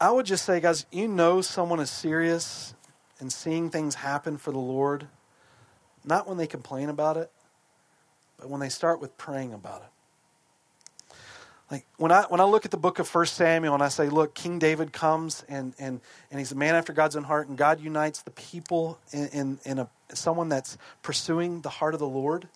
I 0.00 0.10
would 0.10 0.26
just 0.26 0.44
say, 0.44 0.58
guys, 0.58 0.84
you 0.90 1.06
know 1.06 1.42
someone 1.42 1.78
is 1.78 1.90
serious 1.90 2.74
and 3.20 3.32
seeing 3.32 3.70
things 3.70 3.96
happen 3.96 4.36
for 4.36 4.50
the 4.52 4.58
Lord 4.58 5.08
not 6.04 6.26
when 6.26 6.38
they 6.38 6.46
complain 6.46 6.88
about 6.88 7.16
it, 7.16 7.30
but 8.38 8.48
when 8.48 8.60
they 8.60 8.68
start 8.68 9.00
with 9.00 9.16
praying 9.18 9.52
about 9.52 9.82
it. 9.82 11.16
Like 11.70 11.86
when 11.98 12.10
I 12.10 12.22
when 12.22 12.40
I 12.40 12.44
look 12.44 12.64
at 12.64 12.72
the 12.72 12.76
book 12.76 12.98
of 12.98 13.06
First 13.06 13.34
Samuel 13.34 13.74
and 13.74 13.82
I 13.82 13.88
say, 13.88 14.08
look, 14.08 14.34
King 14.34 14.58
David 14.58 14.92
comes 14.92 15.44
and 15.48 15.72
and 15.78 16.00
and 16.30 16.40
he's 16.40 16.50
a 16.50 16.56
man 16.56 16.74
after 16.74 16.92
God's 16.92 17.14
own 17.14 17.24
heart, 17.24 17.48
and 17.48 17.56
God 17.56 17.80
unites 17.80 18.22
the 18.22 18.32
people 18.32 18.98
in 19.12 19.28
in, 19.28 19.58
in 19.64 19.78
a 19.78 19.88
someone 20.12 20.48
that's 20.48 20.76
pursuing 21.02 21.60
the 21.60 21.68
heart 21.68 21.94
of 21.94 22.00
the 22.00 22.08
Lord. 22.08 22.48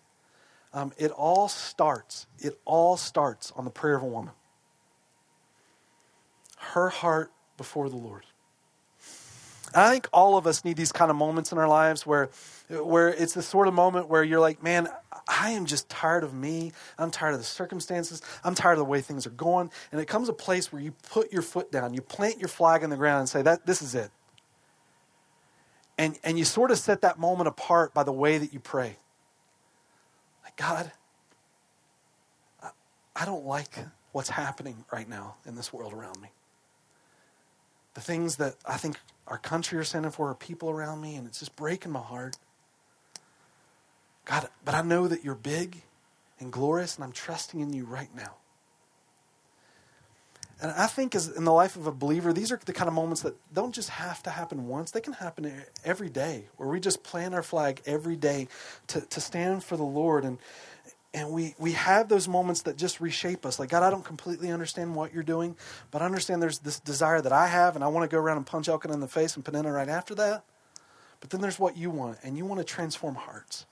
Um, 0.73 0.93
it 0.99 1.13
all 1.13 1.47
starts. 1.47 2.27
It 2.41 2.59
all 2.65 2.97
starts 2.97 3.53
on 3.55 3.65
the 3.65 3.71
prayer 3.71 3.95
of 3.95 4.03
a 4.03 4.07
woman. 4.07 4.33
Her 6.57 6.89
heart 6.89 7.31
before 7.57 7.89
the 7.89 7.97
Lord. 7.97 8.27
I 9.75 9.91
think 9.91 10.09
all 10.13 10.37
of 10.37 10.47
us 10.47 10.65
need 10.65 10.77
these 10.77 10.93
kind 10.93 11.11
of 11.11 11.17
moments 11.17 11.51
in 11.51 11.59
our 11.59 11.67
lives 11.69 12.07
where, 12.07 12.31
where 12.71 13.09
it's 13.09 13.35
the 13.35 13.43
sort 13.43 13.67
of 13.67 13.75
moment 13.75 14.09
where 14.09 14.23
you're 14.23 14.41
like, 14.41 14.63
man, 14.63 14.89
I 15.27 15.51
am 15.51 15.67
just 15.67 15.89
tired 15.89 16.23
of 16.23 16.33
me. 16.33 16.73
I'm 16.99 17.11
tired 17.11 17.33
of 17.33 17.41
the 17.41 17.45
circumstances. 17.45 18.23
I'm 18.45 18.55
tired 18.55 18.75
of 18.75 18.79
the 18.79 18.85
way 18.85 19.01
things 19.01 19.27
are 19.27 19.31
going. 19.31 19.71
And 19.91 20.01
it 20.01 20.07
comes 20.07 20.29
a 20.29 20.33
place 20.33 20.73
where 20.73 20.81
you 20.81 20.93
put 21.11 21.33
your 21.33 21.43
foot 21.43 21.73
down, 21.73 21.93
you 21.93 22.01
plant 22.01 22.39
your 22.39 22.49
flag 22.49 22.83
in 22.83 22.91
the 22.91 22.97
ground 22.97 23.21
and 23.21 23.29
say, 23.29 23.43
that 23.43 23.67
this 23.67 23.83
is 23.83 23.95
it. 23.95 24.11
And, 25.99 26.19
and 26.25 26.39
you 26.39 26.45
sort 26.45 26.71
of 26.71 26.79
set 26.79 27.01
that 27.03 27.19
moment 27.19 27.49
apart 27.49 27.95
by 27.95 28.05
the 28.05 28.13
way 28.13 28.39
that 28.39 28.53
you 28.53 28.61
pray. 28.61 28.97
Like, 30.45 30.57
God, 30.57 30.93
I, 32.63 32.71
I 33.15 33.25
don't 33.25 33.45
like 33.45 33.79
what's 34.13 34.29
happening 34.29 34.85
right 34.93 35.09
now 35.09 35.37
in 35.47 35.57
this 35.57 35.73
world 35.73 35.93
around 35.93 36.21
me. 36.21 36.29
The 37.95 38.01
things 38.01 38.37
that 38.37 38.57
I 38.67 38.77
think 38.77 38.99
our 39.27 39.39
country 39.39 39.79
are 39.79 39.85
standing 39.85 40.11
for, 40.11 40.29
our 40.29 40.35
people 40.35 40.69
around 40.69 41.01
me, 41.01 41.17
and 41.17 41.27
it's 41.27 41.39
just 41.39 41.57
breaking 41.57 41.93
my 41.93 42.01
heart. 42.01 42.37
God, 44.25 44.49
but 44.65 44.75
I 44.75 44.83
know 44.83 45.07
that 45.09 45.25
you're 45.25 45.35
big 45.35 45.83
and 46.41 46.53
glorious, 46.53 46.97
and 46.97 47.05
I'm 47.05 47.13
trusting 47.13 47.61
in 47.61 47.73
you 47.73 47.85
right 47.85 48.15
now. 48.15 48.35
And 50.61 50.73
I 50.73 50.87
think 50.87 51.15
as 51.15 51.29
in 51.29 51.45
the 51.45 51.53
life 51.53 51.77
of 51.77 51.87
a 51.87 51.93
believer, 51.93 52.33
these 52.33 52.51
are 52.53 52.61
the 52.65 52.73
kind 52.73 52.89
of 52.89 52.95
moments 52.95 53.23
that 53.23 53.35
don't 53.53 53.75
just 53.75 53.91
have 53.91 54.23
to 54.23 54.31
happen 54.31 54.67
once. 54.67 54.93
They 54.93 55.01
can 55.01 55.13
happen 55.13 55.53
every 55.85 56.09
day, 56.09 56.45
where 56.57 56.69
we 56.69 56.81
just 56.81 57.03
plant 57.03 57.35
our 57.35 57.43
flag 57.43 57.83
every 57.87 58.17
day 58.17 58.49
to, 58.89 59.01
to 59.03 59.21
stand 59.21 59.65
for 59.65 59.77
the 59.77 59.85
Lord. 59.85 60.25
And, 60.25 60.39
and 61.15 61.31
we, 61.31 61.55
we 61.59 61.73
have 61.73 62.09
those 62.09 62.27
moments 62.27 62.63
that 62.63 62.77
just 62.77 63.01
reshape 63.01 63.47
us. 63.47 63.61
Like, 63.61 63.71
God, 63.71 63.85
I 63.85 63.91
don't 63.91 64.05
completely 64.05 64.51
understand 64.51 64.97
what 64.97 65.15
you're 65.15 65.23
doing, 65.23 65.57
but 65.93 66.03
I 66.03 66.07
understand 66.07 66.43
there's 66.43 66.59
this 66.59 66.81
desire 66.81 67.21
that 67.21 67.33
I 67.33 67.47
have, 67.47 67.77
and 67.77 67.85
I 67.85 67.89
want 67.89 68.11
to 68.11 68.15
go 68.15 68.21
around 68.21 68.39
and 68.39 68.45
punch 68.45 68.69
Elkanah 68.69 68.95
in 68.95 69.01
the 69.01 69.07
face 69.07 69.37
and 69.37 69.45
Peninnah 69.45 69.71
right 69.71 69.89
after 69.89 70.17
that. 70.17 70.45
But 71.21 71.31
then 71.31 71.41
there's 71.41 71.59
what 71.59 71.77
you 71.77 71.89
want, 71.89 72.19
and 72.25 72.37
you 72.37 72.45
want 72.45 72.59
to 72.59 72.65
transform 72.65 73.15
hearts. 73.15 73.65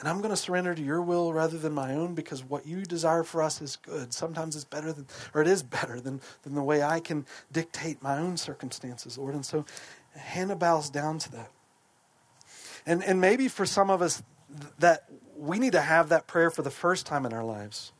And 0.00 0.08
I'm 0.08 0.18
going 0.18 0.30
to 0.30 0.36
surrender 0.36 0.74
to 0.74 0.82
your 0.82 1.00
will 1.00 1.32
rather 1.32 1.58
than 1.58 1.74
my 1.74 1.94
own 1.94 2.14
because 2.14 2.42
what 2.42 2.66
you 2.66 2.84
desire 2.84 3.22
for 3.22 3.42
us 3.42 3.62
is 3.62 3.76
good. 3.76 4.12
Sometimes 4.12 4.56
it's 4.56 4.64
better 4.64 4.92
than, 4.92 5.06
or 5.32 5.42
it 5.42 5.48
is 5.48 5.62
better 5.62 6.00
than, 6.00 6.20
than 6.42 6.54
the 6.54 6.62
way 6.62 6.82
I 6.82 7.00
can 7.00 7.24
dictate 7.52 8.02
my 8.02 8.18
own 8.18 8.36
circumstances, 8.36 9.16
Lord. 9.16 9.34
And 9.34 9.44
so 9.44 9.64
Hannah 10.16 10.56
bows 10.56 10.90
down 10.90 11.18
to 11.20 11.32
that. 11.32 11.50
And, 12.86 13.04
and 13.04 13.20
maybe 13.20 13.46
for 13.46 13.66
some 13.66 13.90
of 13.90 14.00
us, 14.00 14.22
that 14.78 15.04
we 15.40 15.58
need 15.58 15.72
to 15.72 15.80
have 15.80 16.10
that 16.10 16.26
prayer 16.26 16.50
for 16.50 16.62
the 16.62 16.70
first 16.70 17.06
time 17.06 17.24
in 17.24 17.32
our 17.32 17.44
lives. 17.44 17.92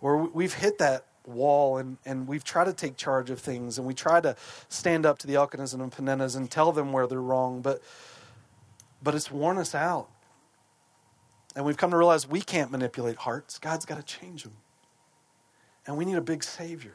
Or 0.00 0.18
we've 0.18 0.54
hit 0.54 0.78
that 0.78 1.06
wall 1.26 1.78
and, 1.78 1.96
and 2.04 2.28
we've 2.28 2.44
tried 2.44 2.64
to 2.64 2.72
take 2.72 2.96
charge 2.96 3.30
of 3.30 3.38
things 3.38 3.78
and 3.78 3.86
we 3.86 3.94
try 3.94 4.20
to 4.20 4.36
stand 4.68 5.06
up 5.06 5.18
to 5.18 5.26
the 5.26 5.34
Elkanahs 5.34 5.72
and 5.72 5.92
Peninnahs 5.92 6.36
and 6.36 6.50
tell 6.50 6.72
them 6.72 6.92
where 6.92 7.06
they're 7.06 7.22
wrong, 7.22 7.62
but, 7.62 7.80
but 9.02 9.14
it's 9.14 9.30
worn 9.30 9.58
us 9.58 9.74
out. 9.74 10.08
And 11.54 11.64
we've 11.64 11.76
come 11.76 11.90
to 11.90 11.96
realize 11.96 12.28
we 12.28 12.40
can't 12.40 12.70
manipulate 12.70 13.16
hearts. 13.16 13.58
God's 13.58 13.84
got 13.84 13.96
to 13.96 14.02
change 14.02 14.42
them. 14.42 14.54
And 15.86 15.96
we 15.96 16.04
need 16.04 16.16
a 16.16 16.22
big 16.22 16.42
Savior. 16.42 16.94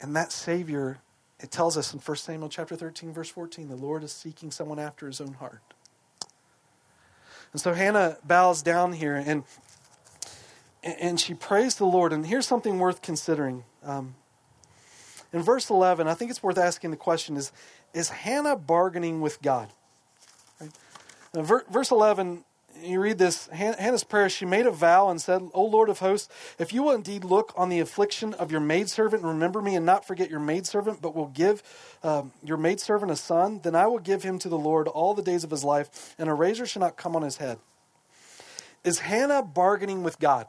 And 0.00 0.14
that 0.14 0.30
Savior, 0.30 0.98
it 1.40 1.50
tells 1.50 1.76
us 1.76 1.92
in 1.92 2.00
1 2.00 2.16
Samuel 2.16 2.48
chapter 2.48 2.76
13, 2.76 3.12
verse 3.12 3.30
14, 3.30 3.68
the 3.68 3.76
Lord 3.76 4.04
is 4.04 4.12
seeking 4.12 4.50
someone 4.50 4.78
after 4.78 5.06
his 5.06 5.20
own 5.20 5.34
heart. 5.34 5.62
And 7.56 7.60
so 7.62 7.72
Hannah 7.72 8.18
bows 8.22 8.60
down 8.60 8.92
here 8.92 9.16
and 9.16 9.42
and 10.82 11.18
she 11.18 11.32
prays 11.32 11.76
the 11.76 11.86
Lord. 11.86 12.12
And 12.12 12.26
here's 12.26 12.46
something 12.46 12.78
worth 12.78 13.00
considering. 13.00 13.64
Um, 13.82 14.14
in 15.32 15.40
verse 15.40 15.70
11, 15.70 16.06
I 16.06 16.12
think 16.12 16.30
it's 16.30 16.42
worth 16.42 16.58
asking 16.58 16.90
the 16.90 16.98
question 16.98 17.34
is, 17.34 17.52
is 17.94 18.10
Hannah 18.10 18.56
bargaining 18.56 19.22
with 19.22 19.40
God? 19.40 19.70
verse 21.32 21.90
11, 21.90 22.44
you 22.82 23.00
read 23.00 23.18
this 23.18 23.46
Hannah's 23.48 24.04
prayer. 24.04 24.28
She 24.28 24.44
made 24.44 24.66
a 24.66 24.70
vow 24.70 25.08
and 25.08 25.20
said, 25.20 25.42
O 25.54 25.64
Lord 25.64 25.88
of 25.88 25.98
hosts, 25.98 26.28
if 26.58 26.72
you 26.72 26.82
will 26.82 26.92
indeed 26.92 27.24
look 27.24 27.52
on 27.56 27.68
the 27.68 27.80
affliction 27.80 28.34
of 28.34 28.50
your 28.50 28.60
maidservant 28.60 29.22
and 29.22 29.32
remember 29.32 29.62
me 29.62 29.76
and 29.76 29.86
not 29.86 30.04
forget 30.06 30.30
your 30.30 30.40
maidservant, 30.40 31.00
but 31.02 31.14
will 31.14 31.28
give 31.28 31.62
um, 32.02 32.32
your 32.44 32.56
maidservant 32.56 33.10
a 33.10 33.16
son, 33.16 33.60
then 33.62 33.74
I 33.74 33.86
will 33.86 33.98
give 33.98 34.22
him 34.22 34.38
to 34.40 34.48
the 34.48 34.58
Lord 34.58 34.88
all 34.88 35.14
the 35.14 35.22
days 35.22 35.44
of 35.44 35.50
his 35.50 35.64
life, 35.64 36.14
and 36.18 36.28
a 36.28 36.34
razor 36.34 36.66
shall 36.66 36.80
not 36.80 36.96
come 36.96 37.16
on 37.16 37.22
his 37.22 37.38
head. 37.38 37.58
Is 38.84 39.00
Hannah 39.00 39.42
bargaining 39.42 40.02
with 40.02 40.18
God? 40.18 40.46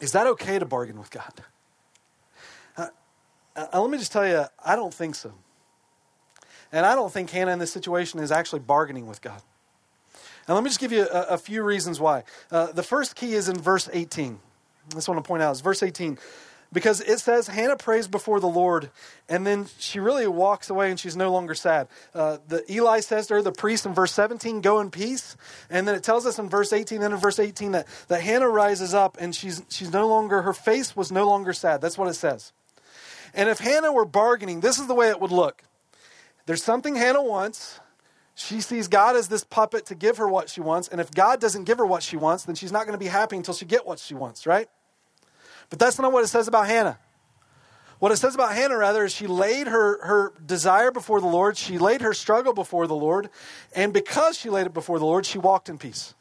Is 0.00 0.12
that 0.12 0.26
okay 0.26 0.58
to 0.58 0.64
bargain 0.64 0.98
with 0.98 1.10
God? 1.10 1.32
Uh, 2.76 2.86
uh, 3.56 3.80
let 3.80 3.90
me 3.90 3.98
just 3.98 4.12
tell 4.12 4.26
you, 4.26 4.44
I 4.64 4.76
don't 4.76 4.94
think 4.94 5.14
so. 5.14 5.32
And 6.70 6.84
I 6.84 6.94
don't 6.94 7.12
think 7.12 7.30
Hannah 7.30 7.52
in 7.52 7.58
this 7.58 7.72
situation 7.72 8.20
is 8.20 8.30
actually 8.30 8.60
bargaining 8.60 9.06
with 9.06 9.22
God. 9.22 9.42
Now, 10.48 10.54
let 10.54 10.64
me 10.64 10.70
just 10.70 10.80
give 10.80 10.92
you 10.92 11.06
a, 11.06 11.22
a 11.34 11.38
few 11.38 11.62
reasons 11.62 12.00
why. 12.00 12.24
Uh, 12.50 12.72
the 12.72 12.82
first 12.82 13.14
key 13.14 13.34
is 13.34 13.48
in 13.48 13.60
verse 13.60 13.88
18. 13.92 14.38
I 14.90 14.94
just 14.94 15.08
want 15.08 15.22
to 15.22 15.28
point 15.28 15.42
out 15.42 15.52
is 15.52 15.60
verse 15.60 15.82
18. 15.82 16.18
Because 16.70 17.00
it 17.00 17.18
says 17.18 17.48
Hannah 17.48 17.76
prays 17.76 18.08
before 18.08 18.40
the 18.40 18.48
Lord, 18.48 18.90
and 19.26 19.46
then 19.46 19.68
she 19.78 20.00
really 20.00 20.26
walks 20.26 20.68
away 20.68 20.90
and 20.90 21.00
she's 21.00 21.16
no 21.16 21.32
longer 21.32 21.54
sad. 21.54 21.88
Uh, 22.14 22.38
the 22.46 22.62
Eli 22.70 23.00
says 23.00 23.26
to 23.28 23.34
her, 23.34 23.42
the 23.42 23.52
priest 23.52 23.86
in 23.86 23.94
verse 23.94 24.12
17, 24.12 24.60
go 24.60 24.80
in 24.80 24.90
peace. 24.90 25.36
And 25.70 25.88
then 25.88 25.94
it 25.94 26.02
tells 26.02 26.26
us 26.26 26.38
in 26.38 26.50
verse 26.50 26.72
18, 26.74 27.00
then 27.00 27.12
in 27.12 27.18
verse 27.18 27.38
18, 27.38 27.72
that, 27.72 27.86
that 28.08 28.20
Hannah 28.20 28.50
rises 28.50 28.92
up 28.92 29.16
and 29.18 29.34
she's, 29.34 29.62
she's 29.70 29.92
no 29.92 30.06
longer, 30.08 30.42
her 30.42 30.52
face 30.52 30.94
was 30.94 31.10
no 31.10 31.26
longer 31.26 31.54
sad. 31.54 31.80
That's 31.80 31.96
what 31.96 32.08
it 32.08 32.14
says. 32.14 32.52
And 33.32 33.48
if 33.48 33.60
Hannah 33.60 33.92
were 33.92 34.04
bargaining, 34.04 34.60
this 34.60 34.78
is 34.78 34.86
the 34.88 34.94
way 34.94 35.08
it 35.08 35.20
would 35.20 35.32
look. 35.32 35.62
There's 36.44 36.62
something 36.62 36.96
Hannah 36.96 37.22
wants. 37.22 37.80
She 38.40 38.60
sees 38.60 38.86
God 38.86 39.16
as 39.16 39.26
this 39.26 39.42
puppet 39.42 39.86
to 39.86 39.96
give 39.96 40.18
her 40.18 40.28
what 40.28 40.48
she 40.48 40.60
wants. 40.60 40.86
And 40.86 41.00
if 41.00 41.10
God 41.10 41.40
doesn't 41.40 41.64
give 41.64 41.78
her 41.78 41.84
what 41.84 42.04
she 42.04 42.16
wants, 42.16 42.44
then 42.44 42.54
she's 42.54 42.70
not 42.70 42.86
going 42.86 42.92
to 42.92 42.98
be 42.98 43.08
happy 43.08 43.36
until 43.36 43.52
she 43.52 43.64
get 43.64 43.84
what 43.84 43.98
she 43.98 44.14
wants, 44.14 44.46
right? 44.46 44.68
But 45.70 45.80
that's 45.80 45.98
not 45.98 46.12
what 46.12 46.22
it 46.22 46.28
says 46.28 46.46
about 46.46 46.68
Hannah. 46.68 47.00
What 47.98 48.12
it 48.12 48.16
says 48.18 48.36
about 48.36 48.54
Hannah, 48.54 48.76
rather, 48.76 49.04
is 49.04 49.12
she 49.12 49.26
laid 49.26 49.66
her, 49.66 50.06
her 50.06 50.32
desire 50.46 50.92
before 50.92 51.20
the 51.20 51.26
Lord. 51.26 51.56
She 51.56 51.78
laid 51.78 52.00
her 52.02 52.14
struggle 52.14 52.52
before 52.52 52.86
the 52.86 52.94
Lord. 52.94 53.28
And 53.74 53.92
because 53.92 54.38
she 54.38 54.50
laid 54.50 54.66
it 54.66 54.72
before 54.72 55.00
the 55.00 55.04
Lord, 55.04 55.26
she 55.26 55.38
walked 55.38 55.68
in 55.68 55.76
peace. 55.76 56.14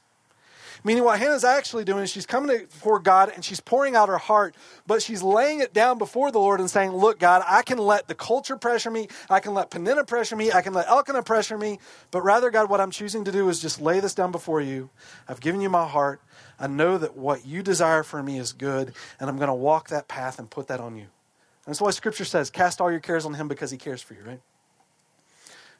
Meaning, 0.84 1.04
what 1.04 1.20
Hannah's 1.20 1.44
actually 1.44 1.84
doing 1.84 2.04
is 2.04 2.12
she's 2.12 2.26
coming 2.26 2.58
before 2.58 3.00
God 3.00 3.32
and 3.34 3.44
she's 3.44 3.60
pouring 3.60 3.96
out 3.96 4.10
her 4.10 4.18
heart, 4.18 4.56
but 4.86 5.02
she's 5.02 5.24
laying 5.24 5.60
it 5.60 5.74
down 5.74 5.98
before 5.98 6.32
the 6.32 6.40
Lord 6.40 6.60
and 6.60 6.70
saying, 6.70 6.92
Look, 6.92 7.20
God, 7.20 7.44
I 7.48 7.62
can 7.62 7.78
let 7.78 8.08
the 8.08 8.16
culture 8.16 8.58
pressure 8.58 8.92
me. 8.92 9.08
I 9.30 9.40
can 9.40 9.54
let 9.54 9.70
Peninnah 9.70 10.06
pressure 10.06 10.36
me. 10.36 10.52
I 10.52 10.62
can 10.62 10.74
let 10.74 10.88
Elkanah 10.88 11.24
pressure 11.24 11.58
me. 11.58 11.80
But 12.12 12.22
rather, 12.22 12.50
God, 12.50 12.70
what 12.70 12.80
I'm 12.80 12.92
choosing 12.92 13.24
to 13.26 13.32
do 13.32 13.50
is 13.50 13.60
just 13.60 13.82
lay 13.82 14.00
this 14.00 14.14
down 14.14 14.32
before 14.32 14.62
you. 14.62 14.90
I've 15.28 15.40
given 15.40 15.62
you 15.62 15.70
my 15.70 15.88
heart. 15.88 16.22
I 16.60 16.68
know 16.68 16.98
that 16.98 17.16
what 17.16 17.46
you 17.46 17.62
desire 17.62 18.04
for 18.04 18.22
me 18.24 18.40
is 18.40 18.54
good, 18.54 18.94
and 19.20 19.30
I'm 19.30 19.38
going 19.38 19.48
to 19.48 19.54
walk 19.54 19.90
that 19.90 20.08
path 20.08 20.40
and 20.40 20.50
put 20.50 20.68
that 20.68 20.80
on 20.80 20.96
you. 20.96 21.04
And 21.04 21.74
that's 21.74 21.82
why 21.82 21.92
Scripture 21.92 22.26
says, 22.26 22.50
Cast 22.50 22.82
all 22.82 22.90
your 22.90 23.00
cares 23.00 23.26
on 23.26 23.34
Him 23.34 23.48
because 23.48 23.72
He 23.72 23.78
cares 23.78 24.02
for 24.02 24.14
you, 24.14 24.22
right? 24.26 24.42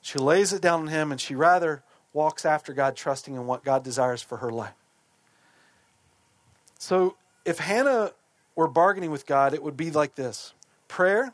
She 0.02 0.20
lays 0.20 0.54
it 0.54 0.62
down 0.62 0.82
on 0.82 0.88
Him, 0.88 1.12
and 1.12 1.20
she 1.20 1.34
rather 1.34 1.84
walks 2.14 2.46
after 2.46 2.74
God, 2.74 2.96
trusting 2.96 3.36
in 3.36 3.48
what 3.48 3.64
God 3.64 3.84
desires 3.84 4.22
for 4.22 4.38
her 4.38 4.52
life. 4.52 4.74
So 6.78 7.16
if 7.46 7.60
Hannah 7.60 8.12
were 8.56 8.68
bargaining 8.68 9.12
with 9.12 9.26
God, 9.26 9.54
it 9.54 9.62
would 9.62 9.78
be 9.78 9.92
like 9.92 10.16
this 10.16 10.54
prayer, 10.88 11.34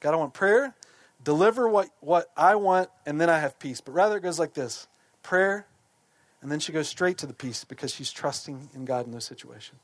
God, 0.00 0.14
I 0.14 0.16
want 0.16 0.34
prayer, 0.34 0.74
deliver 1.22 1.68
what, 1.68 1.88
what 2.00 2.30
I 2.36 2.54
want, 2.54 2.90
and 3.06 3.20
then 3.20 3.28
I 3.28 3.38
have 3.38 3.58
peace. 3.58 3.80
But 3.80 3.92
rather, 3.92 4.16
it 4.16 4.22
goes 4.22 4.38
like 4.38 4.54
this 4.54 4.88
prayer, 5.22 5.66
and 6.40 6.50
then 6.50 6.60
she 6.60 6.72
goes 6.72 6.88
straight 6.88 7.18
to 7.18 7.26
the 7.26 7.34
peace 7.34 7.64
because 7.64 7.92
she's 7.92 8.10
trusting 8.10 8.70
in 8.74 8.84
God 8.84 9.06
in 9.06 9.12
those 9.12 9.24
situations. 9.24 9.80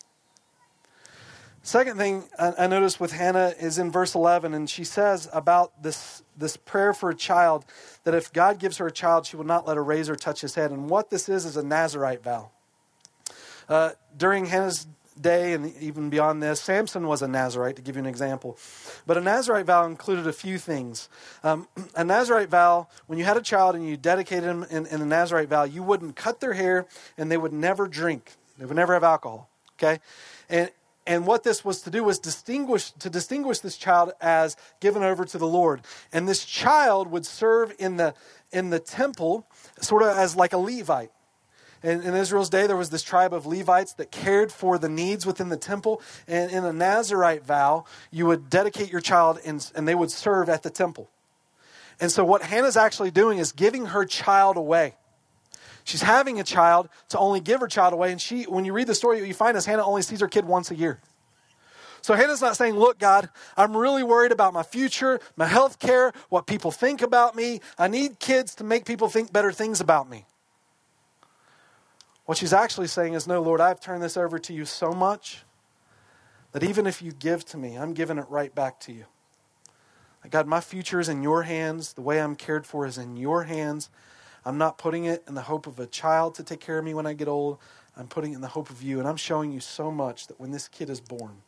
Second 1.63 1.97
thing 1.97 2.23
I 2.39 2.69
noticed 2.69 3.01
with 3.01 3.11
Hannah 3.11 3.53
is 3.59 3.77
in 3.77 3.91
verse 3.91 4.15
11, 4.15 4.55
and 4.55 4.71
she 4.71 4.85
says 4.85 5.29
about 5.33 5.83
this, 5.83 6.23
this 6.37 6.57
prayer 6.57 6.93
for 6.93 7.11
a 7.11 7.15
child 7.15 7.65
that 8.05 8.15
if 8.15 8.33
God 8.33 8.61
gives 8.61 8.77
her 8.77 8.87
a 8.87 8.93
child, 8.93 9.27
she 9.27 9.37
will 9.37 9.45
not 9.45 9.67
let 9.67 9.77
a 9.77 9.81
razor 9.81 10.15
touch 10.15 10.43
his 10.43 10.55
head. 10.55 10.71
And 10.71 10.89
what 10.89 11.11
this 11.11 11.29
is 11.29 11.45
is 11.45 11.57
a 11.57 11.65
Nazarite 11.65 12.23
vow. 12.23 12.51
Uh, 13.69 13.91
during 14.17 14.47
Hannah's 14.47 14.87
day 15.21 15.53
and 15.53 15.75
even 15.81 16.11
beyond 16.11 16.43
this, 16.43 16.61
Samson 16.61 17.07
was 17.07 17.23
a 17.23 17.29
Nazarite, 17.29 17.77
to 17.77 17.83
give 17.83 17.97
you 17.97 18.01
an 18.01 18.07
example. 18.07 18.59
But 19.07 19.17
a 19.17 19.21
Nazarite 19.21 19.67
vow 19.67 19.87
included 19.87 20.27
a 20.27 20.33
few 20.33 20.59
things. 20.59 21.09
Um, 21.43 21.69
a 21.95 22.05
Nazarite 22.05 22.49
vow, 22.49 22.89
when 23.07 23.19
you 23.19 23.25
had 23.25 23.37
a 23.37 23.43
child 23.43 23.75
and 23.75 23.87
you 23.87 23.97
dedicated 23.97 24.45
them 24.45 24.67
in, 24.71 24.87
in 24.87 25.09
Nazarite 25.09 25.49
vow, 25.49 25.65
you 25.65 25.83
wouldn't 25.83 26.17
cut 26.17 26.41
their 26.41 26.53
hair 26.53 26.87
and 27.17 27.31
they 27.31 27.37
would 27.37 27.53
never 27.53 27.87
drink. 27.87 28.33
They 28.59 28.65
would 28.65 28.77
never 28.77 28.95
have 28.95 29.05
alcohol. 29.05 29.51
Okay? 29.79 30.01
And, 30.49 30.71
and 31.07 31.27
what 31.27 31.45
this 31.45 31.65
was 31.65 31.83
to 31.83 31.91
do 31.91 32.03
was 32.03 32.19
distinguish 32.19 32.91
to 32.93 33.09
distinguish 33.09 33.61
this 33.61 33.77
child 33.77 34.13
as 34.21 34.57
given 34.81 35.03
over 35.03 35.25
to 35.25 35.39
the 35.39 35.47
Lord. 35.47 35.83
And 36.13 36.29
this 36.29 36.45
child 36.45 37.09
would 37.09 37.25
serve 37.25 37.73
in 37.79 37.97
the 37.97 38.15
in 38.51 38.71
the 38.71 38.81
temple 38.81 39.47
sort 39.81 40.03
of 40.03 40.17
as 40.17 40.35
like 40.35 40.53
a 40.53 40.59
Levite. 40.59 41.13
In, 41.87 42.03
in, 42.03 42.15
Israel's 42.15 42.51
day, 42.51 42.67
there 42.67 42.77
was 42.77 42.91
this 42.91 43.05
tribe 43.05 43.33
of 43.33 43.47
Levites 43.47 43.93
that 43.93 44.11
cared 44.11 44.51
for 44.51 44.77
the 44.77 44.89
needs 44.89 45.25
within 45.25 45.51
the 45.51 45.57
temple. 45.57 46.03
And 46.27 46.51
in 46.51 46.65
a 46.65 46.73
Nazarite 46.73 47.45
vow, 47.45 47.85
you 48.11 48.27
would 48.27 48.51
dedicate 48.51 48.91
your 48.91 49.01
child 49.01 49.39
and, 49.47 49.71
and 49.73 49.87
they 49.87 49.95
would 49.95 50.11
serve 50.11 50.49
at 50.49 50.65
the 50.65 50.71
temple. 50.71 51.09
And 52.01 52.11
so, 52.11 52.25
what 52.25 52.43
Hannah's 52.43 52.77
actually 52.77 53.13
doing 53.13 53.39
is 53.39 53.53
giving 53.53 53.87
her 53.87 54.05
child 54.05 54.57
away. 54.57 54.97
She's 55.85 56.03
having 56.03 56.41
a 56.41 56.45
child 56.45 56.89
to 57.11 57.19
only 57.19 57.39
give 57.39 57.61
her 57.61 57.69
child 57.69 57.93
away. 57.93 58.11
And 58.11 58.21
she, 58.21 58.43
when 58.43 58.65
you 58.65 58.73
read 58.73 58.89
the 58.89 58.95
story, 58.95 59.21
what 59.21 59.29
you 59.29 59.35
find 59.35 59.57
is 59.57 59.65
Hannah 59.65 59.87
only 59.87 60.03
sees 60.03 60.19
her 60.19 60.27
kid 60.27 60.45
once 60.45 60.73
a 60.73 60.75
year. 60.75 60.99
So 62.03 62.15
Hannah's 62.15 62.43
not 62.43 62.57
saying, 62.57 62.75
Look, 62.75 62.99
God, 62.99 63.29
I'm 63.57 63.77
really 63.77 64.03
worried 64.03 64.33
about 64.33 64.53
my 64.53 64.65
future, 64.65 65.21
my 65.37 65.47
health 65.47 65.79
care, 65.79 66.13
what 66.31 66.49
people 66.49 66.73
think 66.73 67.01
about 67.01 67.37
me. 67.37 67.61
I 67.79 67.87
need 67.87 68.19
kids 68.19 68.57
to 68.57 68.65
make 68.65 68.87
people 68.87 69.09
think 69.09 69.33
better 69.33 69.53
things 69.53 69.81
about 69.81 70.11
me. 70.11 70.27
What 72.27 72.39
she's 72.39 72.53
actually 72.53 72.89
saying 72.89 73.15
is, 73.15 73.27
No, 73.27 73.41
Lord, 73.41 73.61
I've 73.61 73.81
turned 73.81 74.03
this 74.03 74.17
over 74.17 74.39
to 74.39 74.53
you 74.53 74.65
so 74.65 74.93
much 74.93 75.45
that 76.53 76.63
even 76.63 76.87
if 76.87 77.01
you 77.01 77.13
give 77.13 77.45
to 77.47 77.57
me, 77.57 77.77
I'm 77.77 77.95
giving 77.95 78.19
it 78.19 78.27
right 78.29 78.55
back 78.55 78.81
to 78.81 78.93
you. 78.93 79.05
God, 80.31 80.47
my 80.49 80.61
future 80.61 80.99
is 80.99 81.09
in 81.09 81.23
your 81.23 81.45
hands. 81.45 81.93
The 81.93 82.01
way 82.01 82.21
I'm 82.21 82.35
cared 82.35 82.67
for 82.67 82.85
is 82.85 82.99
in 82.99 83.17
your 83.17 83.45
hands. 83.45 83.91
I'm 84.45 84.59
not 84.59 84.77
putting 84.77 85.05
it 85.05 85.23
in 85.29 85.35
the 85.35 85.43
hope 85.43 85.67
of 85.67 85.79
a 85.79 85.87
child 85.87 86.35
to 86.37 86.43
take 86.43 86.61
care 86.61 86.79
of 86.79 86.85
me 86.85 86.95
when 86.95 87.07
I 87.07 87.13
get 87.13 87.29
old. 87.29 87.59
I'm 87.97 88.09
putting 88.09 88.33
it 88.33 88.37
in 88.37 88.41
the 88.41 88.49
hope 88.49 88.71
of 88.71 88.83
you. 88.83 88.99
And 88.99 89.09
I'm 89.09 89.17
showing 89.17 89.53
you 89.53 89.61
so 89.61 89.91
much 89.91 90.27
that 90.27 90.41
when 90.41 90.51
this 90.51 90.67
kid 90.67 90.91
is 90.91 91.01
born, 91.01 91.43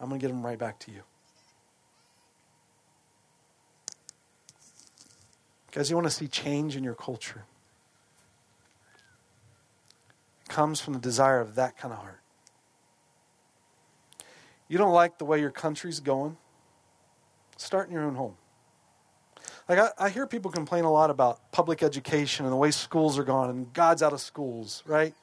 I'm 0.00 0.08
going 0.08 0.20
to 0.20 0.24
get 0.26 0.32
him 0.32 0.44
right 0.44 0.58
back 0.58 0.78
to 0.80 0.92
you. 0.92 1.02
Guys, 5.72 5.90
you 5.90 5.96
want 5.96 6.06
to 6.06 6.10
see 6.10 6.26
change 6.26 6.76
in 6.76 6.82
your 6.82 6.94
culture. 6.94 7.44
Comes 10.50 10.80
from 10.80 10.92
the 10.92 11.00
desire 11.00 11.40
of 11.40 11.54
that 11.54 11.78
kind 11.78 11.94
of 11.94 12.00
heart. 12.00 12.20
You 14.68 14.76
don't 14.76 14.92
like 14.92 15.16
the 15.16 15.24
way 15.24 15.40
your 15.40 15.50
country's 15.50 16.00
going? 16.00 16.36
Start 17.56 17.88
in 17.88 17.94
your 17.94 18.02
own 18.02 18.16
home. 18.16 18.34
Like, 19.68 19.78
I, 19.78 20.06
I 20.06 20.10
hear 20.10 20.26
people 20.26 20.50
complain 20.50 20.84
a 20.84 20.92
lot 20.92 21.10
about 21.10 21.52
public 21.52 21.82
education 21.82 22.44
and 22.44 22.52
the 22.52 22.56
way 22.56 22.70
schools 22.72 23.18
are 23.18 23.24
going 23.24 23.50
and 23.50 23.72
God's 23.72 24.02
out 24.02 24.12
of 24.12 24.20
schools, 24.20 24.82
right? 24.86 25.14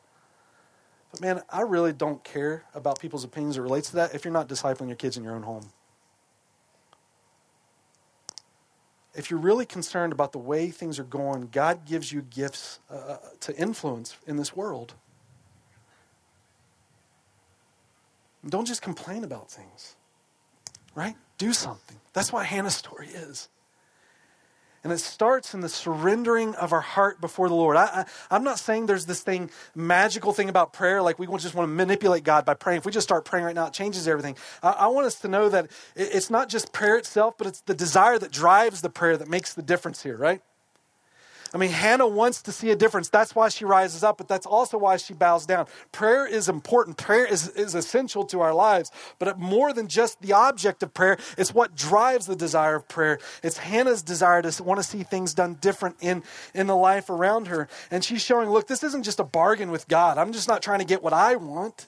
But 1.11 1.21
man, 1.21 1.41
I 1.49 1.61
really 1.61 1.93
don't 1.93 2.23
care 2.23 2.63
about 2.73 2.99
people's 2.99 3.23
opinions 3.23 3.57
that 3.57 3.61
relates 3.61 3.89
to 3.89 3.97
that 3.97 4.15
if 4.15 4.23
you're 4.23 4.33
not 4.33 4.47
discipling 4.47 4.87
your 4.87 4.95
kids 4.95 5.17
in 5.17 5.23
your 5.23 5.35
own 5.35 5.43
home. 5.43 5.69
If 9.13 9.29
you're 9.31 9.39
really 9.39 9.65
concerned 9.65 10.13
about 10.13 10.31
the 10.31 10.39
way 10.39 10.69
things 10.69 10.99
are 10.99 11.03
going, 11.03 11.49
God 11.51 11.85
gives 11.85 12.11
you 12.11 12.21
gifts 12.21 12.79
uh 12.89 13.17
to 13.41 13.57
influence 13.57 14.15
in 14.27 14.37
this 14.37 14.55
world. 14.55 14.93
Don't 18.49 18.65
just 18.65 18.81
complain 18.81 19.23
about 19.23 19.51
things, 19.51 19.95
right? 20.95 21.15
Do 21.37 21.53
something. 21.53 21.97
That's 22.13 22.31
what 22.33 22.45
Hannah's 22.45 22.75
story 22.75 23.07
is. 23.07 23.49
And 24.83 24.93
it 24.93 24.99
starts 24.99 25.53
in 25.53 25.59
the 25.59 25.69
surrendering 25.69 26.55
of 26.55 26.71
our 26.71 26.81
heart 26.81 27.19
before 27.19 27.49
the 27.49 27.55
Lord. 27.55 27.75
I, 27.75 28.05
am 28.31 28.43
not 28.43 28.57
saying 28.57 28.85
there's 28.85 29.05
this 29.05 29.21
thing, 29.21 29.49
magical 29.75 30.31
thing 30.31 30.47
about 30.47 30.71
prayer, 30.71 31.01
like 31.01 31.19
we 31.19 31.27
just 31.39 31.55
want 31.55 31.67
to 31.67 31.73
manipulate 31.73 32.23
God 32.23 32.45
by 32.45 32.53
praying. 32.53 32.77
If 32.77 32.85
we 32.85 32.91
just 32.93 33.07
start 33.07 33.25
praying 33.25 33.45
right 33.45 33.55
now, 33.55 33.67
it 33.67 33.73
changes 33.73 34.07
everything. 34.07 34.37
I, 34.63 34.69
I 34.71 34.87
want 34.87 35.07
us 35.07 35.19
to 35.21 35.27
know 35.27 35.49
that 35.49 35.69
it's 35.95 36.29
not 36.29 36.47
just 36.47 36.71
prayer 36.71 36.97
itself, 36.97 37.37
but 37.37 37.47
it's 37.47 37.61
the 37.61 37.73
desire 37.73 38.17
that 38.19 38.31
drives 38.31 38.81
the 38.81 38.89
prayer 38.89 39.17
that 39.17 39.27
makes 39.27 39.53
the 39.53 39.61
difference 39.61 40.03
here, 40.03 40.15
right? 40.15 40.41
I 41.53 41.57
mean, 41.57 41.71
Hannah 41.71 42.07
wants 42.07 42.41
to 42.43 42.51
see 42.51 42.71
a 42.71 42.75
difference. 42.75 43.09
That's 43.09 43.35
why 43.35 43.49
she 43.49 43.65
rises 43.65 44.03
up, 44.03 44.17
but 44.17 44.27
that's 44.27 44.45
also 44.45 44.77
why 44.77 44.97
she 44.97 45.13
bows 45.13 45.45
down. 45.45 45.67
Prayer 45.91 46.25
is 46.25 46.49
important. 46.49 46.97
Prayer 46.97 47.25
is, 47.25 47.49
is 47.49 47.75
essential 47.75 48.25
to 48.25 48.41
our 48.41 48.53
lives. 48.53 48.91
But 49.19 49.39
more 49.39 49.73
than 49.73 49.87
just 49.87 50.21
the 50.21 50.33
object 50.33 50.83
of 50.83 50.93
prayer, 50.93 51.17
it's 51.37 51.53
what 51.53 51.75
drives 51.75 52.25
the 52.25 52.35
desire 52.35 52.75
of 52.75 52.87
prayer. 52.87 53.19
It's 53.43 53.57
Hannah's 53.57 54.03
desire 54.03 54.41
to 54.41 54.63
want 54.63 54.79
to 54.79 54.83
see 54.83 55.03
things 55.03 55.33
done 55.33 55.55
different 55.61 55.97
in, 56.01 56.23
in 56.53 56.67
the 56.67 56.75
life 56.75 57.09
around 57.09 57.47
her. 57.47 57.67
And 57.91 58.03
she's 58.03 58.21
showing, 58.21 58.49
look, 58.49 58.67
this 58.67 58.83
isn't 58.83 59.03
just 59.03 59.19
a 59.19 59.23
bargain 59.23 59.71
with 59.71 59.87
God. 59.87 60.17
I'm 60.17 60.33
just 60.33 60.47
not 60.47 60.61
trying 60.61 60.79
to 60.79 60.85
get 60.85 61.01
what 61.01 61.13
I 61.13 61.35
want. 61.35 61.87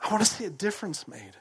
I 0.00 0.10
want 0.10 0.24
to 0.24 0.30
see 0.30 0.44
a 0.44 0.50
difference 0.50 1.08
made. 1.08 1.36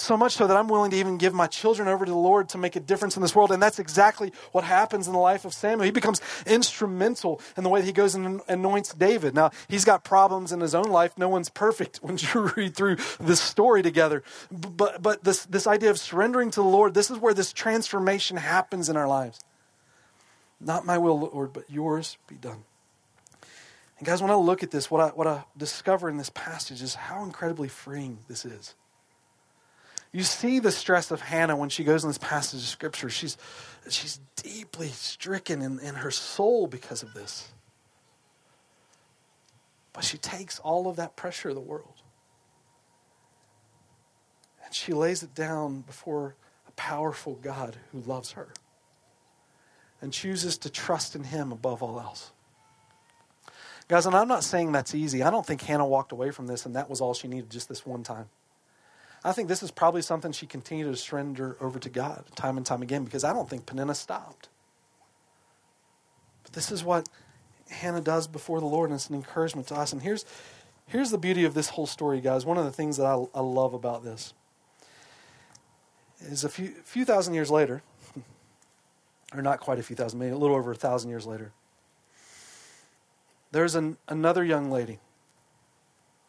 So 0.00 0.16
much 0.16 0.32
so 0.32 0.46
that 0.46 0.56
I'm 0.56 0.66
willing 0.66 0.90
to 0.92 0.96
even 0.96 1.18
give 1.18 1.34
my 1.34 1.46
children 1.46 1.86
over 1.86 2.06
to 2.06 2.10
the 2.10 2.16
Lord 2.16 2.48
to 2.48 2.58
make 2.58 2.74
a 2.74 2.80
difference 2.80 3.16
in 3.16 3.22
this 3.22 3.34
world. 3.34 3.52
And 3.52 3.62
that's 3.62 3.78
exactly 3.78 4.32
what 4.50 4.64
happens 4.64 5.06
in 5.06 5.12
the 5.12 5.18
life 5.18 5.44
of 5.44 5.52
Samuel. 5.52 5.84
He 5.84 5.90
becomes 5.90 6.22
instrumental 6.46 7.38
in 7.54 7.64
the 7.64 7.68
way 7.68 7.80
that 7.80 7.86
he 7.86 7.92
goes 7.92 8.14
and 8.14 8.40
anoints 8.48 8.94
David. 8.94 9.34
Now, 9.34 9.50
he's 9.68 9.84
got 9.84 10.02
problems 10.02 10.52
in 10.52 10.60
his 10.60 10.74
own 10.74 10.90
life. 10.90 11.18
No 11.18 11.28
one's 11.28 11.50
perfect 11.50 11.98
when 12.02 12.16
you 12.16 12.50
read 12.56 12.74
through 12.74 12.96
this 13.20 13.42
story 13.42 13.82
together. 13.82 14.22
But, 14.50 15.02
but 15.02 15.22
this, 15.22 15.44
this 15.44 15.66
idea 15.66 15.90
of 15.90 15.98
surrendering 15.98 16.50
to 16.52 16.62
the 16.62 16.66
Lord, 16.66 16.94
this 16.94 17.10
is 17.10 17.18
where 17.18 17.34
this 17.34 17.52
transformation 17.52 18.38
happens 18.38 18.88
in 18.88 18.96
our 18.96 19.06
lives. 19.06 19.38
Not 20.62 20.86
my 20.86 20.96
will, 20.96 21.20
Lord, 21.20 21.52
but 21.52 21.68
yours 21.68 22.16
be 22.26 22.36
done. 22.36 22.64
And 23.98 24.06
guys, 24.06 24.22
when 24.22 24.30
I 24.30 24.34
look 24.34 24.62
at 24.62 24.70
this, 24.70 24.90
what 24.90 25.02
I, 25.02 25.08
what 25.08 25.26
I 25.26 25.44
discover 25.58 26.08
in 26.08 26.16
this 26.16 26.30
passage 26.30 26.80
is 26.80 26.94
how 26.94 27.22
incredibly 27.22 27.68
freeing 27.68 28.20
this 28.28 28.46
is. 28.46 28.74
You 30.12 30.22
see 30.22 30.58
the 30.58 30.72
stress 30.72 31.10
of 31.10 31.20
Hannah 31.20 31.56
when 31.56 31.68
she 31.68 31.84
goes 31.84 32.02
in 32.02 32.10
this 32.10 32.18
passage 32.18 32.60
of 32.60 32.66
Scripture. 32.66 33.08
She's, 33.08 33.36
she's 33.88 34.18
deeply 34.36 34.88
stricken 34.88 35.62
in, 35.62 35.78
in 35.78 35.94
her 35.96 36.10
soul 36.10 36.66
because 36.66 37.02
of 37.02 37.14
this. 37.14 37.48
But 39.92 40.04
she 40.04 40.18
takes 40.18 40.58
all 40.58 40.88
of 40.88 40.96
that 40.96 41.16
pressure 41.16 41.50
of 41.50 41.54
the 41.54 41.60
world 41.60 42.02
and 44.64 44.74
she 44.74 44.92
lays 44.92 45.22
it 45.24 45.34
down 45.34 45.80
before 45.80 46.36
a 46.68 46.70
powerful 46.72 47.34
God 47.42 47.76
who 47.90 48.00
loves 48.00 48.32
her 48.32 48.48
and 50.00 50.12
chooses 50.12 50.58
to 50.58 50.70
trust 50.70 51.16
in 51.16 51.24
Him 51.24 51.50
above 51.50 51.82
all 51.82 52.00
else. 52.00 52.30
Guys, 53.88 54.06
and 54.06 54.14
I'm 54.14 54.28
not 54.28 54.44
saying 54.44 54.70
that's 54.70 54.94
easy. 54.94 55.24
I 55.24 55.30
don't 55.30 55.44
think 55.44 55.60
Hannah 55.62 55.86
walked 55.86 56.12
away 56.12 56.30
from 56.30 56.46
this 56.46 56.66
and 56.66 56.76
that 56.76 56.88
was 56.88 57.00
all 57.00 57.14
she 57.14 57.26
needed 57.26 57.50
just 57.50 57.68
this 57.68 57.84
one 57.84 58.04
time. 58.04 58.28
I 59.22 59.32
think 59.32 59.48
this 59.48 59.62
is 59.62 59.70
probably 59.70 60.02
something 60.02 60.32
she 60.32 60.46
continued 60.46 60.90
to 60.90 60.96
surrender 60.96 61.56
over 61.60 61.78
to 61.78 61.90
God 61.90 62.24
time 62.36 62.56
and 62.56 62.64
time 62.64 62.82
again 62.82 63.04
because 63.04 63.22
I 63.22 63.32
don't 63.32 63.48
think 63.48 63.66
Peninnah 63.66 63.94
stopped. 63.94 64.48
But 66.42 66.52
this 66.52 66.72
is 66.72 66.82
what 66.82 67.08
Hannah 67.70 68.00
does 68.00 68.26
before 68.26 68.60
the 68.60 68.66
Lord, 68.66 68.90
and 68.90 68.96
it's 68.96 69.08
an 69.08 69.14
encouragement 69.14 69.68
to 69.68 69.74
us. 69.74 69.92
And 69.92 70.02
here's, 70.02 70.24
here's 70.86 71.10
the 71.10 71.18
beauty 71.18 71.44
of 71.44 71.54
this 71.54 71.68
whole 71.68 71.86
story, 71.86 72.20
guys. 72.20 72.46
One 72.46 72.56
of 72.56 72.64
the 72.64 72.72
things 72.72 72.96
that 72.96 73.06
I, 73.06 73.24
I 73.34 73.40
love 73.40 73.74
about 73.74 74.02
this 74.02 74.32
is 76.20 76.44
a 76.44 76.48
few, 76.48 76.68
few 76.84 77.04
thousand 77.04 77.34
years 77.34 77.50
later, 77.50 77.82
or 79.34 79.42
not 79.42 79.60
quite 79.60 79.78
a 79.78 79.82
few 79.82 79.96
thousand, 79.96 80.18
maybe 80.18 80.32
a 80.32 80.38
little 80.38 80.56
over 80.56 80.72
a 80.72 80.76
thousand 80.76 81.10
years 81.10 81.26
later, 81.26 81.52
there's 83.52 83.74
an, 83.74 83.98
another 84.08 84.44
young 84.44 84.70
lady 84.70 84.98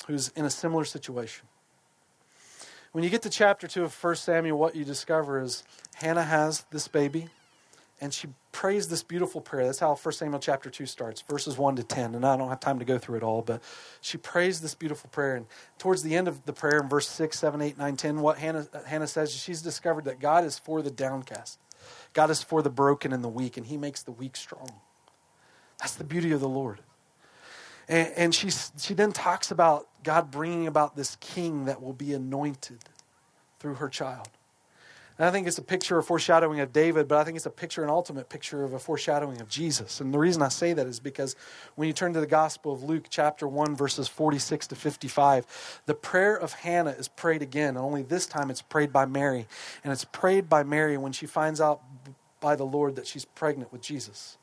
who's 0.08 0.30
in 0.30 0.44
a 0.44 0.50
similar 0.50 0.84
situation. 0.84 1.48
When 2.92 3.06
you 3.06 3.10
get 3.10 3.22
to 3.22 3.30
chapter 3.30 3.68
2 3.70 3.86
of 3.86 4.04
1 4.04 4.16
Samuel, 4.18 4.58
what 4.58 4.76
you 4.76 4.84
discover 4.84 5.42
is 5.42 5.64
Hannah 5.96 6.24
has 6.24 6.66
this 6.72 6.90
baby, 6.90 7.30
and 8.02 8.14
she 8.14 8.28
prays 8.52 8.90
this 8.90 9.02
beautiful 9.02 9.40
prayer. 9.40 9.66
That's 9.66 9.80
how 9.80 9.96
1 9.96 10.14
Samuel 10.14 10.40
chapter 10.40 10.70
2 10.70 10.86
starts, 10.86 11.22
verses 11.22 11.58
1 11.58 11.78
to 11.78 11.84
10. 11.84 12.16
And 12.16 12.26
I 12.26 12.36
don't 12.36 12.50
have 12.50 12.60
time 12.60 12.80
to 12.80 12.86
go 12.86 12.98
through 12.98 13.18
it 13.18 13.24
all, 13.24 13.44
but 13.44 13.64
she 14.02 14.18
prays 14.18 14.60
this 14.60 14.76
beautiful 14.76 15.10
prayer. 15.10 15.38
And 15.38 15.46
towards 15.78 16.04
the 16.04 16.16
end 16.16 16.28
of 16.28 16.46
the 16.46 16.52
prayer, 16.52 16.82
in 16.82 16.90
verse 16.90 17.08
6, 17.08 17.40
7, 17.40 17.62
8, 17.62 17.78
9, 17.78 17.96
10, 17.96 18.20
what 18.20 18.38
Hannah, 18.38 18.68
Hannah 18.86 19.08
says 19.08 19.30
is 19.30 19.40
she's 19.40 19.62
discovered 19.62 20.04
that 20.04 20.20
God 20.20 20.44
is 20.44 20.60
for 20.60 20.82
the 20.82 20.92
downcast, 20.92 21.60
God 22.12 22.30
is 22.30 22.44
for 22.44 22.62
the 22.62 22.70
broken 22.70 23.14
and 23.14 23.24
the 23.24 23.30
weak, 23.30 23.56
and 23.56 23.68
He 23.68 23.78
makes 23.78 24.04
the 24.04 24.12
weak 24.12 24.36
strong. 24.36 24.70
That's 25.80 25.96
the 25.96 26.04
beauty 26.04 26.34
of 26.34 26.42
the 26.42 26.50
Lord. 26.50 26.80
And, 27.92 28.14
and 28.16 28.36
she, 28.36 28.50
she 28.80 28.94
then 28.94 29.12
talks 29.12 29.52
about 29.52 29.88
God 30.04 30.32
bringing 30.32 30.66
about 30.66 30.96
this 30.96 31.18
king 31.20 31.66
that 31.66 31.84
will 31.84 31.94
be 31.94 32.14
anointed 32.14 32.80
through 33.60 33.76
her 33.76 33.90
child. 33.90 34.30
And 35.20 35.28
I 35.28 35.32
think 35.32 35.46
it's 35.46 35.58
a 35.58 35.62
picture, 35.62 35.98
a 35.98 36.04
foreshadowing 36.04 36.62
of 36.62 36.72
David, 36.72 37.10
but 37.10 37.18
I 37.18 37.26
think 37.26 37.36
it's 37.36 37.46
a 37.46 37.52
picture, 37.52 37.84
an 37.84 37.90
ultimate 37.90 38.30
picture 38.30 38.64
of 38.64 38.74
a 38.74 38.80
foreshadowing 38.80 39.42
of 39.42 39.50
Jesus. 39.50 40.00
And 40.00 40.14
the 40.14 40.18
reason 40.18 40.42
I 40.42 40.48
say 40.48 40.72
that 40.72 40.88
is 40.88 41.02
because 41.02 41.36
when 41.76 41.88
you 41.88 41.94
turn 41.94 42.14
to 42.14 42.22
the 42.22 42.28
Gospel 42.28 42.74
of 42.74 42.82
Luke, 42.82 43.08
chapter 43.10 43.46
1, 43.46 43.76
verses 43.76 44.08
46 44.08 44.68
to 44.68 44.76
55, 44.76 45.82
the 45.86 45.94
prayer 45.94 46.36
of 46.36 46.54
Hannah 46.54 46.92
is 46.92 47.10
prayed 47.10 47.42
again, 47.42 47.76
only 47.76 48.04
this 48.04 48.26
time 48.26 48.50
it's 48.50 48.62
prayed 48.62 48.94
by 48.94 49.06
Mary. 49.06 49.48
And 49.84 49.92
it's 49.92 50.06
prayed 50.06 50.48
by 50.48 50.64
Mary 50.64 50.98
when 50.98 51.12
she 51.12 51.26
finds 51.26 51.60
out 51.60 51.82
by 52.40 52.56
the 52.56 52.66
Lord 52.66 52.96
that 52.96 53.06
she's 53.06 53.26
pregnant 53.26 53.72
with 53.74 53.82
Jesus. 53.82 54.38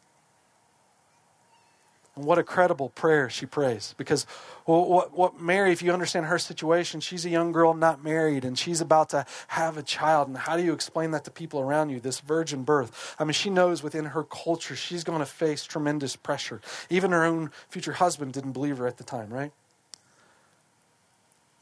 And 2.18 2.26
what 2.26 2.36
a 2.36 2.42
credible 2.42 2.88
prayer 2.88 3.30
she 3.30 3.46
prays. 3.46 3.94
Because 3.96 4.24
what, 4.64 5.16
what 5.16 5.40
Mary, 5.40 5.70
if 5.70 5.82
you 5.82 5.92
understand 5.92 6.26
her 6.26 6.36
situation, 6.36 6.98
she's 6.98 7.24
a 7.24 7.30
young 7.30 7.52
girl 7.52 7.74
not 7.74 8.02
married 8.02 8.44
and 8.44 8.58
she's 8.58 8.80
about 8.80 9.10
to 9.10 9.24
have 9.46 9.78
a 9.78 9.84
child. 9.84 10.26
And 10.26 10.36
how 10.36 10.56
do 10.56 10.64
you 10.64 10.72
explain 10.72 11.12
that 11.12 11.22
to 11.26 11.30
people 11.30 11.60
around 11.60 11.90
you, 11.90 12.00
this 12.00 12.18
virgin 12.18 12.64
birth? 12.64 13.14
I 13.20 13.24
mean, 13.24 13.34
she 13.34 13.50
knows 13.50 13.84
within 13.84 14.06
her 14.06 14.24
culture 14.24 14.74
she's 14.74 15.04
going 15.04 15.20
to 15.20 15.26
face 15.26 15.62
tremendous 15.62 16.16
pressure. 16.16 16.60
Even 16.90 17.12
her 17.12 17.24
own 17.24 17.52
future 17.68 17.92
husband 17.92 18.32
didn't 18.32 18.50
believe 18.50 18.78
her 18.78 18.88
at 18.88 18.96
the 18.96 19.04
time, 19.04 19.32
right? 19.32 19.52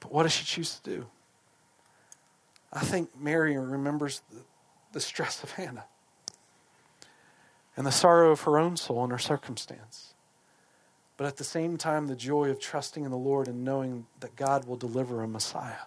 But 0.00 0.10
what 0.10 0.22
does 0.22 0.32
she 0.32 0.46
choose 0.46 0.78
to 0.78 0.90
do? 0.90 1.06
I 2.72 2.80
think 2.80 3.10
Mary 3.20 3.58
remembers 3.58 4.22
the, 4.32 4.40
the 4.92 5.00
stress 5.00 5.42
of 5.42 5.50
Hannah 5.50 5.84
and 7.76 7.86
the 7.86 7.92
sorrow 7.92 8.30
of 8.30 8.40
her 8.40 8.58
own 8.58 8.78
soul 8.78 9.02
and 9.02 9.12
her 9.12 9.18
circumstance 9.18 10.14
but 11.16 11.26
at 11.26 11.36
the 11.36 11.44
same 11.44 11.76
time, 11.76 12.06
the 12.06 12.16
joy 12.16 12.50
of 12.50 12.60
trusting 12.60 13.04
in 13.04 13.10
the 13.10 13.16
Lord 13.16 13.48
and 13.48 13.64
knowing 13.64 14.06
that 14.20 14.36
God 14.36 14.66
will 14.66 14.76
deliver 14.76 15.22
a 15.22 15.28
Messiah. 15.28 15.86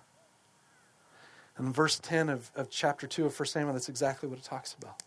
And 1.58 1.68
in 1.68 1.74
verse 1.74 2.00
10 2.00 2.30
of, 2.30 2.52
of 2.56 2.70
chapter 2.70 3.06
2 3.06 3.26
of 3.26 3.40
1 3.40 3.46
Samuel, 3.48 3.74
that's 3.74 3.90
exactly 3.90 4.28
what 4.28 4.40
it 4.40 4.46
talks 4.46 4.74
about. 4.74 5.04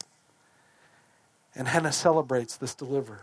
And 1.54 1.68
Hannah 1.68 1.92
celebrates 1.92 2.56
this 2.56 2.74
deliverer. 2.74 3.22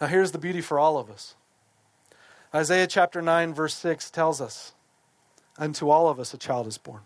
Now, 0.00 0.08
here's 0.08 0.32
the 0.32 0.38
beauty 0.38 0.60
for 0.60 0.78
all 0.78 0.98
of 0.98 1.10
us 1.10 1.36
Isaiah 2.54 2.86
chapter 2.86 3.22
9, 3.22 3.54
verse 3.54 3.74
6 3.74 4.10
tells 4.10 4.40
us, 4.40 4.72
Unto 5.56 5.88
all 5.88 6.08
of 6.08 6.18
us 6.18 6.34
a 6.34 6.38
child 6.38 6.66
is 6.66 6.78
born, 6.78 7.02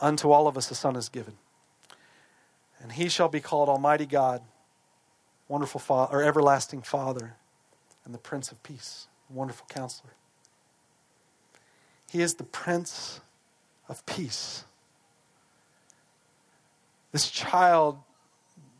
unto 0.00 0.30
all 0.30 0.48
of 0.48 0.56
us 0.56 0.70
a 0.70 0.74
son 0.74 0.96
is 0.96 1.08
given. 1.08 1.34
And 2.80 2.92
he 2.92 3.08
shall 3.08 3.28
be 3.28 3.40
called 3.40 3.68
Almighty 3.68 4.06
God 4.06 4.42
wonderful 5.48 5.80
Father, 5.80 6.16
or 6.16 6.22
everlasting 6.22 6.82
Father, 6.82 7.34
and 8.04 8.14
the 8.14 8.18
Prince 8.18 8.50
of 8.50 8.62
Peace, 8.62 9.08
wonderful 9.28 9.66
Counselor. 9.68 10.12
He 12.10 12.20
is 12.20 12.34
the 12.34 12.44
Prince 12.44 13.20
of 13.88 14.04
Peace. 14.06 14.64
This 17.12 17.30
child 17.30 17.98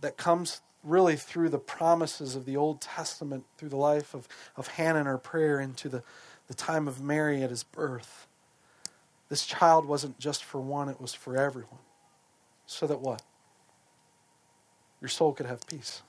that 0.01 0.17
comes 0.17 0.61
really 0.83 1.17
through 1.17 1.49
the 1.49 1.59
promises 1.59 2.37
of 2.37 2.45
the 2.45 2.57
Old 2.57 2.81
Testament, 2.81 3.45
through 3.59 3.71
the 3.71 3.77
life 3.77 4.15
of, 4.15 4.29
of 4.57 4.69
Hannah 4.69 5.01
and 5.01 5.09
her 5.09 5.19
prayer, 5.19 5.59
into 5.59 5.89
the, 5.89 6.03
the 6.47 6.55
time 6.55 6.87
of 6.87 7.03
Mary 7.03 7.43
at 7.43 7.51
his 7.51 7.65
birth. 7.65 8.29
This 9.29 9.45
child 9.45 9.87
wasn't 9.87 10.19
just 10.19 10.45
for 10.45 10.61
one, 10.61 10.89
it 10.89 11.01
was 11.01 11.13
for 11.13 11.37
everyone. 11.37 11.81
So 12.67 12.87
that 12.87 13.01
what? 13.01 13.23
Your 15.01 15.09
soul 15.09 15.33
could 15.33 15.47
have 15.47 15.67
peace. 15.67 16.03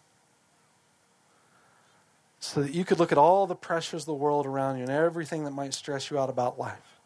So 2.40 2.62
that 2.62 2.74
you 2.74 2.86
could 2.86 3.00
look 3.00 3.12
at 3.12 3.18
all 3.18 3.48
the 3.48 3.56
pressures 3.56 4.04
of 4.04 4.08
the 4.08 4.14
world 4.14 4.46
around 4.46 4.78
you 4.78 4.84
and 4.84 4.92
everything 4.92 5.44
that 5.46 5.52
might 5.52 5.74
stress 5.74 6.12
you 6.12 6.20
out 6.20 6.30
about 6.30 6.60
life. 6.60 7.02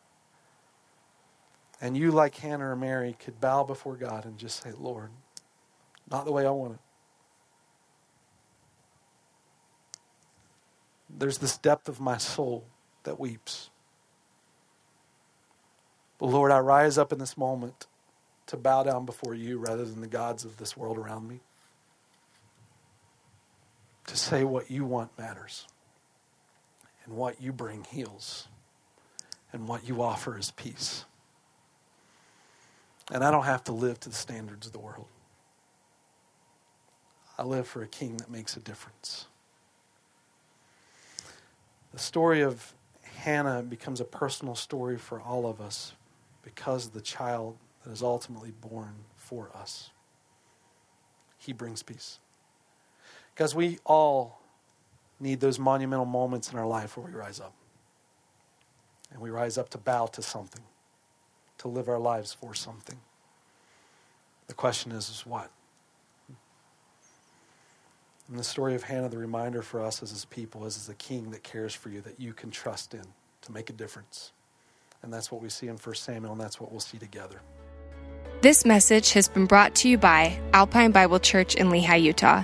And 1.79 1.97
you, 1.97 2.11
like 2.11 2.35
Hannah 2.35 2.69
or 2.69 2.75
Mary, 2.75 3.15
could 3.19 3.39
bow 3.41 3.63
before 3.63 3.95
God 3.95 4.25
and 4.25 4.37
just 4.37 4.61
say, 4.61 4.71
Lord, 4.77 5.09
not 6.09 6.25
the 6.25 6.31
way 6.31 6.45
I 6.45 6.51
want 6.51 6.73
it. 6.73 6.79
There's 11.17 11.39
this 11.39 11.57
depth 11.57 11.89
of 11.89 11.99
my 11.99 12.17
soul 12.17 12.65
that 13.03 13.19
weeps. 13.19 13.69
But 16.19 16.27
Lord, 16.27 16.51
I 16.51 16.59
rise 16.59 16.97
up 16.99 17.11
in 17.11 17.19
this 17.19 17.35
moment 17.35 17.87
to 18.45 18.57
bow 18.57 18.83
down 18.83 19.05
before 19.05 19.33
you 19.33 19.57
rather 19.57 19.85
than 19.85 20.01
the 20.01 20.07
gods 20.07 20.45
of 20.45 20.57
this 20.57 20.77
world 20.77 20.97
around 20.97 21.27
me. 21.27 21.39
To 24.11 24.17
say 24.17 24.43
what 24.43 24.69
you 24.69 24.83
want 24.83 25.17
matters, 25.17 25.65
and 27.05 27.15
what 27.15 27.41
you 27.41 27.53
bring 27.53 27.85
heals, 27.85 28.49
and 29.53 29.69
what 29.69 29.87
you 29.87 30.01
offer 30.01 30.37
is 30.37 30.51
peace. 30.51 31.05
And 33.09 33.23
I 33.23 33.31
don't 33.31 33.45
have 33.45 33.63
to 33.63 33.71
live 33.71 34.01
to 34.01 34.09
the 34.09 34.15
standards 34.15 34.67
of 34.67 34.73
the 34.73 34.79
world. 34.79 35.07
I 37.37 37.43
live 37.43 37.65
for 37.65 37.83
a 37.83 37.87
king 37.87 38.17
that 38.17 38.29
makes 38.29 38.57
a 38.57 38.59
difference. 38.59 39.27
The 41.93 41.99
story 41.99 42.41
of 42.41 42.73
Hannah 43.03 43.63
becomes 43.63 44.01
a 44.01 44.05
personal 44.05 44.55
story 44.55 44.97
for 44.97 45.21
all 45.21 45.47
of 45.47 45.61
us 45.61 45.93
because 46.43 46.87
of 46.87 46.91
the 46.91 46.99
child 46.99 47.55
that 47.85 47.91
is 47.93 48.03
ultimately 48.03 48.51
born 48.51 49.05
for 49.15 49.51
us. 49.55 49.91
He 51.37 51.53
brings 51.53 51.81
peace. 51.81 52.19
Because 53.41 53.55
we 53.55 53.79
all 53.87 54.39
need 55.19 55.39
those 55.39 55.57
monumental 55.57 56.05
moments 56.05 56.51
in 56.51 56.59
our 56.59 56.67
life 56.67 56.95
where 56.95 57.07
we 57.07 57.11
rise 57.11 57.39
up. 57.39 57.55
And 59.11 59.19
we 59.19 59.31
rise 59.31 59.57
up 59.57 59.69
to 59.69 59.79
bow 59.79 60.05
to 60.05 60.21
something, 60.21 60.61
to 61.57 61.67
live 61.67 61.89
our 61.89 61.97
lives 61.97 62.35
for 62.35 62.53
something. 62.53 62.99
The 64.45 64.53
question 64.53 64.91
is, 64.91 65.09
is 65.09 65.25
what? 65.25 65.49
And 68.29 68.37
the 68.37 68.43
story 68.43 68.75
of 68.75 68.83
Hannah, 68.83 69.09
the 69.09 69.17
reminder 69.17 69.63
for 69.63 69.83
us 69.83 70.03
as 70.03 70.11
his 70.11 70.25
people 70.25 70.63
is 70.67 70.77
as 70.77 70.87
a 70.87 70.93
king 70.93 71.31
that 71.31 71.41
cares 71.41 71.73
for 71.73 71.89
you, 71.89 72.01
that 72.01 72.19
you 72.19 72.33
can 72.33 72.51
trust 72.51 72.93
in 72.93 73.05
to 73.41 73.51
make 73.51 73.71
a 73.71 73.73
difference. 73.73 74.33
And 75.01 75.11
that's 75.11 75.31
what 75.31 75.41
we 75.41 75.49
see 75.49 75.67
in 75.67 75.77
1 75.77 75.95
Samuel, 75.95 76.33
and 76.33 76.39
that's 76.39 76.61
what 76.61 76.69
we'll 76.69 76.79
see 76.79 76.99
together. 76.99 77.41
This 78.41 78.65
message 78.65 79.13
has 79.13 79.27
been 79.27 79.47
brought 79.47 79.73
to 79.77 79.89
you 79.89 79.97
by 79.97 80.39
Alpine 80.53 80.91
Bible 80.91 81.19
Church 81.19 81.55
in 81.55 81.69
Lehi, 81.69 82.03
Utah. 82.03 82.43